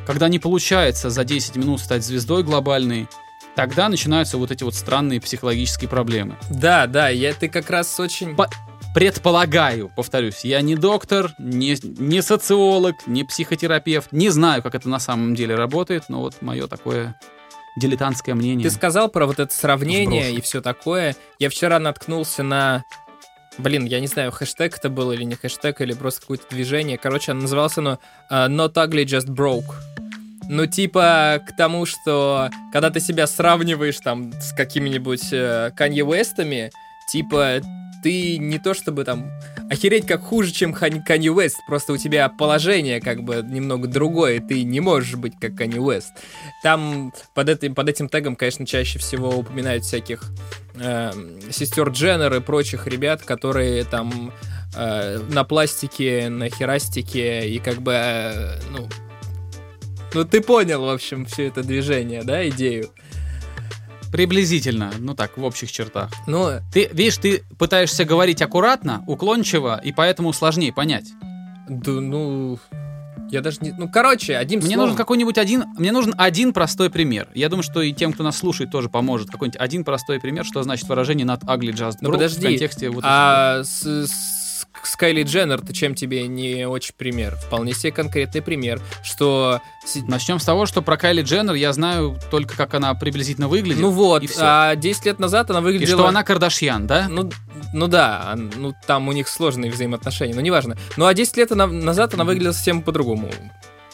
когда 0.06 0.28
не 0.28 0.39
получается 0.39 1.10
за 1.10 1.24
10 1.24 1.56
минут 1.56 1.80
стать 1.80 2.04
звездой 2.04 2.44
глобальной, 2.44 3.08
тогда 3.56 3.89
начинаются 3.89 4.38
вот 4.38 4.52
эти 4.52 4.63
вот 4.63 4.76
странные 4.76 5.22
психологические 5.22 5.89
проблемы. 5.89 6.38
Да, 6.50 6.88
да, 6.88 7.10
я, 7.10 7.34
ты 7.34 7.50
как 7.50 7.70
раз 7.70 8.00
очень... 8.00 8.36
По- 8.36 8.50
Предполагаю, 8.93 9.89
повторюсь, 9.95 10.43
я 10.43 10.62
не 10.62 10.75
доктор, 10.75 11.34
не, 11.39 11.77
не 11.82 12.21
социолог, 12.21 12.95
не 13.08 13.23
психотерапевт, 13.23 14.12
не 14.12 14.30
знаю, 14.30 14.62
как 14.62 14.75
это 14.75 14.89
на 14.89 14.99
самом 14.99 15.34
деле 15.34 15.56
работает, 15.56 16.06
но 16.10 16.19
вот 16.19 16.41
мое 16.41 16.67
такое 16.67 17.17
дилетантское 17.77 18.36
мнение. 18.36 18.67
Ты 18.67 18.75
сказал 18.75 19.08
про 19.08 19.25
вот 19.25 19.39
это 19.39 19.54
сравнение 19.54 20.23
Вброшу. 20.23 20.38
и 20.38 20.41
все 20.41 20.62
такое. 20.62 21.15
Я 21.39 21.49
вчера 21.49 21.80
наткнулся 21.80 22.43
на... 22.43 22.84
Блин, 23.58 23.86
я 23.86 23.99
не 23.99 24.08
знаю, 24.08 24.32
хэштег 24.32 24.77
это 24.77 24.89
был 24.89 25.12
или 25.12 25.23
не 25.23 25.36
хэштег, 25.36 25.80
или 25.82 25.93
просто 25.93 26.21
какое-то 26.21 26.45
движение. 26.49 26.97
Короче, 26.97 27.32
оно 27.32 27.41
называлось 27.41 27.77
оно 27.77 27.99
э, 28.30 28.47
Not 28.47 28.73
Ugly, 28.73 29.06
Just 29.06 29.27
Broke. 29.27 29.73
Ну, 30.49 30.65
типа, 30.65 31.41
к 31.47 31.56
тому, 31.56 31.86
что 31.86 32.49
когда 32.73 32.89
ты 32.89 32.99
себя 32.99 33.27
сравниваешь 33.27 33.99
там 33.99 34.34
с 34.34 34.54
какими-нибудь 34.54 35.32
э, 35.32 35.71
Канье 35.75 36.04
Уэстами, 36.04 36.71
типа, 37.10 37.62
ты 38.02 38.38
не 38.38 38.60
то 38.60 38.74
чтобы 38.74 39.04
там 39.04 39.32
охереть 39.70 40.06
как 40.06 40.22
хуже, 40.22 40.52
чем 40.52 40.74
Канье 40.74 41.32
Уэст, 41.32 41.58
просто 41.68 41.94
у 41.94 41.98
тебя 41.98 42.30
положение 42.30 43.00
как 43.00 43.24
бы 43.24 43.46
немного 43.48 43.88
другое, 43.88 44.40
ты 44.40 44.64
не 44.64 44.80
можешь 44.80 45.16
быть 45.16 45.34
как 45.40 45.56
Канье 45.56 45.82
Уэст. 45.82 46.12
Там 46.64 47.14
под 47.34 47.50
этим, 47.50 47.76
под 47.76 47.90
этим 47.90 48.10
тегом, 48.10 48.36
конечно, 48.36 48.66
чаще 48.66 49.00
всего 49.00 49.30
упоминают 49.30 49.84
всяких 49.84 50.24
э, 50.76 51.12
сестер 51.52 51.90
Дженнер 51.90 52.34
и 52.36 52.40
прочих 52.40 52.88
ребят, 52.88 53.24
которые 53.24 53.84
там 53.86 54.34
э, 54.76 55.20
на 55.30 55.44
пластике, 55.44 56.30
на 56.30 56.50
херастике 56.50 57.50
и 57.50 57.60
как 57.60 57.82
бы, 57.82 57.94
э, 57.94 58.60
ну, 58.72 58.90
ну 60.14 60.26
ты 60.26 60.42
понял, 60.42 60.86
в 60.86 60.90
общем, 60.90 61.26
все 61.26 61.48
это 61.48 61.64
движение, 61.64 62.24
да, 62.24 62.48
идею. 62.50 62.90
Приблизительно, 64.12 64.91
ну 65.00 65.15
так, 65.15 65.38
в 65.38 65.43
общих 65.43 65.71
чертах. 65.71 66.12
Ну, 66.28 66.50
Ты, 66.74 66.89
видишь, 66.91 67.17
ты 67.17 67.43
пытаешься 67.58 68.06
говорить 68.06 68.41
аккуратно, 68.41 69.04
уклончиво, 69.08 69.80
и 69.84 69.91
поэтому 69.91 70.34
сложнее 70.34 70.74
понять. 70.74 71.10
да, 71.69 71.91
ну, 71.91 72.60
я 73.30 73.39
даже 73.39 73.60
не... 73.62 73.71
Ну, 73.71 73.88
короче, 73.88 74.36
одним 74.36 74.60
Мне 74.60 74.67
словом... 74.69 74.82
нужен 74.82 74.97
какой-нибудь 74.97 75.38
один, 75.38 75.63
мне 75.78 75.93
нужен 75.93 76.13
один 76.17 76.52
простой 76.52 76.89
пример. 76.89 77.30
Я 77.34 77.47
думаю, 77.47 77.63
что 77.63 77.82
и 77.82 77.93
тем, 77.93 78.12
кто 78.12 78.24
нас 78.24 78.38
слушает, 78.38 78.71
тоже 78.71 78.89
поможет. 78.89 79.30
Какой-нибудь 79.30 79.60
один 79.60 79.86
простой 79.86 80.19
пример, 80.19 80.43
что 80.43 80.62
значит 80.63 80.88
выражение 80.89 81.26
not 81.26 81.41
ugly 81.45 81.71
just 81.71 81.97
Ну, 82.02 82.12
подожди, 82.12 82.41
в 82.41 82.43
контексте 82.43 82.89
вот 82.89 83.04
А 83.08 83.63
с, 83.63 83.86
с 83.86 84.40
с 84.86 84.96
Кайли 84.96 85.24
Дженнер, 85.24 85.62
ты 85.62 85.74
чем 85.74 85.96
тебе 85.96 86.28
не 86.28 86.67
очень 86.67 86.94
пример? 86.96 87.36
Вполне 87.36 87.74
себе 87.74 87.91
конкретный 87.91 88.41
пример, 88.41 88.82
что... 89.04 89.62
Начнем 90.08 90.39
с 90.39 90.46
того, 90.46 90.65
что 90.65 90.82
про 90.82 90.98
Кайли 90.98 91.22
Дженнер 91.24 91.56
я 91.56 91.74
знаю 91.74 92.20
только, 92.30 92.56
как 92.56 92.74
она 92.74 92.94
приблизительно 92.94 93.48
выглядит. 93.48 93.82
Ну 93.82 93.89
вот, 93.89 94.24
и 94.24 94.30
а 94.39 94.76
10 94.76 95.06
лет 95.06 95.20
назад 95.20 95.50
она 95.50 95.60
И 95.60 95.63
выглядела... 95.63 96.00
что 96.00 96.08
она 96.08 96.24
Кардашьян, 96.24 96.86
да? 96.86 97.08
Ну, 97.10 97.32
ну 97.74 97.88
да, 97.88 98.36
ну 98.36 98.74
там 98.86 99.08
у 99.08 99.12
них 99.12 99.28
сложные 99.28 99.72
взаимоотношения, 99.72 100.36
но 100.36 100.41
неважно. 100.41 100.78
Ну 100.98 101.06
а 101.06 101.13
10 101.13 101.38
лет 101.38 101.52
она, 101.52 101.67
назад 101.67 102.13
она 102.13 102.24
выглядела 102.24 102.52
совсем 102.54 102.84
по-другому. 102.84 103.30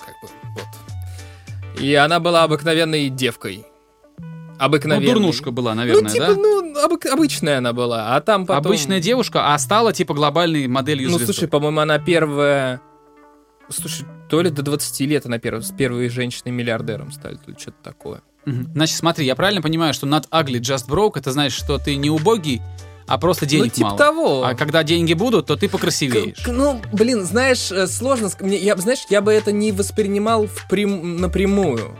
Как 0.06 0.15
бы, 0.21 0.30
вот. 0.56 1.82
И 1.82 1.93
она 1.95 2.19
была 2.19 2.43
обыкновенной 2.43 3.10
девкой. 3.10 3.65
Ну, 4.60 4.65
Обыкновенной. 4.65 5.13
дурнушка 5.13 5.52
была, 5.52 5.76
наверное, 5.76 6.04
ну, 6.04 6.10
типа, 6.10 6.26
да? 6.28 6.34
ну, 6.36 6.74
обык- 6.88 7.08
обычная 7.08 7.60
она 7.60 7.74
была, 7.74 8.15
а 8.15 8.22
там 8.22 8.46
потом... 8.46 8.65
Обычная 8.65 9.00
девушка, 9.00 9.54
а 9.54 9.60
стала 9.60 9.93
типа 9.93 10.13
глобальной 10.13 10.67
моделью 10.67 11.10
Ну, 11.12 11.17
звезды. 11.17 11.34
слушай, 11.34 11.48
по-моему, 11.48 11.80
она 11.82 12.00
первая... 12.00 12.82
Слушай, 13.70 14.06
то 14.30 14.41
ли 14.41 14.50
до 14.50 14.62
20 14.62 15.00
лет 15.02 15.26
она 15.26 15.39
первая, 15.39 15.62
с 15.62 15.72
первой 15.72 16.10
женщиной-миллиардером 16.10 17.12
стали, 17.12 17.36
то 17.36 17.52
ли 17.52 17.58
что-то 17.60 17.78
такое. 17.84 18.22
Значит, 18.46 18.96
смотри, 18.96 19.26
я 19.26 19.36
правильно 19.36 19.62
понимаю, 19.62 19.93
что 19.93 20.08
not 20.08 20.24
ugly, 20.32 20.60
just 20.62 20.88
broke, 20.88 21.13
это 21.15 21.34
значит, 21.34 21.58
что 21.58 21.78
ты 21.78 21.98
не 21.98 22.10
убогий, 22.10 22.62
а 23.06 23.17
просто 23.17 23.46
денег 23.46 23.65
ну, 23.65 23.70
типа 23.72 23.86
мало. 23.88 23.98
того. 23.98 24.43
А 24.46 24.54
когда 24.56 24.84
деньги 24.84 25.13
будут, 25.13 25.48
то 25.48 25.58
ты 25.58 25.67
покрасивеешь. 25.67 26.38
К- 26.46 26.48
Ну, 26.52 26.82
блин, 26.93 27.24
знаешь, 27.26 27.72
э, 27.74 27.88
сложно... 27.88 28.30
Мне, 28.39 28.58
я, 28.58 28.78
знаешь, 28.78 29.06
я 29.10 29.20
бы 29.22 29.34
это 29.34 29.52
не 29.52 29.74
воспринимал 29.74 30.46
впрям- 30.46 31.04
напрямую. 31.20 31.96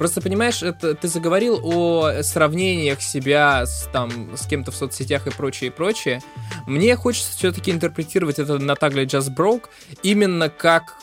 Просто, 0.00 0.22
понимаешь, 0.22 0.62
это, 0.62 0.94
ты 0.94 1.08
заговорил 1.08 1.60
о 1.62 2.22
сравнениях 2.22 3.02
себя 3.02 3.66
с, 3.66 3.86
там, 3.92 4.34
с 4.34 4.46
кем-то 4.46 4.70
в 4.70 4.74
соцсетях 4.74 5.26
и 5.26 5.30
прочее, 5.30 5.68
и 5.68 5.70
прочее. 5.70 6.22
Мне 6.66 6.96
хочется 6.96 7.36
все-таки 7.36 7.70
интерпретировать 7.70 8.38
это 8.38 8.56
на 8.56 8.76
тагле 8.76 9.04
Just 9.04 9.36
Broke 9.36 9.64
именно 10.02 10.48
как 10.48 10.94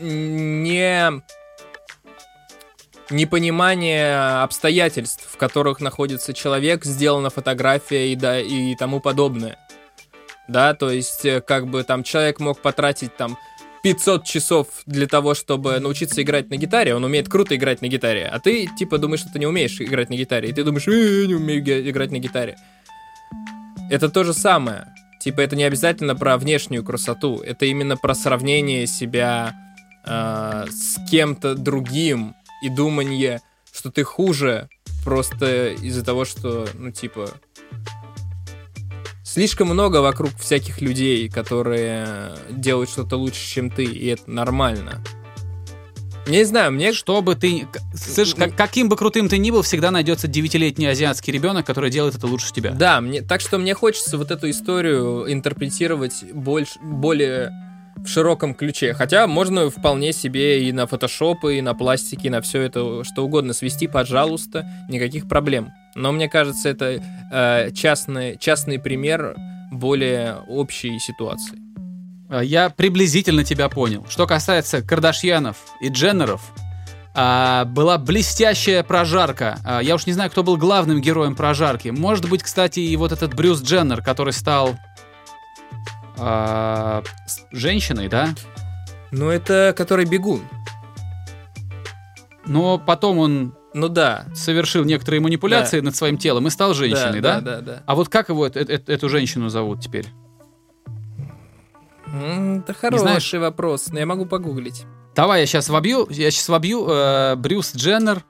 не 0.00 1.22
непонимание 3.08 4.40
обстоятельств, 4.42 5.24
в 5.30 5.36
которых 5.36 5.80
находится 5.80 6.34
человек, 6.34 6.84
сделана 6.84 7.30
фотография 7.30 8.10
и, 8.12 8.16
да, 8.16 8.40
и 8.40 8.74
тому 8.74 8.98
подобное. 8.98 9.60
Да, 10.48 10.74
то 10.74 10.90
есть, 10.90 11.24
э, 11.24 11.40
как 11.40 11.68
бы 11.68 11.84
там 11.84 12.02
человек 12.02 12.40
мог 12.40 12.58
потратить 12.60 13.16
там 13.16 13.38
500 13.82 14.24
часов 14.24 14.66
для 14.86 15.06
того, 15.06 15.34
чтобы 15.34 15.78
научиться 15.80 16.22
играть 16.22 16.50
на 16.50 16.56
гитаре, 16.56 16.94
он 16.94 17.04
умеет 17.04 17.28
круто 17.28 17.54
играть 17.56 17.80
на 17.82 17.88
гитаре, 17.88 18.26
а 18.26 18.38
ты, 18.40 18.68
типа, 18.78 18.98
думаешь, 18.98 19.20
что 19.20 19.32
ты 19.32 19.38
не 19.38 19.46
умеешь 19.46 19.80
играть 19.80 20.10
на 20.10 20.14
гитаре, 20.14 20.48
и 20.48 20.52
ты 20.52 20.64
думаешь, 20.64 20.88
«Э, 20.88 21.22
я 21.22 21.26
не 21.26 21.34
умею 21.34 21.60
играть 21.88 22.10
на 22.10 22.18
гитаре. 22.18 22.56
Это 23.90 24.08
то 24.08 24.24
же 24.24 24.34
самое. 24.34 24.86
Типа, 25.20 25.40
это 25.40 25.56
не 25.56 25.64
обязательно 25.64 26.14
про 26.14 26.36
внешнюю 26.38 26.84
красоту, 26.84 27.38
это 27.38 27.66
именно 27.66 27.96
про 27.96 28.14
сравнение 28.14 28.86
себя 28.86 29.54
э, 30.06 30.66
с 30.70 30.98
кем-то 31.10 31.54
другим 31.54 32.34
и 32.62 32.68
думание, 32.68 33.40
что 33.72 33.90
ты 33.90 34.04
хуже 34.04 34.68
просто 35.04 35.70
из-за 35.72 36.04
того, 36.04 36.24
что, 36.24 36.68
ну, 36.74 36.92
типа, 36.92 37.30
слишком 39.28 39.68
много 39.68 39.98
вокруг 39.98 40.30
всяких 40.38 40.80
людей, 40.80 41.28
которые 41.28 42.32
делают 42.50 42.90
что-то 42.90 43.16
лучше, 43.16 43.46
чем 43.46 43.70
ты, 43.70 43.84
и 43.84 44.06
это 44.06 44.30
нормально. 44.30 45.02
Не 46.26 46.44
знаю, 46.44 46.72
мне... 46.72 46.92
Что 46.92 47.22
бы 47.22 47.34
ты... 47.34 47.66
Слышь, 47.94 48.34
как- 48.34 48.54
каким 48.54 48.88
бы 48.88 48.96
крутым 48.96 49.28
ты 49.28 49.38
ни 49.38 49.50
был, 49.50 49.62
всегда 49.62 49.90
найдется 49.90 50.28
девятилетний 50.28 50.90
азиатский 50.90 51.32
ребенок, 51.32 51.66
который 51.66 51.90
делает 51.90 52.16
это 52.16 52.26
лучше 52.26 52.52
тебя. 52.52 52.72
Да, 52.72 53.00
мне, 53.00 53.22
так 53.22 53.40
что 53.40 53.56
мне 53.58 53.74
хочется 53.74 54.18
вот 54.18 54.30
эту 54.30 54.50
историю 54.50 55.30
интерпретировать 55.32 56.24
больше, 56.32 56.78
более 56.82 57.50
в 58.04 58.08
широком 58.08 58.54
ключе. 58.54 58.94
Хотя 58.94 59.26
можно 59.26 59.70
вполне 59.70 60.12
себе 60.12 60.68
и 60.68 60.72
на 60.72 60.86
фотошопы, 60.86 61.58
и 61.58 61.60
на 61.60 61.74
пластики, 61.74 62.26
и 62.26 62.30
на 62.30 62.40
все 62.40 62.62
это 62.62 63.04
что 63.04 63.24
угодно 63.24 63.52
свести, 63.52 63.86
пожалуйста, 63.86 64.66
никаких 64.88 65.28
проблем. 65.28 65.70
Но 65.94 66.12
мне 66.12 66.28
кажется, 66.28 66.68
это 66.68 67.02
э, 67.32 67.70
частный, 67.72 68.38
частный 68.38 68.78
пример 68.78 69.34
более 69.70 70.36
общей 70.48 70.98
ситуации. 70.98 71.58
А, 72.28 72.42
Я 72.42 72.70
приблизительно 72.70 73.44
тебя 73.44 73.68
понял. 73.68 74.06
Что 74.08 74.26
касается 74.26 74.82
Кардашьянов 74.82 75.56
и 75.80 75.88
Дженнеров, 75.88 76.42
а, 77.14 77.64
была 77.64 77.98
блестящая 77.98 78.82
прожарка. 78.82 79.58
А, 79.64 79.80
Я 79.80 79.94
уж 79.94 80.06
не 80.06 80.12
знаю, 80.12 80.30
кто 80.30 80.42
был 80.42 80.56
главным 80.56 81.00
героем 81.00 81.34
прожарки. 81.34 81.88
Может 81.88 82.28
быть, 82.28 82.42
кстати, 82.42 82.80
и 82.80 82.96
вот 82.96 83.12
этот 83.12 83.34
Брюс 83.34 83.62
Дженнер, 83.62 84.02
который 84.02 84.32
стал 84.32 84.76
а, 86.18 87.02
с- 87.26 87.44
женщиной, 87.52 88.08
да? 88.08 88.30
Ну, 89.10 89.28
это 89.30 89.74
который 89.76 90.04
бегун. 90.04 90.42
Но 92.46 92.78
потом 92.78 93.18
он 93.18 93.54
Ну 93.74 93.88
да. 93.88 94.24
совершил 94.34 94.84
некоторые 94.84 95.20
манипуляции 95.20 95.80
над 95.80 95.94
своим 95.96 96.16
телом 96.18 96.46
и 96.46 96.50
стал 96.50 96.74
женщиной, 96.74 97.20
да? 97.20 97.40
Да, 97.40 97.56
да, 97.56 97.60
да. 97.60 97.82
А 97.86 97.94
вот 97.94 98.08
как 98.08 98.28
его 98.30 98.46
эт- 98.46 98.84
эту 98.90 99.08
женщину 99.08 99.48
зовут 99.48 99.80
теперь? 99.80 100.06
Это 102.06 102.62
знаешь? 102.64 102.76
хороший 102.80 103.38
вопрос, 103.38 103.88
но 103.88 103.98
я 103.98 104.06
могу 104.06 104.24
погуглить. 104.24 104.84
Давай 105.14 105.40
я 105.40 105.46
сейчас 105.46 105.68
вобью, 105.68 106.06
я 106.10 106.30
сейчас 106.30 106.48
вобью 106.48 106.86
э, 106.88 107.34
Брюс 107.36 107.74
Дженнер. 107.74 108.22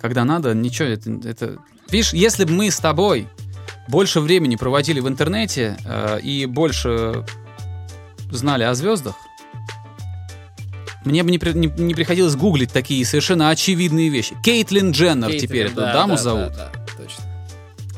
Когда 0.00 0.24
надо, 0.24 0.54
ничего, 0.54 0.88
это, 0.88 1.10
это... 1.28 1.56
Видишь, 1.90 2.12
если 2.12 2.44
бы 2.44 2.52
мы 2.52 2.70
с 2.70 2.78
тобой 2.78 3.26
больше 3.88 4.20
времени 4.20 4.56
проводили 4.56 5.00
в 5.00 5.08
интернете 5.08 5.76
э, 5.84 6.20
и 6.20 6.46
больше 6.46 7.24
знали 8.30 8.62
о 8.64 8.74
звездах, 8.74 9.14
мне 11.04 11.22
бы 11.22 11.30
не, 11.30 11.38
при- 11.38 11.52
не- 11.52 11.68
не 11.68 11.94
приходилось 11.94 12.36
гуглить 12.36 12.72
такие 12.72 13.04
совершенно 13.04 13.48
очевидные 13.50 14.08
вещи. 14.10 14.36
Кейтлин 14.42 14.90
Дженнер 14.90 15.30
Кейтлин, 15.30 15.48
теперь 15.48 15.66
эту 15.66 15.76
да, 15.76 15.92
даму 15.92 16.14
да, 16.14 16.22
зовут. 16.22 16.52
Да, 16.52 16.70
да, 16.74 16.84
точно. 16.96 17.24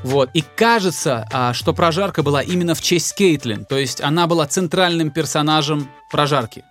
Вот. 0.04 0.30
И 0.34 0.44
кажется, 0.56 1.26
а, 1.32 1.52
что 1.52 1.72
прожарка 1.74 2.22
была 2.22 2.42
именно 2.42 2.74
в 2.74 2.80
честь 2.80 3.14
Кейтлин. 3.14 3.64
То 3.64 3.76
есть 3.78 4.00
она 4.00 4.26
была 4.26 4.46
центральным 4.46 5.10
персонажем 5.10 5.88
прожарки. 6.10 6.64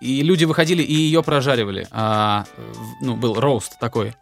И 0.00 0.22
люди 0.22 0.44
выходили 0.44 0.82
и 0.82 0.92
ее 0.92 1.22
прожаривали. 1.22 1.86
А, 1.90 2.44
ну, 3.00 3.16
был 3.16 3.34
роуст 3.34 3.78
такой. 3.78 4.14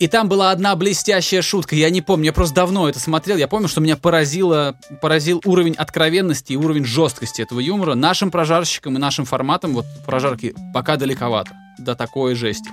И 0.00 0.08
там 0.08 0.28
была 0.28 0.50
одна 0.50 0.74
блестящая 0.74 1.40
шутка. 1.40 1.76
Я 1.76 1.88
не 1.88 2.02
помню, 2.02 2.26
я 2.26 2.32
просто 2.32 2.54
давно 2.54 2.88
это 2.88 2.98
смотрел. 2.98 3.36
Я 3.36 3.46
помню, 3.46 3.68
что 3.68 3.80
меня 3.80 3.96
поразило, 3.96 4.76
поразил 5.00 5.40
уровень 5.44 5.74
откровенности 5.74 6.52
и 6.52 6.56
уровень 6.56 6.84
жесткости 6.84 7.42
этого 7.42 7.60
юмора. 7.60 7.94
Нашим 7.94 8.30
прожарщикам 8.30 8.96
и 8.96 8.98
нашим 8.98 9.24
форматам 9.24 9.72
вот 9.72 9.86
прожарки 10.04 10.54
пока 10.72 10.96
далековато 10.96 11.52
до 11.78 11.94
такой 11.94 12.34
жести. 12.34 12.70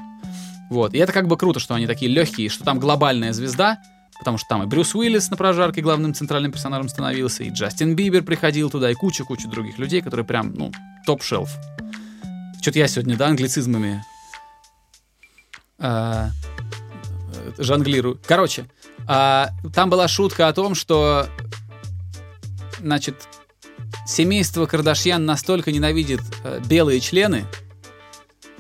Вот. 0.71 0.93
И 0.93 0.97
это 0.97 1.13
как 1.13 1.27
бы 1.27 1.38
круто, 1.38 1.60
что 1.60 1.75
они 1.75 1.86
такие 1.86 2.10
легкие, 2.10 2.49
что 2.49 2.63
там 2.63 2.79
глобальная 2.79 3.34
звезда, 3.34 3.77
потому 4.19 4.38
что 4.38 4.47
там 4.47 4.63
и 4.63 4.65
Брюс 4.65 4.95
Уиллис 4.95 5.29
на 5.29 5.38
прожарке 5.38 5.81
главным 5.81 6.13
центральным 6.13 6.51
персонажем 6.51 6.89
становился, 6.89 7.43
и 7.43 7.49
Джастин 7.49 7.95
Бибер 7.95 8.23
приходил 8.23 8.69
туда, 8.69 8.89
и 8.89 8.93
куча-куча 8.93 9.47
других 9.47 9.77
людей, 9.79 10.01
которые 10.01 10.25
прям, 10.25 10.53
ну, 10.53 10.71
топ-шелф. 11.05 11.49
Что-то 12.62 12.79
я 12.79 12.88
сегодня, 12.88 13.17
да, 13.17 13.27
англицизмами 13.27 14.03
а, 15.79 16.29
жонглирую. 17.57 18.19
Короче, 18.25 18.65
а, 19.07 19.49
там 19.73 19.89
была 19.89 20.07
шутка 20.07 20.47
о 20.47 20.53
том, 20.53 20.75
что, 20.75 21.27
значит, 22.79 23.27
семейство 24.05 24.65
Кардашьян 24.65 25.25
настолько 25.25 25.71
ненавидит 25.71 26.21
э, 26.43 26.61
белые 26.65 26.99
члены, 26.99 27.45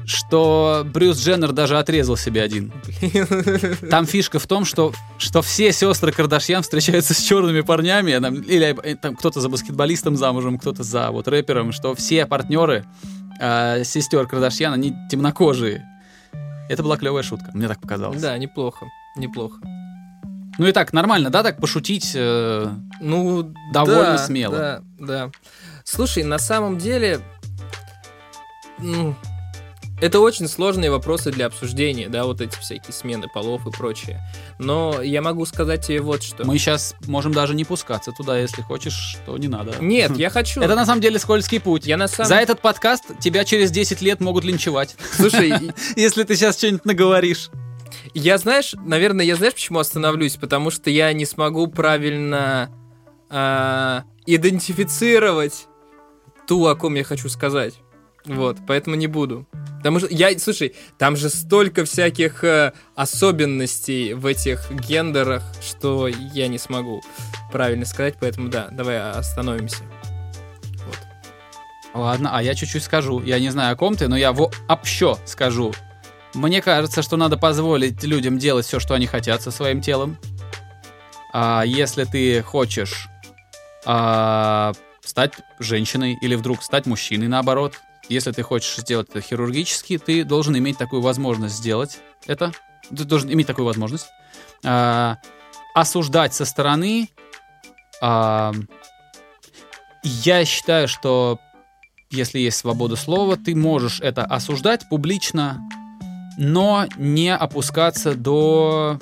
что 0.05 0.83
Брюс 0.85 1.19
Дженнер 1.19 1.51
даже 1.51 1.77
отрезал 1.77 2.17
себе 2.17 2.41
один. 2.41 2.71
Там 3.89 4.05
фишка 4.05 4.39
в 4.39 4.47
том, 4.47 4.65
что, 4.65 4.93
что 5.17 5.41
все 5.41 5.71
сестры 5.71 6.11
Кардашьян 6.11 6.63
встречаются 6.63 7.13
с 7.13 7.21
черными 7.21 7.61
парнями, 7.61 8.17
там, 8.19 8.41
или 8.41 8.75
э, 8.83 8.95
там 8.95 9.15
кто-то 9.15 9.39
за 9.41 9.49
баскетболистом 9.49 10.15
замужем, 10.15 10.57
кто-то 10.57 10.83
за 10.83 11.11
вот 11.11 11.27
рэпером, 11.27 11.71
что 11.71 11.95
все 11.95 12.25
партнеры 12.25 12.85
э, 13.39 13.83
сестер 13.83 14.27
Кардашьян, 14.27 14.73
они 14.73 14.93
темнокожие. 15.09 15.85
Это 16.69 16.83
была 16.83 16.97
клевая 16.97 17.23
шутка, 17.23 17.51
мне 17.53 17.67
так 17.67 17.81
показалось. 17.81 18.21
Да, 18.21 18.37
неплохо, 18.37 18.85
неплохо. 19.15 19.57
Ну 20.57 20.67
и 20.67 20.71
так, 20.71 20.93
нормально, 20.93 21.29
да, 21.29 21.43
так 21.43 21.59
пошутить 21.59 22.11
э, 22.13 22.67
Ну, 22.99 23.53
довольно 23.73 24.03
да, 24.03 24.17
смело. 24.17 24.57
Да, 24.57 24.81
да. 24.99 25.31
Слушай, 25.83 26.23
на 26.23 26.37
самом 26.37 26.77
деле, 26.77 27.19
ну, 28.79 29.15
это 30.01 30.19
очень 30.19 30.47
сложные 30.47 30.89
вопросы 30.89 31.31
для 31.31 31.45
обсуждения, 31.45 32.09
да, 32.09 32.25
вот 32.25 32.41
эти 32.41 32.57
всякие 32.57 32.91
смены 32.91 33.27
полов 33.27 33.67
и 33.67 33.71
прочее. 33.71 34.19
Но 34.57 35.01
я 35.01 35.21
могу 35.21 35.45
сказать 35.45 35.85
тебе 35.85 36.01
вот 36.01 36.23
что. 36.23 36.43
Мы 36.43 36.57
сейчас 36.57 36.95
можем 37.05 37.33
даже 37.33 37.53
не 37.53 37.63
пускаться 37.65 38.11
туда, 38.11 38.37
если 38.37 38.63
хочешь, 38.63 39.17
то 39.25 39.37
не 39.37 39.47
надо. 39.47 39.75
Нет, 39.79 40.11
я 40.17 40.31
хочу. 40.31 40.59
Это 40.59 40.75
на 40.75 40.85
самом 40.85 41.01
деле 41.01 41.19
скользкий 41.19 41.59
путь. 41.59 41.85
Я 41.85 41.97
на 41.97 42.07
самом... 42.07 42.27
За 42.29 42.35
этот 42.35 42.61
подкаст 42.61 43.05
тебя 43.19 43.45
через 43.45 43.69
10 43.69 44.01
лет 44.01 44.19
могут 44.19 44.43
линчевать, 44.43 44.95
Слушай, 45.11 45.53
если 45.95 46.23
ты 46.23 46.35
сейчас 46.35 46.57
что-нибудь 46.57 46.85
наговоришь. 46.85 47.51
я 48.15 48.39
знаешь, 48.39 48.73
наверное, 48.73 49.23
я 49.23 49.35
знаешь, 49.35 49.53
почему 49.53 49.77
остановлюсь? 49.77 50.35
Потому 50.35 50.71
что 50.71 50.89
я 50.89 51.13
не 51.13 51.25
смогу 51.25 51.67
правильно 51.67 52.71
а, 53.29 54.03
идентифицировать 54.25 55.67
ту, 56.47 56.65
о 56.65 56.75
ком 56.75 56.95
я 56.95 57.03
хочу 57.03 57.29
сказать. 57.29 57.75
Вот, 58.25 58.57
поэтому 58.67 58.95
не 58.95 59.07
буду. 59.07 59.47
Потому 59.77 59.99
что 59.99 60.07
я, 60.11 60.37
слушай, 60.37 60.75
там 60.99 61.15
же 61.15 61.29
столько 61.29 61.85
всяких 61.85 62.43
э, 62.43 62.73
особенностей 62.95 64.13
в 64.13 64.27
этих 64.27 64.69
гендерах, 64.71 65.43
что 65.61 66.07
я 66.07 66.47
не 66.47 66.59
смогу 66.59 67.01
правильно 67.51 67.85
сказать, 67.85 68.15
поэтому 68.19 68.49
да, 68.49 68.67
давай 68.71 68.99
остановимся. 68.99 69.83
Ладно, 71.93 72.29
а 72.33 72.41
я 72.41 72.55
чуть-чуть 72.55 72.83
скажу. 72.83 73.21
Я 73.21 73.39
не 73.39 73.49
знаю, 73.49 73.73
о 73.73 73.75
ком 73.75 73.95
ты, 73.97 74.07
но 74.07 74.15
я 74.15 74.31
во 74.31 74.51
общо 74.69 75.17
скажу. 75.25 75.73
Мне 76.33 76.61
кажется, 76.61 77.01
что 77.01 77.17
надо 77.17 77.37
позволить 77.37 78.03
людям 78.03 78.37
делать 78.37 78.65
все, 78.65 78.79
что 78.79 78.93
они 78.93 79.07
хотят 79.07 79.41
со 79.41 79.51
своим 79.51 79.81
телом. 79.81 80.17
А 81.33 81.63
если 81.65 82.05
ты 82.05 82.41
хочешь 82.41 83.07
а, 83.85 84.73
стать 85.03 85.33
женщиной 85.59 86.17
или 86.21 86.35
вдруг 86.35 86.63
стать 86.63 86.85
мужчиной, 86.85 87.27
наоборот, 87.27 87.81
если 88.11 88.31
ты 88.31 88.43
хочешь 88.43 88.75
сделать 88.75 89.09
это 89.09 89.21
хирургически, 89.21 89.97
ты 89.97 90.23
должен 90.23 90.57
иметь 90.57 90.77
такую 90.77 91.01
возможность 91.01 91.55
сделать 91.55 91.99
это. 92.27 92.51
Ты 92.89 93.05
должен 93.05 93.31
иметь 93.31 93.47
такую 93.47 93.65
возможность. 93.65 94.07
А, 94.63 95.17
осуждать 95.73 96.33
со 96.33 96.45
стороны. 96.45 97.09
а, 98.01 98.53
я 100.03 100.45
считаю, 100.45 100.87
что 100.87 101.39
если 102.11 102.39
есть 102.39 102.57
свобода 102.57 102.95
слова, 102.95 103.37
ты 103.37 103.55
можешь 103.55 104.01
это 104.01 104.25
осуждать 104.25 104.89
публично, 104.89 105.61
но 106.37 106.87
не 106.97 107.33
опускаться 107.33 108.15
до 108.15 108.99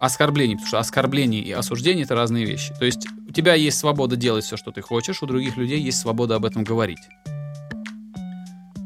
оскорблений, 0.00 0.54
потому 0.54 0.68
что 0.68 0.78
оскорбление 0.78 1.42
и 1.42 1.52
осуждение 1.52 2.04
это 2.04 2.14
разные 2.14 2.44
вещи. 2.44 2.74
То 2.78 2.84
есть 2.84 3.06
у 3.28 3.32
тебя 3.32 3.54
есть 3.54 3.78
свобода 3.78 4.16
делать 4.16 4.44
все, 4.44 4.56
что 4.56 4.72
ты 4.72 4.80
хочешь, 4.80 5.22
у 5.22 5.26
других 5.26 5.56
людей 5.56 5.80
есть 5.80 5.98
свобода 5.98 6.34
об 6.36 6.44
этом 6.44 6.64
говорить. 6.64 7.08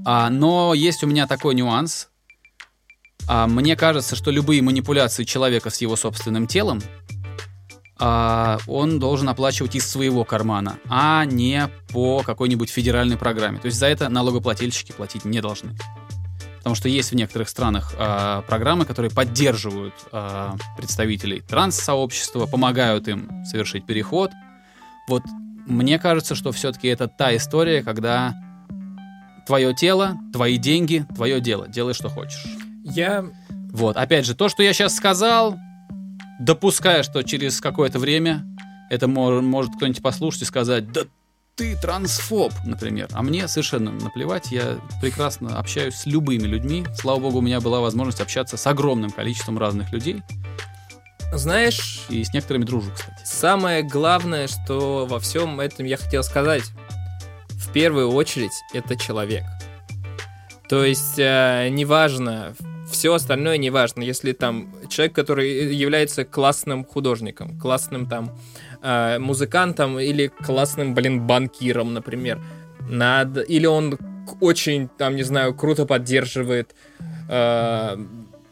А, 0.05 0.31
но 0.31 0.75
есть 0.75 1.03
у 1.05 1.07
меня 1.07 1.27
такой 1.27 1.55
нюанс. 1.55 2.09
А, 3.29 3.47
мне 3.47 3.77
кажется, 3.77 4.17
что 4.17 4.31
любые 4.31 4.63
манипуляции 4.63 5.25
человека 5.25 5.71
с 5.71 5.81
его 5.81 5.97
собственным 5.97 6.47
телом 6.47 6.81
а, 8.03 8.59
он 8.67 8.99
должен 8.99 9.29
оплачивать 9.29 9.75
из 9.75 9.87
своего 9.87 10.25
кармана, 10.25 10.79
а 10.89 11.25
не 11.27 11.69
по 11.93 12.23
какой-нибудь 12.23 12.71
федеральной 12.71 13.19
программе. 13.19 13.59
То 13.59 13.67
есть 13.67 13.79
за 13.79 13.87
это 13.87 14.09
налогоплательщики 14.09 14.93
платить 14.93 15.27
не 15.27 15.43
должны. 15.43 15.77
Потому 16.59 16.77
что 16.77 16.89
есть 16.89 17.11
в 17.11 17.15
некоторых 17.15 17.49
странах 17.49 17.95
а, 17.99 18.43
программы, 18.43 18.87
которые 18.87 19.11
поддерживают 19.11 19.95
а, 20.13 20.57
представителей 20.77 21.41
транс-сообщества, 21.41 22.47
помогают 22.47 23.07
им 23.09 23.45
совершить 23.45 23.85
переход. 23.85 24.31
Вот 25.07 25.23
мне 25.67 25.99
кажется, 25.99 26.35
что 26.35 26.53
все-таки 26.53 26.89
это 26.89 27.07
та 27.07 27.37
история, 27.37 27.83
когда 27.83 28.35
твое 29.51 29.75
тело, 29.75 30.17
твои 30.33 30.59
деньги, 30.59 31.05
твое 31.17 31.41
дело. 31.41 31.67
Делай, 31.67 31.93
что 31.93 32.09
хочешь. 32.09 32.45
Я 32.85 33.25
Вот, 33.73 33.97
опять 33.97 34.25
же, 34.25 34.37
то, 34.37 34.49
что 34.49 34.63
я 34.63 34.73
сейчас 34.73 34.95
сказал, 34.95 35.57
допуская, 36.39 37.03
что 37.03 37.25
через 37.25 37.61
какое-то 37.61 37.99
время 37.99 38.45
это 38.91 39.09
мор- 39.09 39.43
может 39.43 39.75
кто-нибудь 39.75 40.03
послушать 40.03 40.43
и 40.43 40.45
сказать, 40.45 40.93
да 40.93 41.01
ты 41.57 41.77
трансфоб, 41.77 42.53
например. 42.65 43.09
А 43.13 43.23
мне 43.23 43.49
совершенно 43.49 43.91
наплевать, 43.91 44.53
я 44.53 44.79
прекрасно 45.03 45.59
общаюсь 45.59 45.95
с 45.97 46.07
любыми 46.07 46.45
людьми. 46.47 46.87
Слава 46.97 47.19
богу, 47.19 47.39
у 47.39 47.43
меня 47.43 47.61
была 47.61 47.81
возможность 47.81 48.21
общаться 48.21 48.57
с 48.57 48.65
огромным 48.69 49.11
количеством 49.11 49.59
разных 49.59 49.93
людей. 49.93 50.23
Знаешь, 51.33 52.03
И 52.09 52.23
с 52.23 52.33
некоторыми 52.33 52.65
дружу, 52.65 52.91
кстати. 52.95 53.21
самое 53.25 53.83
главное, 53.83 54.47
что 54.47 55.07
во 55.11 55.19
всем 55.19 55.59
этом 55.61 55.87
я 55.87 55.97
хотел 55.97 56.23
сказать, 56.23 56.63
в 57.71 57.73
первую 57.73 58.11
очередь, 58.11 58.65
это 58.75 58.97
человек. 58.97 59.45
То 60.69 60.85
есть, 60.85 61.19
э, 61.19 61.69
неважно, 61.71 62.55
все 62.91 63.15
остальное 63.15 63.59
неважно, 63.59 64.03
если 64.03 64.33
там 64.33 64.75
человек, 64.89 65.15
который 65.15 65.73
является 65.73 66.25
классным 66.25 66.85
художником, 66.85 67.59
классным 67.61 68.09
там 68.09 68.37
э, 68.83 69.19
музыкантом 69.21 70.01
или 70.01 70.27
классным, 70.27 70.95
блин, 70.95 71.29
банкиром, 71.29 71.95
например, 71.95 72.41
надо, 72.89 73.43
или 73.43 73.67
он 73.67 73.97
очень, 74.41 74.89
там, 74.89 75.15
не 75.15 75.23
знаю, 75.23 75.55
круто 75.55 75.87
поддерживает 75.87 76.75
э, 77.29 77.97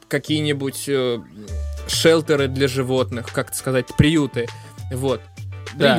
какие-нибудь 0.07 0.89
э, 0.89 1.19
шелтеры 1.89 2.47
для 2.47 2.69
животных, 2.69 3.33
как 3.33 3.53
сказать, 3.53 3.87
приюты, 3.97 4.47
вот. 4.93 5.21
Да. 5.75 5.97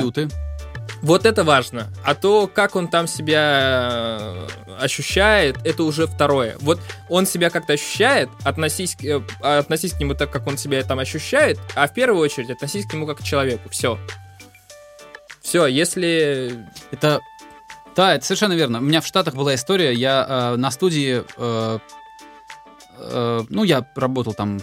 Вот 1.02 1.24
это 1.24 1.44
важно. 1.44 1.88
А 2.04 2.14
то, 2.14 2.46
как 2.46 2.76
он 2.76 2.88
там 2.88 3.06
себя 3.06 4.18
э, 4.20 4.46
ощущает, 4.78 5.56
это 5.64 5.84
уже 5.84 6.06
второе. 6.06 6.56
Вот 6.60 6.78
он 7.08 7.26
себя 7.26 7.48
как-то 7.48 7.72
ощущает, 7.72 8.28
относись, 8.44 8.96
э, 9.02 9.20
относись 9.40 9.92
к 9.94 10.00
нему 10.00 10.14
так, 10.14 10.30
как 10.30 10.46
он 10.46 10.58
себя 10.58 10.82
там 10.82 10.98
ощущает, 10.98 11.58
а 11.74 11.88
в 11.88 11.94
первую 11.94 12.20
очередь 12.20 12.50
относись 12.50 12.86
к 12.86 12.92
нему 12.92 13.06
как 13.06 13.18
к 13.18 13.22
человеку. 13.22 13.68
Все. 13.70 13.98
Все, 15.40 15.66
если... 15.66 16.66
Это... 16.90 17.20
Да, 17.96 18.14
это 18.14 18.24
совершенно 18.24 18.52
верно. 18.52 18.78
У 18.78 18.82
меня 18.82 19.00
в 19.00 19.06
Штатах 19.06 19.34
была 19.34 19.54
история, 19.54 19.92
я 19.92 20.26
э, 20.28 20.56
на 20.56 20.70
студии, 20.70 21.24
э, 21.36 21.78
э, 22.98 23.42
ну, 23.48 23.64
я 23.64 23.86
работал 23.96 24.34
там 24.34 24.60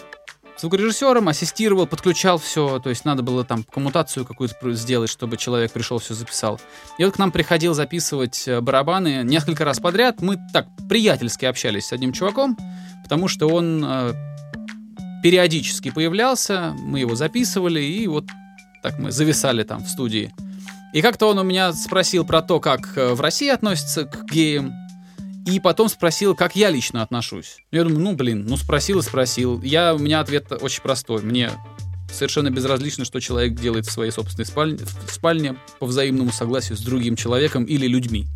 звукорежиссером, 0.60 1.28
ассистировал, 1.28 1.86
подключал 1.86 2.38
все, 2.38 2.78
то 2.78 2.90
есть 2.90 3.04
надо 3.04 3.22
было 3.22 3.44
там 3.44 3.64
коммутацию 3.64 4.26
какую-то 4.26 4.72
сделать, 4.72 5.10
чтобы 5.10 5.36
человек 5.36 5.72
пришел, 5.72 5.98
все 5.98 6.14
записал. 6.14 6.60
И 6.98 7.04
вот 7.04 7.14
к 7.14 7.18
нам 7.18 7.30
приходил 7.30 7.74
записывать 7.74 8.46
э, 8.46 8.60
барабаны 8.60 9.22
несколько 9.24 9.64
раз 9.64 9.80
подряд. 9.80 10.20
Мы 10.20 10.38
так 10.52 10.66
приятельски 10.88 11.44
общались 11.44 11.86
с 11.86 11.92
одним 11.92 12.12
чуваком, 12.12 12.56
потому 13.02 13.28
что 13.28 13.48
он 13.48 13.84
э, 13.86 14.14
периодически 15.22 15.90
появлялся, 15.90 16.74
мы 16.78 17.00
его 17.00 17.14
записывали, 17.14 17.80
и 17.80 18.06
вот 18.06 18.24
так 18.82 18.98
мы 18.98 19.10
зависали 19.10 19.62
там 19.62 19.84
в 19.84 19.88
студии. 19.88 20.32
И 20.92 21.02
как-то 21.02 21.26
он 21.26 21.38
у 21.38 21.42
меня 21.42 21.72
спросил 21.72 22.24
про 22.24 22.42
то, 22.42 22.60
как 22.60 22.96
э, 22.96 23.12
в 23.14 23.20
России 23.20 23.48
относятся 23.48 24.04
к 24.04 24.24
геям, 24.30 24.72
и 25.48 25.60
потом 25.60 25.88
спросил, 25.88 26.34
как 26.34 26.56
я 26.56 26.70
лично 26.70 27.02
отношусь. 27.02 27.56
Я 27.70 27.84
думаю, 27.84 28.00
ну, 28.00 28.14
блин, 28.14 28.44
ну, 28.46 28.56
спросил 28.56 28.98
и 28.98 29.02
спросил. 29.02 29.60
Я, 29.62 29.94
у 29.94 29.98
меня 29.98 30.20
ответ 30.20 30.52
очень 30.60 30.82
простой. 30.82 31.22
Мне 31.22 31.50
совершенно 32.10 32.50
безразлично, 32.50 33.04
что 33.04 33.20
человек 33.20 33.54
делает 33.54 33.86
в 33.86 33.90
своей 33.90 34.10
собственной 34.10 34.46
спальне, 34.46 34.78
в 35.06 35.12
спальне 35.12 35.56
по 35.78 35.86
взаимному 35.86 36.32
согласию 36.32 36.76
с 36.76 36.80
другим 36.80 37.16
человеком 37.16 37.64
или 37.64 37.86
людьми. 37.86 38.26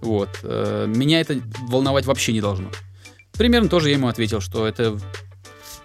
Вот. 0.00 0.30
Э, 0.42 0.86
Меня 0.86 1.20
это 1.20 1.40
волновать 1.68 2.06
вообще 2.06 2.32
не 2.32 2.40
должно. 2.40 2.70
Примерно 3.32 3.68
тоже 3.68 3.88
я 3.88 3.96
ему 3.96 4.08
ответил, 4.08 4.40
что 4.40 4.66
это 4.66 4.98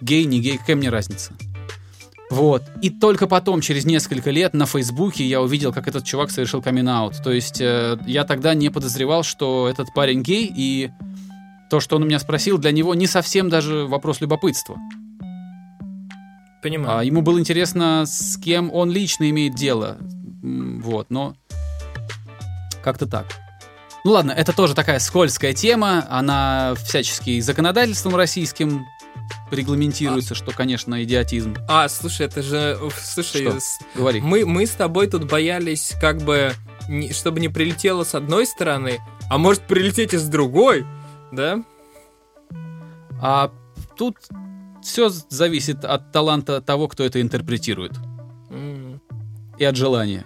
гей, 0.00 0.24
не 0.24 0.40
гей, 0.40 0.58
какая 0.58 0.76
мне 0.76 0.90
разница. 0.90 1.32
Вот. 2.30 2.62
И 2.80 2.90
только 2.90 3.26
потом, 3.26 3.60
через 3.60 3.84
несколько 3.84 4.30
лет, 4.30 4.54
на 4.54 4.64
Фейсбуке 4.64 5.24
я 5.24 5.42
увидел, 5.42 5.72
как 5.72 5.88
этот 5.88 6.04
чувак 6.04 6.30
совершил 6.30 6.62
камин 6.62 6.86
То 6.86 7.32
есть 7.32 7.60
э, 7.60 7.98
я 8.06 8.24
тогда 8.24 8.54
не 8.54 8.70
подозревал, 8.70 9.24
что 9.24 9.68
этот 9.68 9.92
парень 9.92 10.22
гей, 10.22 10.50
и 10.54 10.90
то, 11.70 11.80
что 11.80 11.96
он 11.96 12.04
у 12.04 12.06
меня 12.06 12.20
спросил, 12.20 12.56
для 12.58 12.70
него 12.70 12.94
не 12.94 13.08
совсем 13.08 13.48
даже 13.48 13.86
вопрос 13.86 14.20
любопытства. 14.20 14.76
Понимаю. 16.62 16.98
А 16.98 17.04
ему 17.04 17.20
было 17.22 17.40
интересно, 17.40 18.04
с 18.06 18.36
кем 18.36 18.72
он 18.72 18.90
лично 18.90 19.28
имеет 19.30 19.56
дело. 19.56 19.98
Вот, 20.42 21.10
но 21.10 21.34
как-то 22.82 23.06
так. 23.06 23.26
Ну 24.04 24.12
ладно, 24.12 24.32
это 24.32 24.54
тоже 24.54 24.74
такая 24.74 24.98
скользкая 24.98 25.52
тема, 25.52 26.06
она 26.08 26.74
всячески 26.84 27.40
законодательством 27.40 28.16
российским 28.16 28.86
регламентируется, 29.50 30.34
что, 30.34 30.52
конечно, 30.52 31.02
идиотизм. 31.02 31.56
А, 31.68 31.88
слушай, 31.88 32.26
это 32.26 32.42
же... 32.42 32.78
Слушай, 33.02 33.42
Что? 33.48 33.60
с- 33.60 33.78
Говори. 33.94 34.20
мы, 34.20 34.44
мы 34.46 34.66
с 34.66 34.70
тобой 34.70 35.06
тут 35.08 35.28
боялись, 35.30 35.94
как 36.00 36.18
бы, 36.18 36.52
не- 36.88 37.12
чтобы 37.12 37.40
не 37.40 37.48
прилетело 37.48 38.04
с 38.04 38.14
одной 38.14 38.46
стороны, 38.46 38.98
а 39.28 39.38
может 39.38 39.62
прилететь 39.62 40.14
и 40.14 40.18
с 40.18 40.24
другой, 40.28 40.86
да? 41.32 41.62
А 43.22 43.50
тут 43.96 44.16
все 44.82 45.08
зависит 45.28 45.84
от 45.84 46.10
таланта 46.12 46.60
того, 46.60 46.88
кто 46.88 47.04
это 47.04 47.20
интерпретирует. 47.20 47.92
М. 48.50 49.00
И 49.58 49.64
от 49.64 49.76
желания. 49.76 50.24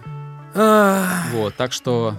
Вот, 1.33 1.55
так 1.55 1.73
что... 1.73 2.15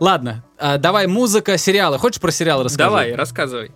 Ладно, 0.00 0.44
а, 0.58 0.76
давай 0.78 1.06
музыка, 1.06 1.56
сериалы. 1.56 1.98
Хочешь 1.98 2.20
про 2.20 2.30
сериалы 2.30 2.64
рассказать? 2.64 2.86
Давай, 2.88 3.14
рассказывай. 3.14 3.70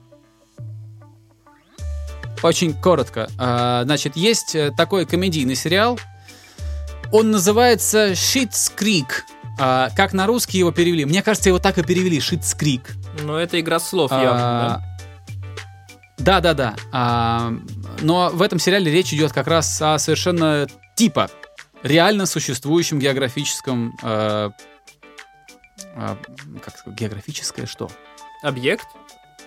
Очень 2.43 2.75
коротко. 2.75 3.29
А, 3.39 3.83
Значит, 3.85 4.17
есть 4.17 4.55
э, 4.55 4.71
такой 4.77 5.07
комедийный 5.07 5.55
сериал. 5.55 5.99
Он 7.13 7.31
называется 7.31 8.13
Shit's 8.13 8.73
Creek. 8.77 9.07
А, 9.59 9.91
Как 9.97 10.13
на 10.13 10.27
русский 10.27 10.59
его 10.59 10.71
перевели? 10.73 11.05
Мне 11.05 11.23
кажется, 11.23 11.49
его 11.49 11.59
так 11.59 11.79
и 11.79 11.83
перевели. 11.83 12.19
Shit's 12.19 12.57
Creek. 12.57 12.83
Ну, 13.23 13.35
это 13.37 13.59
игра 13.61 13.81
слов, 13.81 14.13
А, 14.13 14.23
явно, 14.23 14.85
Да, 16.19 16.41
да, 16.41 16.55
да. 16.55 16.77
А, 16.93 17.53
Но 18.03 18.31
в 18.33 18.43
этом 18.43 18.59
сериале 18.59 18.93
речь 18.93 19.13
идет 19.13 19.33
как 19.33 19.47
раз 19.49 19.81
о 19.83 19.99
совершенно 19.99 20.69
типа 20.95 21.31
реально 21.83 22.27
существующем 22.27 22.99
географическом... 22.99 23.97
э, 24.03 24.51
а, 25.97 26.17
Как 26.65 26.77
сказать, 26.79 26.99
географическое 26.99 27.67
что? 27.67 27.91
да? 28.43 28.49
Объект? 28.51 28.87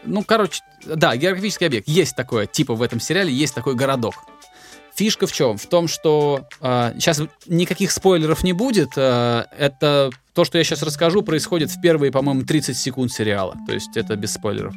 Ну, 0.04 0.24
короче, 0.24 0.62
да, 0.86 1.16
географический 1.16 1.68
объект. 1.68 1.88
Есть 1.88 2.16
такое, 2.16 2.46
типа 2.46 2.76
в 2.76 2.82
этом 2.82 3.00
сериале 3.00 3.32
есть 3.32 3.54
такой 3.54 3.76
городок. 3.76 4.16
Фишка 4.96 5.26
в 5.26 5.32
чем? 5.32 5.58
В 5.58 5.66
том, 5.68 5.88
что 5.88 6.48
сейчас 6.60 7.22
никаких 7.48 7.92
спойлеров 7.92 8.44
не 8.44 8.54
будет. 8.54 8.90
э, 8.98 9.46
это 9.58 10.10
то, 10.34 10.46
что 10.46 10.58
я 10.58 10.64
сейчас 10.64 10.84
расскажу, 10.84 11.22
происходит 11.22 11.72
в 11.72 11.80
первые, 11.82 12.12
по-моему, 12.12 12.44
30 12.44 12.78
секунд 12.78 13.12
сериала. 13.12 13.56
То 13.68 13.74
есть 13.74 13.96
это 13.96 14.16
без 14.16 14.34
спойлеров. 14.34 14.76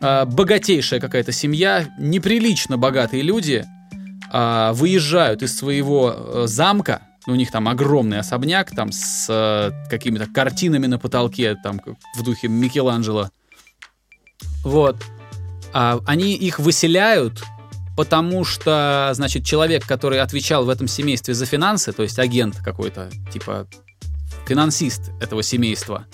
Э, 0.00 0.24
богатейшая 0.24 0.98
какая-то 0.98 1.32
семья, 1.32 1.86
неприлично 1.98 2.78
богатые 2.78 3.22
люди 3.22 3.64
э, 4.32 4.70
выезжают 4.72 5.42
из 5.42 5.56
своего 5.56 6.14
э, 6.16 6.44
замка. 6.46 7.02
У 7.26 7.34
них 7.34 7.50
там 7.50 7.68
огромный 7.68 8.18
особняк, 8.18 8.70
там 8.70 8.92
с 8.92 9.26
э, 9.28 9.70
какими-то 9.88 10.26
картинами 10.26 10.86
на 10.86 10.98
потолке, 10.98 11.54
там 11.54 11.80
в 12.16 12.22
духе 12.22 12.48
Микеланджело. 12.48 13.30
Вот. 14.64 14.96
А, 15.72 16.00
они 16.06 16.34
их 16.34 16.58
выселяют, 16.58 17.42
потому 17.96 18.44
что, 18.44 19.10
значит, 19.14 19.44
человек, 19.44 19.86
который 19.86 20.20
отвечал 20.20 20.64
в 20.64 20.68
этом 20.68 20.88
семействе 20.88 21.34
за 21.34 21.46
финансы, 21.46 21.92
то 21.92 22.02
есть 22.02 22.18
агент 22.18 22.56
какой-то, 22.56 23.10
типа 23.32 23.68
финансист 24.46 25.10
этого 25.20 25.42
семейства, 25.42 26.06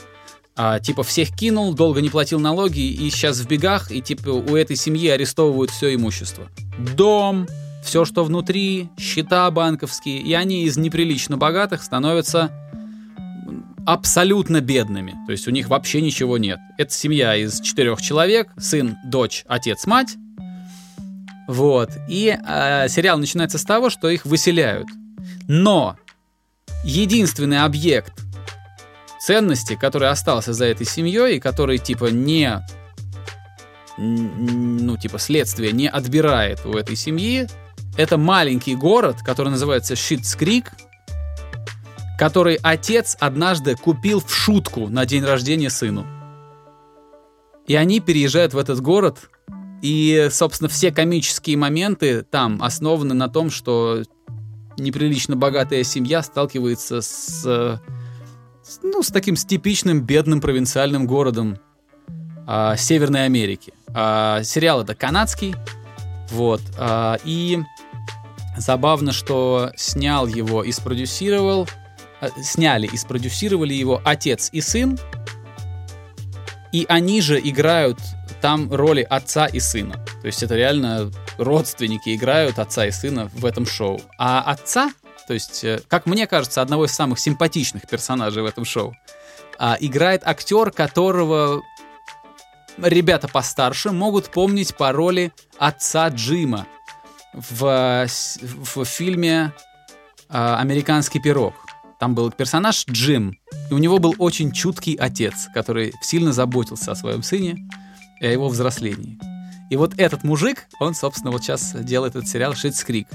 а, 0.57 0.79
типа 0.79 1.03
всех 1.03 1.31
кинул, 1.31 1.73
долго 1.75 2.01
не 2.01 2.11
платил 2.11 2.41
налоги 2.41 2.81
и 2.81 3.11
сейчас 3.11 3.39
в 3.39 3.49
бегах, 3.49 3.91
и 3.91 4.03
типа 4.03 4.29
у 4.31 4.57
этой 4.57 4.77
семьи 4.77 5.09
арестовывают 5.09 5.71
все 5.71 5.95
имущество. 5.95 6.49
Дом, 6.97 7.47
все, 7.85 8.05
что 8.05 8.25
внутри, 8.25 8.91
счета 8.99 9.51
банковские, 9.51 10.19
и 10.19 10.35
они 10.35 10.65
из 10.65 10.77
неприлично 10.77 11.39
богатых 11.39 11.83
становятся 11.83 12.51
абсолютно 13.87 14.61
бедными. 14.61 15.15
То 15.27 15.33
есть 15.33 15.49
у 15.49 15.51
них 15.51 15.69
вообще 15.69 16.01
ничего 16.01 16.39
нет. 16.39 16.59
Это 16.79 16.93
семья 16.93 17.37
из 17.37 17.61
четырех 17.61 18.01
человек, 18.01 18.53
сын, 18.59 18.97
дочь, 19.05 19.45
отец, 19.49 19.87
мать. 19.87 20.17
Вот. 21.49 21.91
И 22.09 22.37
э, 22.37 22.89
сериал 22.89 23.19
начинается 23.19 23.59
с 23.59 23.65
того, 23.65 23.91
что 23.91 24.09
их 24.09 24.25
выселяют. 24.25 24.89
Но 25.49 25.97
единственный 26.85 27.63
объект 27.63 28.13
ценности, 29.21 29.75
который 29.75 30.09
остался 30.09 30.53
за 30.53 30.67
этой 30.67 30.87
семьей, 30.87 31.37
и 31.37 31.41
который 31.41 31.79
типа 31.79 32.07
не 32.07 32.63
ну, 34.01 34.97
типа, 34.97 35.19
следствие 35.19 35.73
не 35.73 35.87
отбирает 35.87 36.65
у 36.65 36.73
этой 36.73 36.97
семьи, 36.97 37.47
это 37.99 38.17
маленький 38.17 38.75
город, 38.75 39.17
который 39.23 39.51
называется 39.51 39.95
Шитс 39.95 40.35
Крик, 40.37 40.73
который 42.21 42.57
отец 42.63 43.17
однажды 43.19 43.77
купил 43.77 44.21
в 44.21 44.31
шутку 44.31 44.89
на 44.89 45.07
день 45.07 45.25
рождения 45.25 45.71
сыну. 45.71 46.07
И 47.67 47.75
они 47.75 48.01
переезжают 48.01 48.53
в 48.53 48.59
этот 48.59 48.83
город, 48.83 49.31
и, 49.81 50.29
собственно, 50.31 50.69
все 50.69 50.93
комические 50.93 51.57
моменты 51.57 52.21
там 52.21 52.63
основаны 52.63 53.15
на 53.15 53.31
том, 53.31 53.49
что 53.49 54.03
неприлично 54.77 55.35
богатая 55.35 55.83
семья 55.83 56.23
сталкивается 56.23 57.01
с, 57.01 57.43
с, 57.43 58.81
ну, 58.83 59.03
с 59.03 59.09
таким 59.09 59.35
с 59.35 59.47
типичным 59.47 60.03
бедным 60.03 60.43
провинциальным 60.43 61.07
городом 61.07 61.57
а, 62.47 62.77
Северной 62.77 63.25
Америки. 63.25 63.73
А, 63.95 64.43
сериал 64.43 64.83
это 64.83 64.95
канадский, 64.95 65.55
вот, 66.31 66.61
а, 66.77 67.17
и 67.25 67.61
забавно, 68.59 69.13
что 69.13 69.73
снял 69.75 70.27
его 70.27 70.63
и 70.63 70.71
спродюсировал, 70.71 71.67
сняли 72.43 72.87
и 72.87 72.97
спродюсировали 72.97 73.75
его 73.75 74.01
отец 74.05 74.51
и 74.53 74.61
сын, 74.61 74.99
и 76.73 76.87
они 76.89 77.21
же 77.21 77.41
играют 77.41 77.99
там 78.41 78.73
роли 78.73 79.07
отца 79.09 79.47
и 79.47 79.61
сына. 79.61 80.05
То 80.21 80.27
есть 80.27 80.43
это 80.43 80.55
реально 80.55 81.11
родственники 81.39 82.15
играют 82.15 82.59
отца 82.59 82.87
и 82.87 82.91
сына 82.91 83.31
в 83.35 83.45
этом 83.45 83.67
шоу. 83.67 84.01
А 84.19 84.41
отца, 84.43 84.93
то 85.27 85.35
есть, 85.35 85.65
э, 85.65 85.81
как 85.89 86.07
мне 86.07 86.27
кажется, 86.27 86.63
одного 86.63 86.87
из 86.87 86.93
самых 86.93 87.19
симпатичных 87.19 87.87
персонажей 87.89 88.43
в 88.43 88.47
этом 88.47 88.65
шоу, 88.65 88.95
а, 89.59 89.77
играет 89.79 90.23
актер, 90.25 90.71
которого 90.71 91.63
ребята 92.79 93.29
постарше 93.29 93.91
могут 93.91 94.31
помнить 94.31 94.75
по 94.75 94.93
роли 94.93 95.33
отца 95.59 96.09
Джима 96.09 96.67
в, 97.33 97.67
э, 97.67 98.07
в 98.41 98.85
фильме 98.85 99.53
а, 100.29 100.59
«Американский 100.59 101.21
пирог». 101.21 101.55
Там 102.01 102.15
был 102.15 102.31
персонаж 102.31 102.87
Джим, 102.91 103.39
и 103.71 103.75
у 103.75 103.79
него 103.79 103.99
был 103.99 104.15
очень 104.19 104.53
чуткий 104.53 104.95
отец, 104.95 105.49
который 105.53 105.93
сильно 106.01 106.33
заботился 106.33 106.93
о 106.93 106.95
своем 106.95 107.23
сыне 107.23 107.69
и 108.21 108.27
о 108.27 108.33
его 108.33 108.49
взрослении. 108.49 109.19
И 109.71 109.77
вот 109.77 109.93
этот 109.99 110.25
мужик, 110.25 110.67
он, 110.81 110.95
собственно, 110.95 111.31
вот 111.31 111.43
сейчас 111.43 111.75
делает 111.75 112.17
этот 112.17 112.27
сериал 112.27 112.55
«Шитс 112.55 112.83
Крик». 112.85 113.07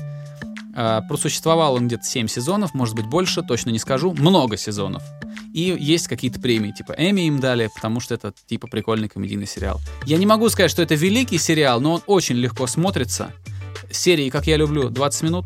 А, 0.76 1.02
Просуществовал 1.02 1.74
он 1.74 1.88
где-то 1.88 2.04
7 2.04 2.28
сезонов, 2.28 2.76
может 2.76 2.96
быть 2.96 3.08
больше, 3.08 3.42
точно 3.42 3.72
не 3.72 3.80
скажу. 3.80 4.14
Много 4.14 4.56
сезонов. 4.56 5.02
И 5.54 5.76
есть 5.80 6.08
какие-то 6.08 6.40
премии, 6.40 6.72
типа 6.72 6.94
Эми 6.98 7.22
им 7.22 7.40
дали, 7.40 7.70
потому 7.74 8.00
что 8.00 8.14
это 8.14 8.34
типа 8.46 8.68
прикольный 8.68 9.10
комедийный 9.10 9.48
сериал. 9.48 9.82
Я 10.06 10.18
не 10.18 10.26
могу 10.26 10.48
сказать, 10.50 10.70
что 10.70 10.84
это 10.84 10.94
великий 10.94 11.40
сериал, 11.40 11.82
но 11.82 11.96
он 11.96 12.02
очень 12.06 12.36
легко 12.36 12.68
смотрится. 12.68 13.32
Серии, 13.90 14.30
как 14.30 14.46
я 14.48 14.58
люблю, 14.58 14.90
20 14.90 15.24
минут. 15.24 15.46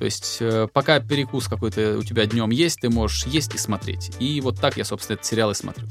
То 0.00 0.06
есть, 0.06 0.38
э, 0.40 0.66
пока 0.72 0.98
перекус 0.98 1.46
какой-то 1.46 1.98
у 1.98 2.02
тебя 2.02 2.24
днем 2.24 2.48
есть, 2.48 2.80
ты 2.80 2.88
можешь 2.88 3.26
есть 3.26 3.54
и 3.54 3.58
смотреть. 3.58 4.10
И 4.18 4.40
вот 4.40 4.58
так 4.58 4.78
я, 4.78 4.84
собственно, 4.86 5.16
этот 5.16 5.26
сериал 5.26 5.50
и 5.50 5.54
смотрю. 5.54 5.88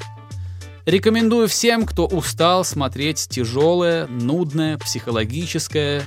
Рекомендую 0.87 1.47
всем, 1.47 1.85
кто 1.85 2.07
устал 2.07 2.65
смотреть 2.65 3.27
тяжелое, 3.29 4.07
нудное, 4.07 4.79
психологическое, 4.79 6.01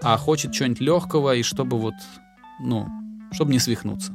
а 0.00 0.16
хочет 0.16 0.52
чего-нибудь 0.52 0.80
легкого 0.80 1.34
и 1.34 1.42
чтобы 1.42 1.76
вот, 1.76 1.94
ну, 2.60 2.86
чтобы 3.32 3.50
не 3.50 3.58
свихнуться. 3.58 4.12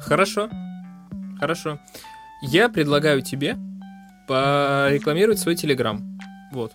Хорошо. 0.00 0.48
Хорошо. 1.40 1.80
Я 2.42 2.68
предлагаю 2.68 3.22
тебе 3.22 3.56
порекламировать 4.28 5.40
свой 5.40 5.56
телеграм. 5.56 6.16
Вот. 6.52 6.74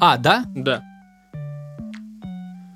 А, 0.00 0.16
да? 0.16 0.44
Да. 0.48 0.82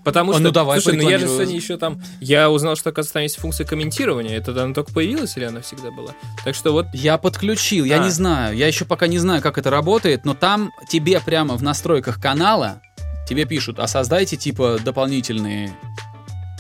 Потому 0.07 0.31
А, 0.31 0.35
что, 0.35 0.43
ну 0.45 0.51
давай, 0.53 0.81
слушай, 0.81 1.03
ну 1.03 1.11
я 1.11 1.19
же 1.19 1.27
сегодня 1.27 1.57
еще 1.57 1.77
там, 1.79 2.01
я 2.21 2.49
узнал, 2.49 2.77
что, 2.77 2.91
оказывается, 2.91 3.15
там 3.15 3.23
есть 3.25 3.39
функция 3.41 3.67
комментирования. 3.67 4.37
Это 4.37 4.53
она 4.63 4.73
только 4.73 4.93
появилась 4.93 5.37
или 5.37 5.45
она 5.45 5.63
всегда 5.63 5.91
была? 5.91 6.13
Так 6.45 6.55
что 6.55 6.71
вот, 6.71 6.87
Я 6.93 7.19
подключил, 7.19 7.85
я 7.85 8.01
А. 8.01 8.05
не 8.05 8.11
знаю. 8.11 8.57
Я 8.57 8.69
еще 8.69 8.85
пока 8.85 9.09
не 9.09 9.19
знаю, 9.19 9.43
как 9.43 9.59
это 9.59 9.69
работает, 9.69 10.25
но 10.25 10.35
там 10.35 10.71
тебе 10.89 11.19
прямо 11.19 11.57
в 11.57 11.63
настройках 11.65 12.21
канала 12.23 12.81
тебе 13.29 13.47
пишут, 13.47 13.81
а 13.81 13.89
создайте 13.89 14.37
типа 14.37 14.79
дополнительный 14.85 15.73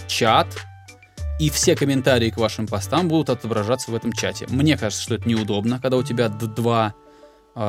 чат, 0.08 0.48
и 1.38 1.48
все 1.48 1.76
комментарии 1.76 2.30
к 2.30 2.38
вашим 2.38 2.66
постам 2.66 3.06
будут 3.06 3.30
отображаться 3.30 3.92
в 3.92 3.94
этом 3.94 4.12
чате. 4.12 4.46
Мне 4.48 4.76
кажется, 4.76 5.04
что 5.04 5.14
это 5.14 5.28
неудобно, 5.28 5.78
когда 5.80 5.98
у 5.98 6.02
тебя 6.02 6.28
два 6.28 6.94
э, 7.54 7.60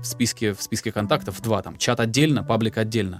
в 0.00 0.04
списке 0.04 0.52
в 0.54 0.62
списке 0.62 0.92
контактов 0.92 1.42
два 1.42 1.60
там 1.62 1.76
чат 1.76 1.98
отдельно, 1.98 2.44
паблик 2.44 2.78
отдельно. 2.78 3.18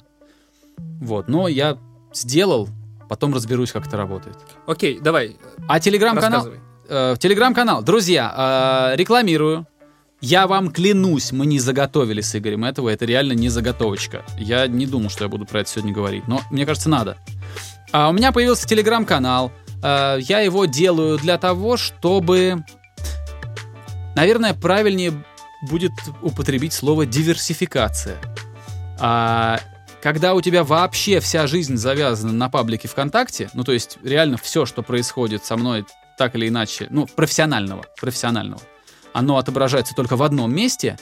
Вот, 0.79 1.29
но 1.29 1.49
я 1.49 1.79
сделал, 2.13 2.69
потом 3.09 3.35
разберусь, 3.35 3.73
как 3.73 3.87
это 3.87 3.97
работает. 3.97 4.37
окей, 4.67 4.99
давай, 5.01 5.37
А 5.69 5.81
телеграм-канал? 5.81 6.49
э, 6.89 7.17
телеграм-канал. 7.19 7.83
Друзья, 7.83 8.93
э, 8.93 8.97
рекламирую. 8.97 9.67
Я 10.23 10.47
вам 10.47 10.71
клянусь, 10.71 11.31
мы 11.33 11.45
не 11.45 11.59
заготовили 11.59 12.23
с 12.23 12.35
Игорем 12.35 12.65
этого, 12.65 12.89
это 12.89 13.05
реально 13.05 13.35
не 13.35 13.51
заготовочка. 13.51 14.25
Я 14.39 14.67
не 14.67 14.87
думал, 14.87 15.11
что 15.11 15.25
я 15.25 15.29
буду 15.29 15.45
про 15.45 15.61
это 15.61 15.69
сегодня 15.71 15.93
говорить, 15.93 16.27
но 16.27 16.41
мне 16.51 16.65
кажется, 16.65 16.89
надо. 16.89 17.19
А 17.93 18.09
у 18.09 18.13
меня 18.13 18.33
появился 18.33 18.67
телеграм-канал. 18.67 19.53
Э, 19.83 20.17
я 20.21 20.41
его 20.41 20.65
делаю 20.65 21.19
для 21.19 21.37
того, 21.39 21.77
чтобы... 21.77 22.65
Наверное, 24.15 24.55
правильнее 24.55 25.13
будет 25.69 25.93
употребить 26.23 26.73
слово 26.73 27.05
диверсификация. 27.05 28.17
А, 28.99 29.61
когда 30.07 30.35
у 30.35 30.41
тебя 30.41 30.63
вообще 30.63 31.19
вся 31.19 31.49
жизнь 31.49 31.77
завязана 31.77 32.33
на 32.33 32.49
паблике 32.49 32.87
ВКонтакте, 32.87 33.51
ну 33.55 33.65
то 33.65 33.73
есть 33.73 33.99
реально 34.05 34.37
все, 34.37 34.65
что 34.65 34.85
происходит 34.85 35.45
со 35.45 35.57
мной 35.57 35.85
так 36.17 36.37
или 36.37 36.47
иначе, 36.47 36.87
ну 36.91 37.09
профессионального, 37.09 37.87
профессионального, 38.01 38.63
оно 39.13 39.37
отображается 39.37 39.97
только 39.97 40.15
в 40.15 40.23
одном 40.23 40.55
месте, 40.55 40.97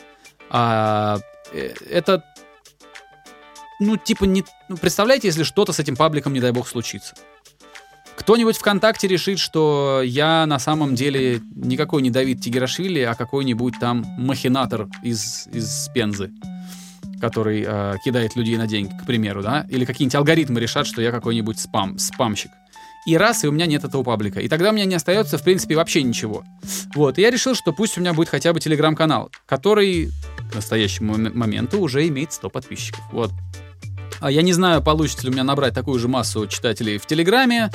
а, 0.48 1.18
э, 1.52 1.74
это 1.90 2.24
ну 3.78 3.98
типа 3.98 4.24
не, 4.24 4.42
ну, 4.70 4.78
представляете, 4.78 5.28
если 5.28 5.42
что-то 5.42 5.74
с 5.74 5.80
этим 5.80 5.96
пабликом, 5.96 6.32
не 6.32 6.40
дай 6.40 6.52
бог, 6.52 6.66
случится. 6.66 7.14
Кто-нибудь 8.16 8.56
ВКонтакте 8.56 9.06
решит, 9.06 9.38
что 9.38 10.00
я 10.02 10.46
на 10.46 10.58
самом 10.58 10.94
деле 10.94 11.42
никакой 11.54 12.00
не 12.00 12.08
Давид 12.08 12.40
Тигерашвили, 12.40 13.00
а 13.00 13.14
какой-нибудь 13.14 13.74
там 13.78 14.02
махинатор 14.16 14.88
из, 15.02 15.46
из 15.48 15.90
Пензы, 15.92 16.30
который 17.24 17.64
э, 17.66 17.96
кидает 18.04 18.36
людей 18.36 18.58
на 18.58 18.66
деньги, 18.66 18.92
к 19.02 19.06
примеру, 19.06 19.42
да? 19.42 19.66
Или 19.70 19.86
какие-нибудь 19.86 20.14
алгоритмы 20.14 20.60
решат, 20.60 20.86
что 20.86 21.00
я 21.00 21.10
какой-нибудь 21.10 21.58
спам, 21.58 21.98
спамщик. 21.98 22.50
И 23.06 23.16
раз, 23.16 23.44
и 23.44 23.48
у 23.48 23.52
меня 23.52 23.64
нет 23.64 23.82
этого 23.82 24.02
паблика. 24.02 24.40
И 24.40 24.48
тогда 24.48 24.68
у 24.68 24.72
меня 24.74 24.84
не 24.84 24.94
остается, 24.94 25.38
в 25.38 25.42
принципе, 25.42 25.74
вообще 25.74 26.02
ничего. 26.02 26.44
Вот, 26.94 27.18
и 27.18 27.22
я 27.22 27.30
решил, 27.30 27.54
что 27.54 27.72
пусть 27.72 27.96
у 27.96 28.02
меня 28.02 28.12
будет 28.12 28.28
хотя 28.28 28.52
бы 28.52 28.60
телеграм-канал, 28.60 29.30
который 29.46 30.10
к 30.50 30.54
настоящему 30.54 31.16
моменту 31.16 31.80
уже 31.80 32.06
имеет 32.08 32.34
100 32.34 32.50
подписчиков. 32.50 33.00
Вот. 33.10 33.30
А 34.20 34.30
я 34.30 34.42
не 34.42 34.52
знаю, 34.52 34.82
получится 34.82 35.24
ли 35.24 35.30
у 35.30 35.32
меня 35.32 35.44
набрать 35.44 35.72
такую 35.72 35.98
же 35.98 36.08
массу 36.08 36.46
читателей 36.46 36.98
в 36.98 37.06
Телеграме, 37.06 37.70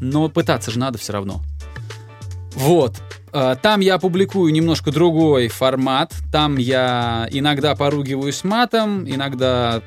но 0.00 0.28
пытаться 0.28 0.70
же 0.70 0.78
надо 0.78 0.98
все 0.98 1.12
равно. 1.12 1.42
Вот. 2.54 3.02
А, 3.32 3.56
там 3.56 3.80
я 3.80 3.98
публикую 3.98 4.52
немножко 4.52 4.90
другой 4.90 5.48
формат. 5.48 6.14
Там 6.30 6.56
я 6.56 7.28
иногда 7.30 7.74
поругиваюсь 7.74 8.44
матом, 8.44 9.08
иногда 9.08 9.82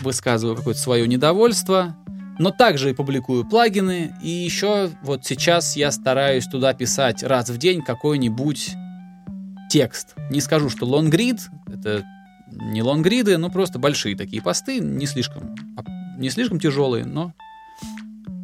высказываю 0.00 0.56
какое-то 0.56 0.80
свое 0.80 1.06
недовольство. 1.06 1.96
Но 2.38 2.50
также 2.50 2.90
и 2.90 2.94
публикую 2.94 3.44
плагины. 3.44 4.14
И 4.22 4.28
еще 4.28 4.90
вот 5.02 5.26
сейчас 5.26 5.76
я 5.76 5.90
стараюсь 5.90 6.46
туда 6.46 6.72
писать 6.72 7.22
раз 7.22 7.48
в 7.48 7.58
день 7.58 7.82
какой-нибудь 7.82 8.74
текст. 9.70 10.14
Не 10.30 10.40
скажу, 10.40 10.70
что 10.70 10.86
лонгрид. 10.86 11.40
Это 11.66 12.04
не 12.50 12.82
лонгриды, 12.82 13.36
но 13.38 13.50
просто 13.50 13.78
большие 13.78 14.16
такие 14.16 14.40
посты. 14.40 14.78
Не 14.78 15.06
слишком, 15.06 15.54
не 16.16 16.30
слишком 16.30 16.60
тяжелые, 16.60 17.04
но 17.04 17.32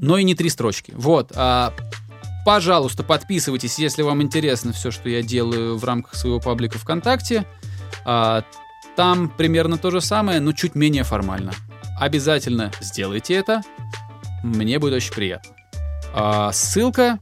но 0.01 0.19
и 0.19 0.25
не 0.25 0.35
три 0.35 0.51
строчки. 0.51 0.93
Вот. 0.95 1.33
А, 1.35 1.73
пожалуйста, 2.45 3.03
подписывайтесь, 3.03 3.79
если 3.79 4.03
вам 4.03 4.23
интересно 4.23 4.73
все, 4.73 4.91
что 4.91 5.09
я 5.09 5.23
делаю 5.23 5.77
в 5.77 5.85
рамках 5.85 6.15
своего 6.15 6.41
паблика 6.41 6.79
ВКонтакте. 6.79 7.47
А, 8.05 8.45
там 8.97 9.29
примерно 9.29 9.79
то 9.79 9.91
же 9.91 10.01
самое, 10.01 10.41
но 10.41 10.53
чуть 10.53 10.75
менее 10.75 11.05
формально. 11.05 11.53
Обязательно 11.99 12.71
сделайте 12.81 13.35
это. 13.35 13.63
Мне 14.43 14.79
будет 14.79 14.95
очень 14.95 15.13
приятно. 15.13 15.55
А, 16.13 16.53
ссылка, 16.53 17.19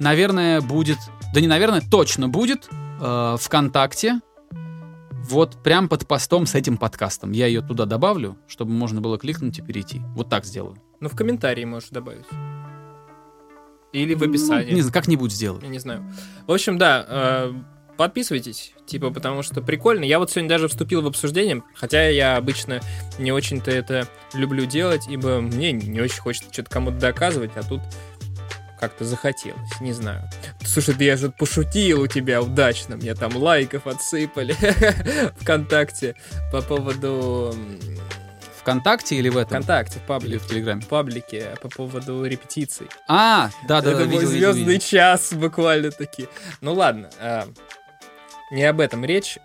наверное, 0.00 0.60
будет... 0.60 0.98
Да 1.34 1.40
не 1.40 1.46
наверное, 1.46 1.80
точно 1.80 2.28
будет 2.28 2.68
э, 3.00 3.36
ВКонтакте. 3.40 4.20
Вот 5.30 5.62
прям 5.62 5.88
под 5.88 6.06
постом 6.06 6.44
с 6.44 6.54
этим 6.54 6.76
подкастом. 6.76 7.32
Я 7.32 7.46
ее 7.46 7.62
туда 7.62 7.86
добавлю, 7.86 8.36
чтобы 8.46 8.72
можно 8.72 9.00
было 9.00 9.18
кликнуть 9.18 9.58
и 9.58 9.62
перейти. 9.62 10.02
Вот 10.14 10.28
так 10.28 10.44
сделаю. 10.44 10.76
Ну, 11.00 11.08
в 11.08 11.16
комментарии 11.16 11.64
можешь 11.64 11.88
добавить. 11.88 12.26
Или 13.92 14.14
в 14.14 14.22
описании. 14.22 14.70
Ну, 14.70 14.76
не 14.76 14.80
знаю, 14.82 14.92
как-нибудь 14.92 15.32
сделаю. 15.32 15.62
Я 15.62 15.68
не 15.68 15.78
знаю. 15.78 16.02
В 16.46 16.52
общем, 16.52 16.78
да, 16.78 17.04
э, 17.06 17.52
подписывайтесь, 17.96 18.72
типа, 18.86 19.10
потому 19.10 19.42
что 19.42 19.60
прикольно. 19.60 20.04
Я 20.04 20.18
вот 20.18 20.30
сегодня 20.30 20.48
даже 20.48 20.68
вступил 20.68 21.02
в 21.02 21.06
обсуждение, 21.06 21.62
хотя 21.74 22.08
я 22.08 22.36
обычно 22.36 22.80
не 23.18 23.32
очень-то 23.32 23.70
это 23.70 24.08
люблю 24.34 24.64
делать, 24.64 25.06
ибо 25.08 25.40
мне 25.40 25.72
не 25.72 26.00
очень 26.00 26.20
хочется 26.20 26.52
что-то 26.52 26.70
кому-то 26.70 26.98
доказывать, 26.98 27.52
а 27.54 27.62
тут 27.62 27.80
как-то 28.80 29.04
захотелось, 29.04 29.80
не 29.80 29.92
знаю. 29.92 30.28
Слушай, 30.64 30.96
да 30.96 31.04
я 31.04 31.16
же 31.16 31.30
пошутил 31.30 32.00
у 32.00 32.08
тебя 32.08 32.42
удачно, 32.42 32.96
мне 32.96 33.14
там 33.14 33.36
лайков 33.36 33.86
отсыпали 33.86 34.56
ВКонтакте 35.40 36.16
по 36.50 36.62
поводу 36.62 37.54
ВКонтакте 38.62 39.16
или 39.16 39.28
в 39.28 39.36
этом? 39.36 39.62
ВКонтакте, 39.62 39.98
в 39.98 40.02
паблике. 40.02 40.32
Или 40.34 40.38
в 40.38 40.46
Телеграме? 40.46 40.80
В 40.80 40.88
паблике 40.88 41.54
по 41.60 41.68
поводу 41.68 42.24
репетиций. 42.24 42.86
А, 43.08 43.50
да, 43.68 43.80
да, 43.80 43.90
Это 43.90 43.98
да, 44.00 44.04
мой 44.06 44.14
видел, 44.14 44.28
видел, 44.30 44.52
звездный 44.52 44.74
видел. 44.74 44.86
час 44.86 45.32
буквально 45.32 45.90
таки. 45.90 46.28
Ну 46.60 46.72
ладно, 46.74 47.10
а, 47.20 47.46
не 48.50 48.64
об 48.64 48.80
этом 48.80 49.04
речь. 49.04 49.38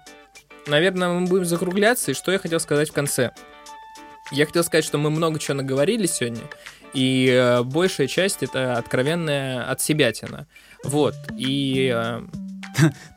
Наверное, 0.68 1.10
мы 1.10 1.28
будем 1.28 1.46
закругляться. 1.46 2.12
И 2.12 2.14
что 2.14 2.32
я 2.32 2.40
хотел 2.40 2.60
сказать 2.60 2.90
в 2.90 2.94
конце? 2.94 3.32
Я 4.32 4.46
хотел 4.46 4.64
сказать, 4.64 4.86
что 4.86 4.98
мы 4.98 5.10
много 5.10 5.40
чего 5.40 5.56
наговорили 5.56 6.06
сегодня, 6.06 6.42
и 6.94 7.30
э, 7.32 7.64
большая 7.64 8.08
часть 8.08 8.44
это 8.44 8.74
откровенная 8.74 9.64
отсебятина. 9.72 10.48
Вот. 10.84 11.16
И 11.38 11.90
э, 11.96 12.22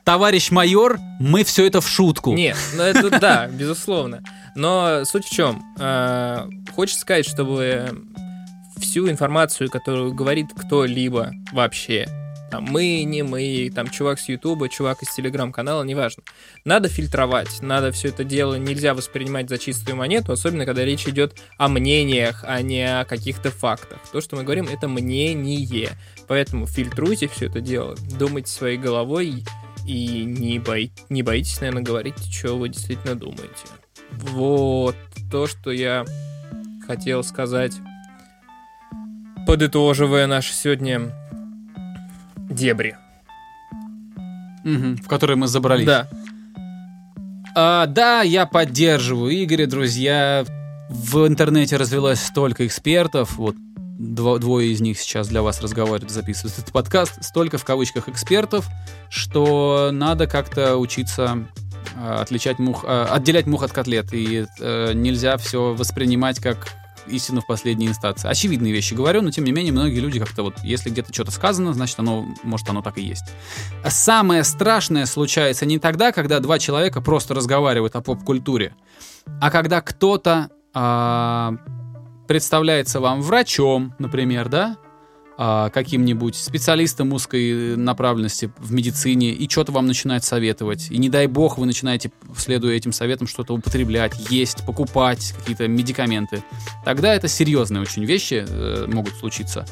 Товарищ 0.05 0.51
майор, 0.51 0.99
мы 1.19 1.45
все 1.45 1.67
это 1.67 1.81
в 1.81 1.89
шутку. 1.89 2.33
Нет, 2.33 2.57
ну 2.75 2.83
это 2.83 3.19
да, 3.21 3.47
безусловно. 3.49 4.23
Но 4.55 5.05
суть 5.05 5.27
в 5.27 5.31
чем? 5.31 5.63
Э, 5.79 6.49
Хочется 6.75 7.01
сказать, 7.01 7.27
чтобы 7.27 7.91
всю 8.79 9.09
информацию, 9.09 9.71
которую 9.71 10.15
говорит 10.15 10.47
кто-либо 10.57 11.33
вообще, 11.53 12.07
там, 12.51 12.65
мы, 12.65 13.05
не 13.05 13.23
мы, 13.23 13.71
там, 13.73 13.89
чувак 13.89 14.19
с 14.19 14.29
Ютуба, 14.29 14.69
чувак 14.69 15.03
из 15.03 15.15
Телеграм-канала, 15.15 15.85
неважно. 15.85 16.25
Надо 16.65 16.89
фильтровать, 16.89 17.63
надо 17.63 17.93
все 17.93 18.09
это 18.09 18.25
дело 18.25 18.57
нельзя 18.57 18.93
воспринимать 18.93 19.49
за 19.49 19.57
чистую 19.57 19.97
монету, 19.97 20.33
особенно 20.33 20.67
когда 20.67 20.85
речь 20.85 21.07
идет 21.07 21.37
о 21.59 21.69
мнениях, 21.69 22.45
а 22.47 22.61
не 22.63 22.83
о 22.83 23.05
каких-то 23.05 23.51
фактах. 23.53 23.99
То, 24.13 24.21
что 24.21 24.37
мы 24.37 24.43
говорим, 24.43 24.67
это 24.67 24.89
мнение. 24.89 25.91
Поэтому 26.27 26.67
фильтруйте 26.67 27.29
все 27.29 27.47
это 27.47 27.61
дело, 27.61 27.95
думайте 28.19 28.51
своей 28.51 28.79
головой 28.79 29.45
и 29.87 30.25
не, 30.25 30.59
бой... 30.59 30.93
не 31.09 31.23
боитесь, 31.23 31.61
наверное, 31.61 31.83
говорить, 31.83 32.33
что 32.33 32.59
вы 32.59 32.69
действительно 32.69 33.15
думаете. 33.15 33.67
Вот 34.19 34.97
то, 35.31 35.47
что 35.47 35.71
я 35.71 36.05
хотел 36.87 37.23
сказать, 37.23 37.73
подытоживая 39.47 40.27
наши 40.27 40.53
сегодня 40.53 41.13
дебри. 42.37 42.97
Мгм, 44.65 44.97
в 44.97 45.09
которые 45.09 45.37
мы 45.37 45.47
забрались. 45.47 45.87
Да. 45.87 46.09
А, 47.55 47.87
да, 47.87 48.23
я 48.23 48.47
поддерживаю 48.47 49.33
Игоря, 49.33 49.67
друзья. 49.67 50.45
В 50.89 51.27
интернете 51.27 51.77
развелось 51.77 52.21
столько 52.21 52.67
экспертов. 52.67 53.37
Вот 53.39 53.57
дво- 53.99 54.39
двое 54.39 54.73
из 54.73 54.81
них 54.81 54.99
сейчас 54.99 55.29
для 55.29 55.43
вас 55.43 55.61
разговаривают, 55.63 56.11
записывают 56.11 56.59
этот 56.59 56.73
подкаст. 56.73 57.23
Столько 57.25 57.59
в 57.59 57.65
кавычках 57.65 58.09
экспертов, 58.09 58.69
что 59.09 59.91
надо 59.93 60.27
как-то 60.27 60.77
учиться 60.77 61.47
отличать 61.97 62.59
мух, 62.59 62.85
а, 62.87 63.07
отделять 63.13 63.47
мух 63.47 63.63
от 63.63 63.73
котлет. 63.73 64.13
И 64.13 64.47
э, 64.59 64.93
нельзя 64.95 65.37
все 65.37 65.75
воспринимать 65.75 66.41
как 66.41 66.69
истину 67.07 67.41
в 67.41 67.47
последней 67.47 67.89
инстанции. 67.89 68.29
Очевидные 68.29 68.73
вещи 68.73 68.95
говорю, 68.95 69.23
но 69.23 69.31
тем 69.31 69.45
не 69.45 69.53
менее 69.53 69.73
многие 69.73 70.01
люди 70.01 70.19
как-то 70.19 70.43
вот, 70.43 70.55
если 70.63 70.91
где-то 70.91 71.13
что-то 71.13 71.31
сказано, 71.31 71.73
значит 71.73 71.99
оно, 71.99 72.27
может 72.43 72.69
оно 72.69 72.83
так 72.83 72.99
и 72.99 73.03
есть. 73.03 73.25
Самое 73.87 74.45
страшное 74.45 75.07
случается 75.07 75.67
не 75.67 75.79
тогда, 75.79 76.13
когда 76.13 76.41
два 76.41 76.59
человека 76.59 77.01
просто 77.01 77.35
разговаривают 77.35 77.97
о 77.97 78.01
поп-культуре, 78.01 78.75
а 79.41 79.51
когда 79.51 79.81
кто-то 79.81 80.51
а, 80.75 81.55
представляется 82.29 83.01
вам 83.01 83.23
врачом, 83.23 83.95
например, 83.99 84.49
да, 84.49 84.77
каким-нибудь 85.41 86.37
специалистом 86.37 87.15
узкой 87.15 87.75
направленности 87.75 88.53
в 88.59 88.73
медицине 88.73 89.31
и 89.31 89.49
что-то 89.49 89.73
вам 89.73 89.87
начинает 89.87 90.23
советовать. 90.23 90.91
И 90.91 90.99
не 90.99 91.09
дай 91.09 91.27
бог 91.29 91.57
вы 91.57 91.65
начинаете, 91.65 92.11
следуя 92.37 92.77
этим 92.77 92.93
советам, 92.93 93.27
что-то 93.27 93.55
употреблять, 93.55 94.13
есть, 94.31 94.67
покупать 94.67 95.33
какие-то 95.39 95.67
медикаменты. 95.67 96.43
Тогда 96.85 97.15
это 97.15 97.27
серьезные 97.27 97.81
очень 97.81 98.05
вещи 98.05 98.45
э, 98.47 98.85
могут 98.87 99.15
случиться. 99.15 99.65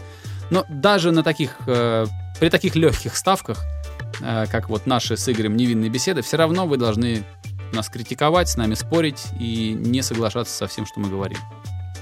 Но 0.50 0.64
даже 0.70 1.10
на 1.10 1.22
таких, 1.22 1.56
э, 1.66 2.06
при 2.40 2.48
таких 2.48 2.74
легких 2.74 3.14
ставках, 3.14 3.62
э, 4.22 4.46
как 4.50 4.70
вот 4.70 4.86
наши 4.86 5.18
с 5.18 5.28
Игорем 5.28 5.54
невинные 5.54 5.90
беседы, 5.90 6.22
все 6.22 6.38
равно 6.38 6.66
вы 6.66 6.78
должны 6.78 7.24
нас 7.72 7.90
критиковать, 7.90 8.48
с 8.48 8.56
нами 8.56 8.72
спорить 8.72 9.26
и 9.38 9.74
не 9.78 10.00
соглашаться 10.00 10.54
со 10.54 10.66
всем, 10.66 10.86
что 10.86 11.00
мы 11.00 11.10
говорим. 11.10 11.38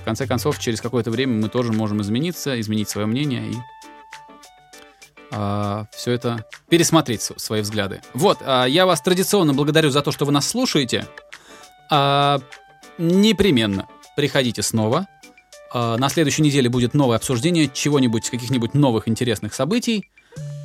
Конце 0.06 0.28
концов, 0.28 0.60
через 0.60 0.80
какое-то 0.80 1.10
время 1.10 1.34
мы 1.34 1.48
тоже 1.48 1.72
можем 1.72 2.00
измениться, 2.00 2.60
изменить 2.60 2.88
свое 2.88 3.08
мнение 3.08 3.50
и 3.50 3.54
все 5.28 6.12
это 6.12 6.46
пересмотреть 6.68 7.20
свои 7.20 7.60
взгляды. 7.60 8.00
Вот, 8.14 8.38
а, 8.40 8.64
я 8.66 8.86
вас 8.86 9.00
традиционно 9.00 9.52
благодарю 9.52 9.90
за 9.90 10.00
то, 10.00 10.12
что 10.12 10.24
вы 10.24 10.30
нас 10.30 10.48
слушаете. 10.48 11.08
А, 11.90 12.38
непременно 12.96 13.88
приходите 14.16 14.62
снова. 14.62 15.08
А, 15.74 15.96
на 15.98 16.08
следующей 16.08 16.42
неделе 16.42 16.70
будет 16.70 16.94
новое 16.94 17.16
обсуждение 17.16 17.68
чего-нибудь, 17.68 18.30
каких-нибудь 18.30 18.74
новых 18.74 19.08
интересных 19.08 19.52
событий. 19.52 20.08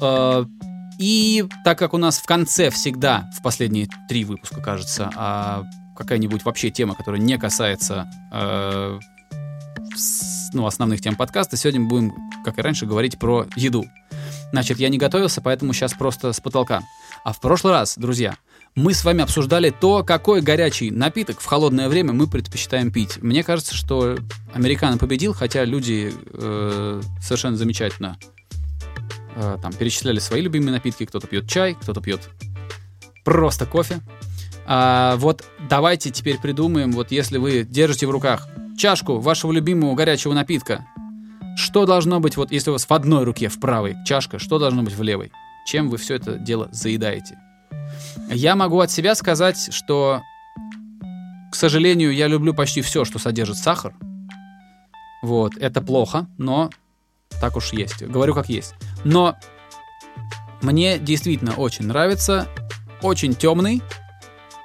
А, 0.01 0.45
и 0.99 1.45
так 1.65 1.79
как 1.79 1.95
у 1.95 1.97
нас 1.97 2.19
в 2.19 2.25
конце 2.25 2.69
всегда, 2.69 3.29
в 3.37 3.41
последние 3.41 3.87
три 4.07 4.23
выпуска, 4.23 4.61
кажется, 4.61 5.11
а, 5.15 5.63
какая-нибудь 5.95 6.45
вообще 6.45 6.69
тема, 6.69 6.95
которая 6.95 7.21
не 7.21 7.37
касается 7.37 8.09
э, 8.31 8.99
ну, 10.53 10.65
основных 10.65 11.01
тем 11.01 11.15
подкаста, 11.15 11.57
сегодня 11.57 11.81
будем, 11.81 12.13
как 12.43 12.57
и 12.57 12.61
раньше, 12.61 12.85
говорить 12.85 13.19
про 13.19 13.47
еду. 13.55 13.85
Значит, 14.51 14.79
я 14.79 14.89
не 14.89 14.97
готовился, 14.97 15.41
поэтому 15.41 15.73
сейчас 15.73 15.93
просто 15.93 16.33
с 16.33 16.39
потолка. 16.39 16.81
А 17.23 17.33
в 17.33 17.39
прошлый 17.39 17.73
раз, 17.73 17.97
друзья, 17.97 18.35
мы 18.75 18.93
с 18.93 19.03
вами 19.03 19.21
обсуждали 19.21 19.69
то, 19.69 20.03
какой 20.03 20.41
горячий 20.41 20.91
напиток 20.91 21.39
в 21.39 21.45
холодное 21.45 21.89
время 21.89 22.13
мы 22.13 22.27
предпочитаем 22.27 22.91
пить. 22.91 23.21
Мне 23.21 23.43
кажется, 23.43 23.75
что 23.75 24.17
американо 24.53 24.97
победил, 24.97 25.33
хотя 25.33 25.65
люди 25.65 26.13
э, 26.33 27.01
совершенно 27.21 27.57
замечательно 27.57 28.17
э, 29.35 29.57
там 29.61 29.73
перечисляли 29.73 30.19
свои 30.19 30.41
любимые 30.41 30.73
напитки. 30.73 31.05
Кто-то 31.05 31.27
пьет 31.27 31.49
чай, 31.49 31.75
кто-то 31.75 32.01
пьет 32.01 32.29
просто 33.23 33.65
кофе. 33.65 34.01
А, 34.65 35.15
вот 35.17 35.43
давайте 35.69 36.11
теперь 36.11 36.37
придумаем, 36.39 36.91
вот 36.91 37.11
если 37.11 37.37
вы 37.37 37.63
держите 37.63 38.07
в 38.07 38.11
руках 38.11 38.47
чашку 38.77 39.19
вашего 39.19 39.51
любимого 39.51 39.95
горячего 39.95 40.33
напитка, 40.33 40.85
что 41.55 41.85
должно 41.85 42.19
быть, 42.19 42.37
вот 42.37 42.51
если 42.51 42.69
у 42.69 42.73
вас 42.73 42.85
в 42.85 42.91
одной 42.91 43.23
руке, 43.23 43.49
в 43.49 43.59
правой 43.59 43.95
чашка, 44.05 44.39
что 44.39 44.59
должно 44.59 44.83
быть 44.83 44.95
в 44.95 45.01
левой? 45.01 45.31
Чем 45.65 45.89
вы 45.89 45.97
все 45.97 46.15
это 46.15 46.37
дело 46.37 46.69
заедаете? 46.71 47.37
Я 48.29 48.55
могу 48.55 48.79
от 48.79 48.89
себя 48.89 49.15
сказать, 49.15 49.73
что, 49.73 50.21
к 51.51 51.55
сожалению, 51.55 52.13
я 52.13 52.27
люблю 52.27 52.53
почти 52.53 52.81
все, 52.81 53.05
что 53.05 53.19
содержит 53.19 53.57
сахар. 53.57 53.93
Вот, 55.21 55.55
это 55.57 55.81
плохо, 55.81 56.27
но 56.37 56.69
так 57.39 57.57
уж 57.57 57.73
есть. 57.73 58.01
Говорю 58.03 58.33
как 58.33 58.49
есть. 58.49 58.73
Но 59.03 59.35
мне 60.61 60.97
действительно 60.97 61.53
очень 61.53 61.85
нравится 61.85 62.47
очень 63.01 63.35
темный, 63.35 63.81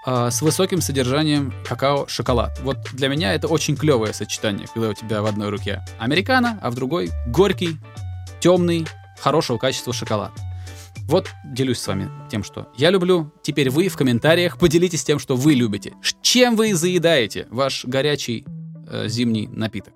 а, 0.07 0.30
с 0.30 0.40
высоким 0.40 0.80
содержанием 0.80 1.52
какао-шоколад. 1.68 2.61
Вот 2.62 2.78
для 2.92 3.09
меня 3.09 3.34
это 3.34 3.48
очень 3.48 3.76
клевое 3.76 4.14
сочетание, 4.14 4.68
когда 4.72 4.90
у 4.90 4.94
тебя 4.94 5.20
в 5.20 5.26
одной 5.26 5.48
руке 5.48 5.84
американо, 5.98 6.61
а 6.62 6.70
в 6.70 6.76
другой 6.76 7.11
горький, 7.26 7.78
темный, 8.38 8.86
хорошего 9.18 9.59
качества 9.59 9.92
шоколад. 9.92 10.30
Вот 11.09 11.30
делюсь 11.44 11.80
с 11.80 11.86
вами 11.88 12.09
тем, 12.30 12.44
что 12.44 12.68
я 12.76 12.90
люблю. 12.90 13.32
Теперь 13.42 13.68
вы 13.68 13.88
в 13.88 13.96
комментариях 13.96 14.59
поделитесь 14.59 15.02
тем, 15.02 15.18
что 15.18 15.34
вы 15.34 15.54
любите. 15.54 15.92
Чем 16.22 16.54
вы 16.54 16.72
заедаете 16.74 17.48
ваш 17.50 17.84
горячий 17.84 18.44
э, 18.88 19.09
зимний 19.09 19.48
напиток? 19.48 19.94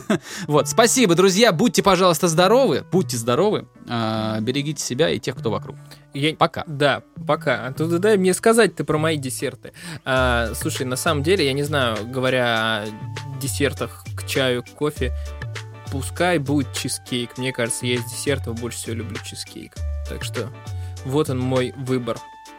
Вот, 0.46 0.68
спасибо, 0.68 1.14
друзья. 1.14 1.52
Будьте, 1.52 1.82
пожалуйста, 1.82 2.28
здоровы. 2.28 2.84
Будьте 2.90 3.16
здоровы. 3.16 3.66
А, 3.88 4.40
Берегите 4.40 4.82
себя 4.82 5.10
и 5.10 5.18
тех, 5.18 5.36
кто 5.36 5.50
вокруг. 5.50 5.76
Я- 6.14 6.34
Пока. 6.36 6.64
Да, 6.66 7.02
пока. 7.26 7.66
А 7.66 7.72
то 7.72 7.86
да 7.86 7.98
дай 7.98 8.16
мне 8.16 8.32
сказать 8.34 8.74
ты 8.74 8.84
про 8.84 8.98
мои 8.98 9.16
десерты. 9.16 9.72
А, 10.04 10.52
слушай, 10.54 10.84
на 10.86 10.96
самом 10.96 11.22
деле, 11.22 11.44
я 11.46 11.52
не 11.52 11.62
знаю, 11.62 11.96
говоря 12.06 12.84
о 12.84 12.86
десертах 13.40 14.04
к 14.16 14.26
чаю, 14.26 14.62
к 14.62 14.70
кофе, 14.70 15.12
пускай 15.92 16.38
будет 16.38 16.72
чизкейк. 16.74 17.38
Мне 17.38 17.52
кажется, 17.52 17.86
я 17.86 17.94
из 17.94 18.04
десертов 18.04 18.58
больше 18.60 18.78
всего 18.78 18.96
люблю 18.96 19.18
чизкейк. 19.24 19.74
Так 20.08 20.24
что 20.24 20.48
вот 21.04 21.30
он 21.30 21.38
мой 21.38 21.72
выбор. 21.76 22.18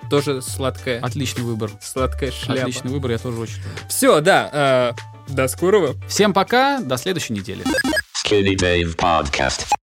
Тоже 0.10 0.42
сладкая, 0.42 1.02
Отличный 1.02 1.44
выбор. 1.44 1.70
сладкая 1.82 2.32
шляпа. 2.32 2.62
Отличный 2.62 2.92
выбор, 2.92 3.12
я 3.12 3.18
тоже 3.18 3.40
очень 3.40 3.58
люблю. 3.58 3.70
Все, 3.90 4.22
да. 4.22 4.50
а, 4.54 4.96
до 5.28 5.48
скорого. 5.48 5.96
Всем 6.08 6.34
пока, 6.34 6.80
до 6.80 6.98
следующей 6.98 7.34
недели. 7.34 7.64
Skinny 8.26 8.56
Dave 8.56 8.96
Podcast. 8.96 9.68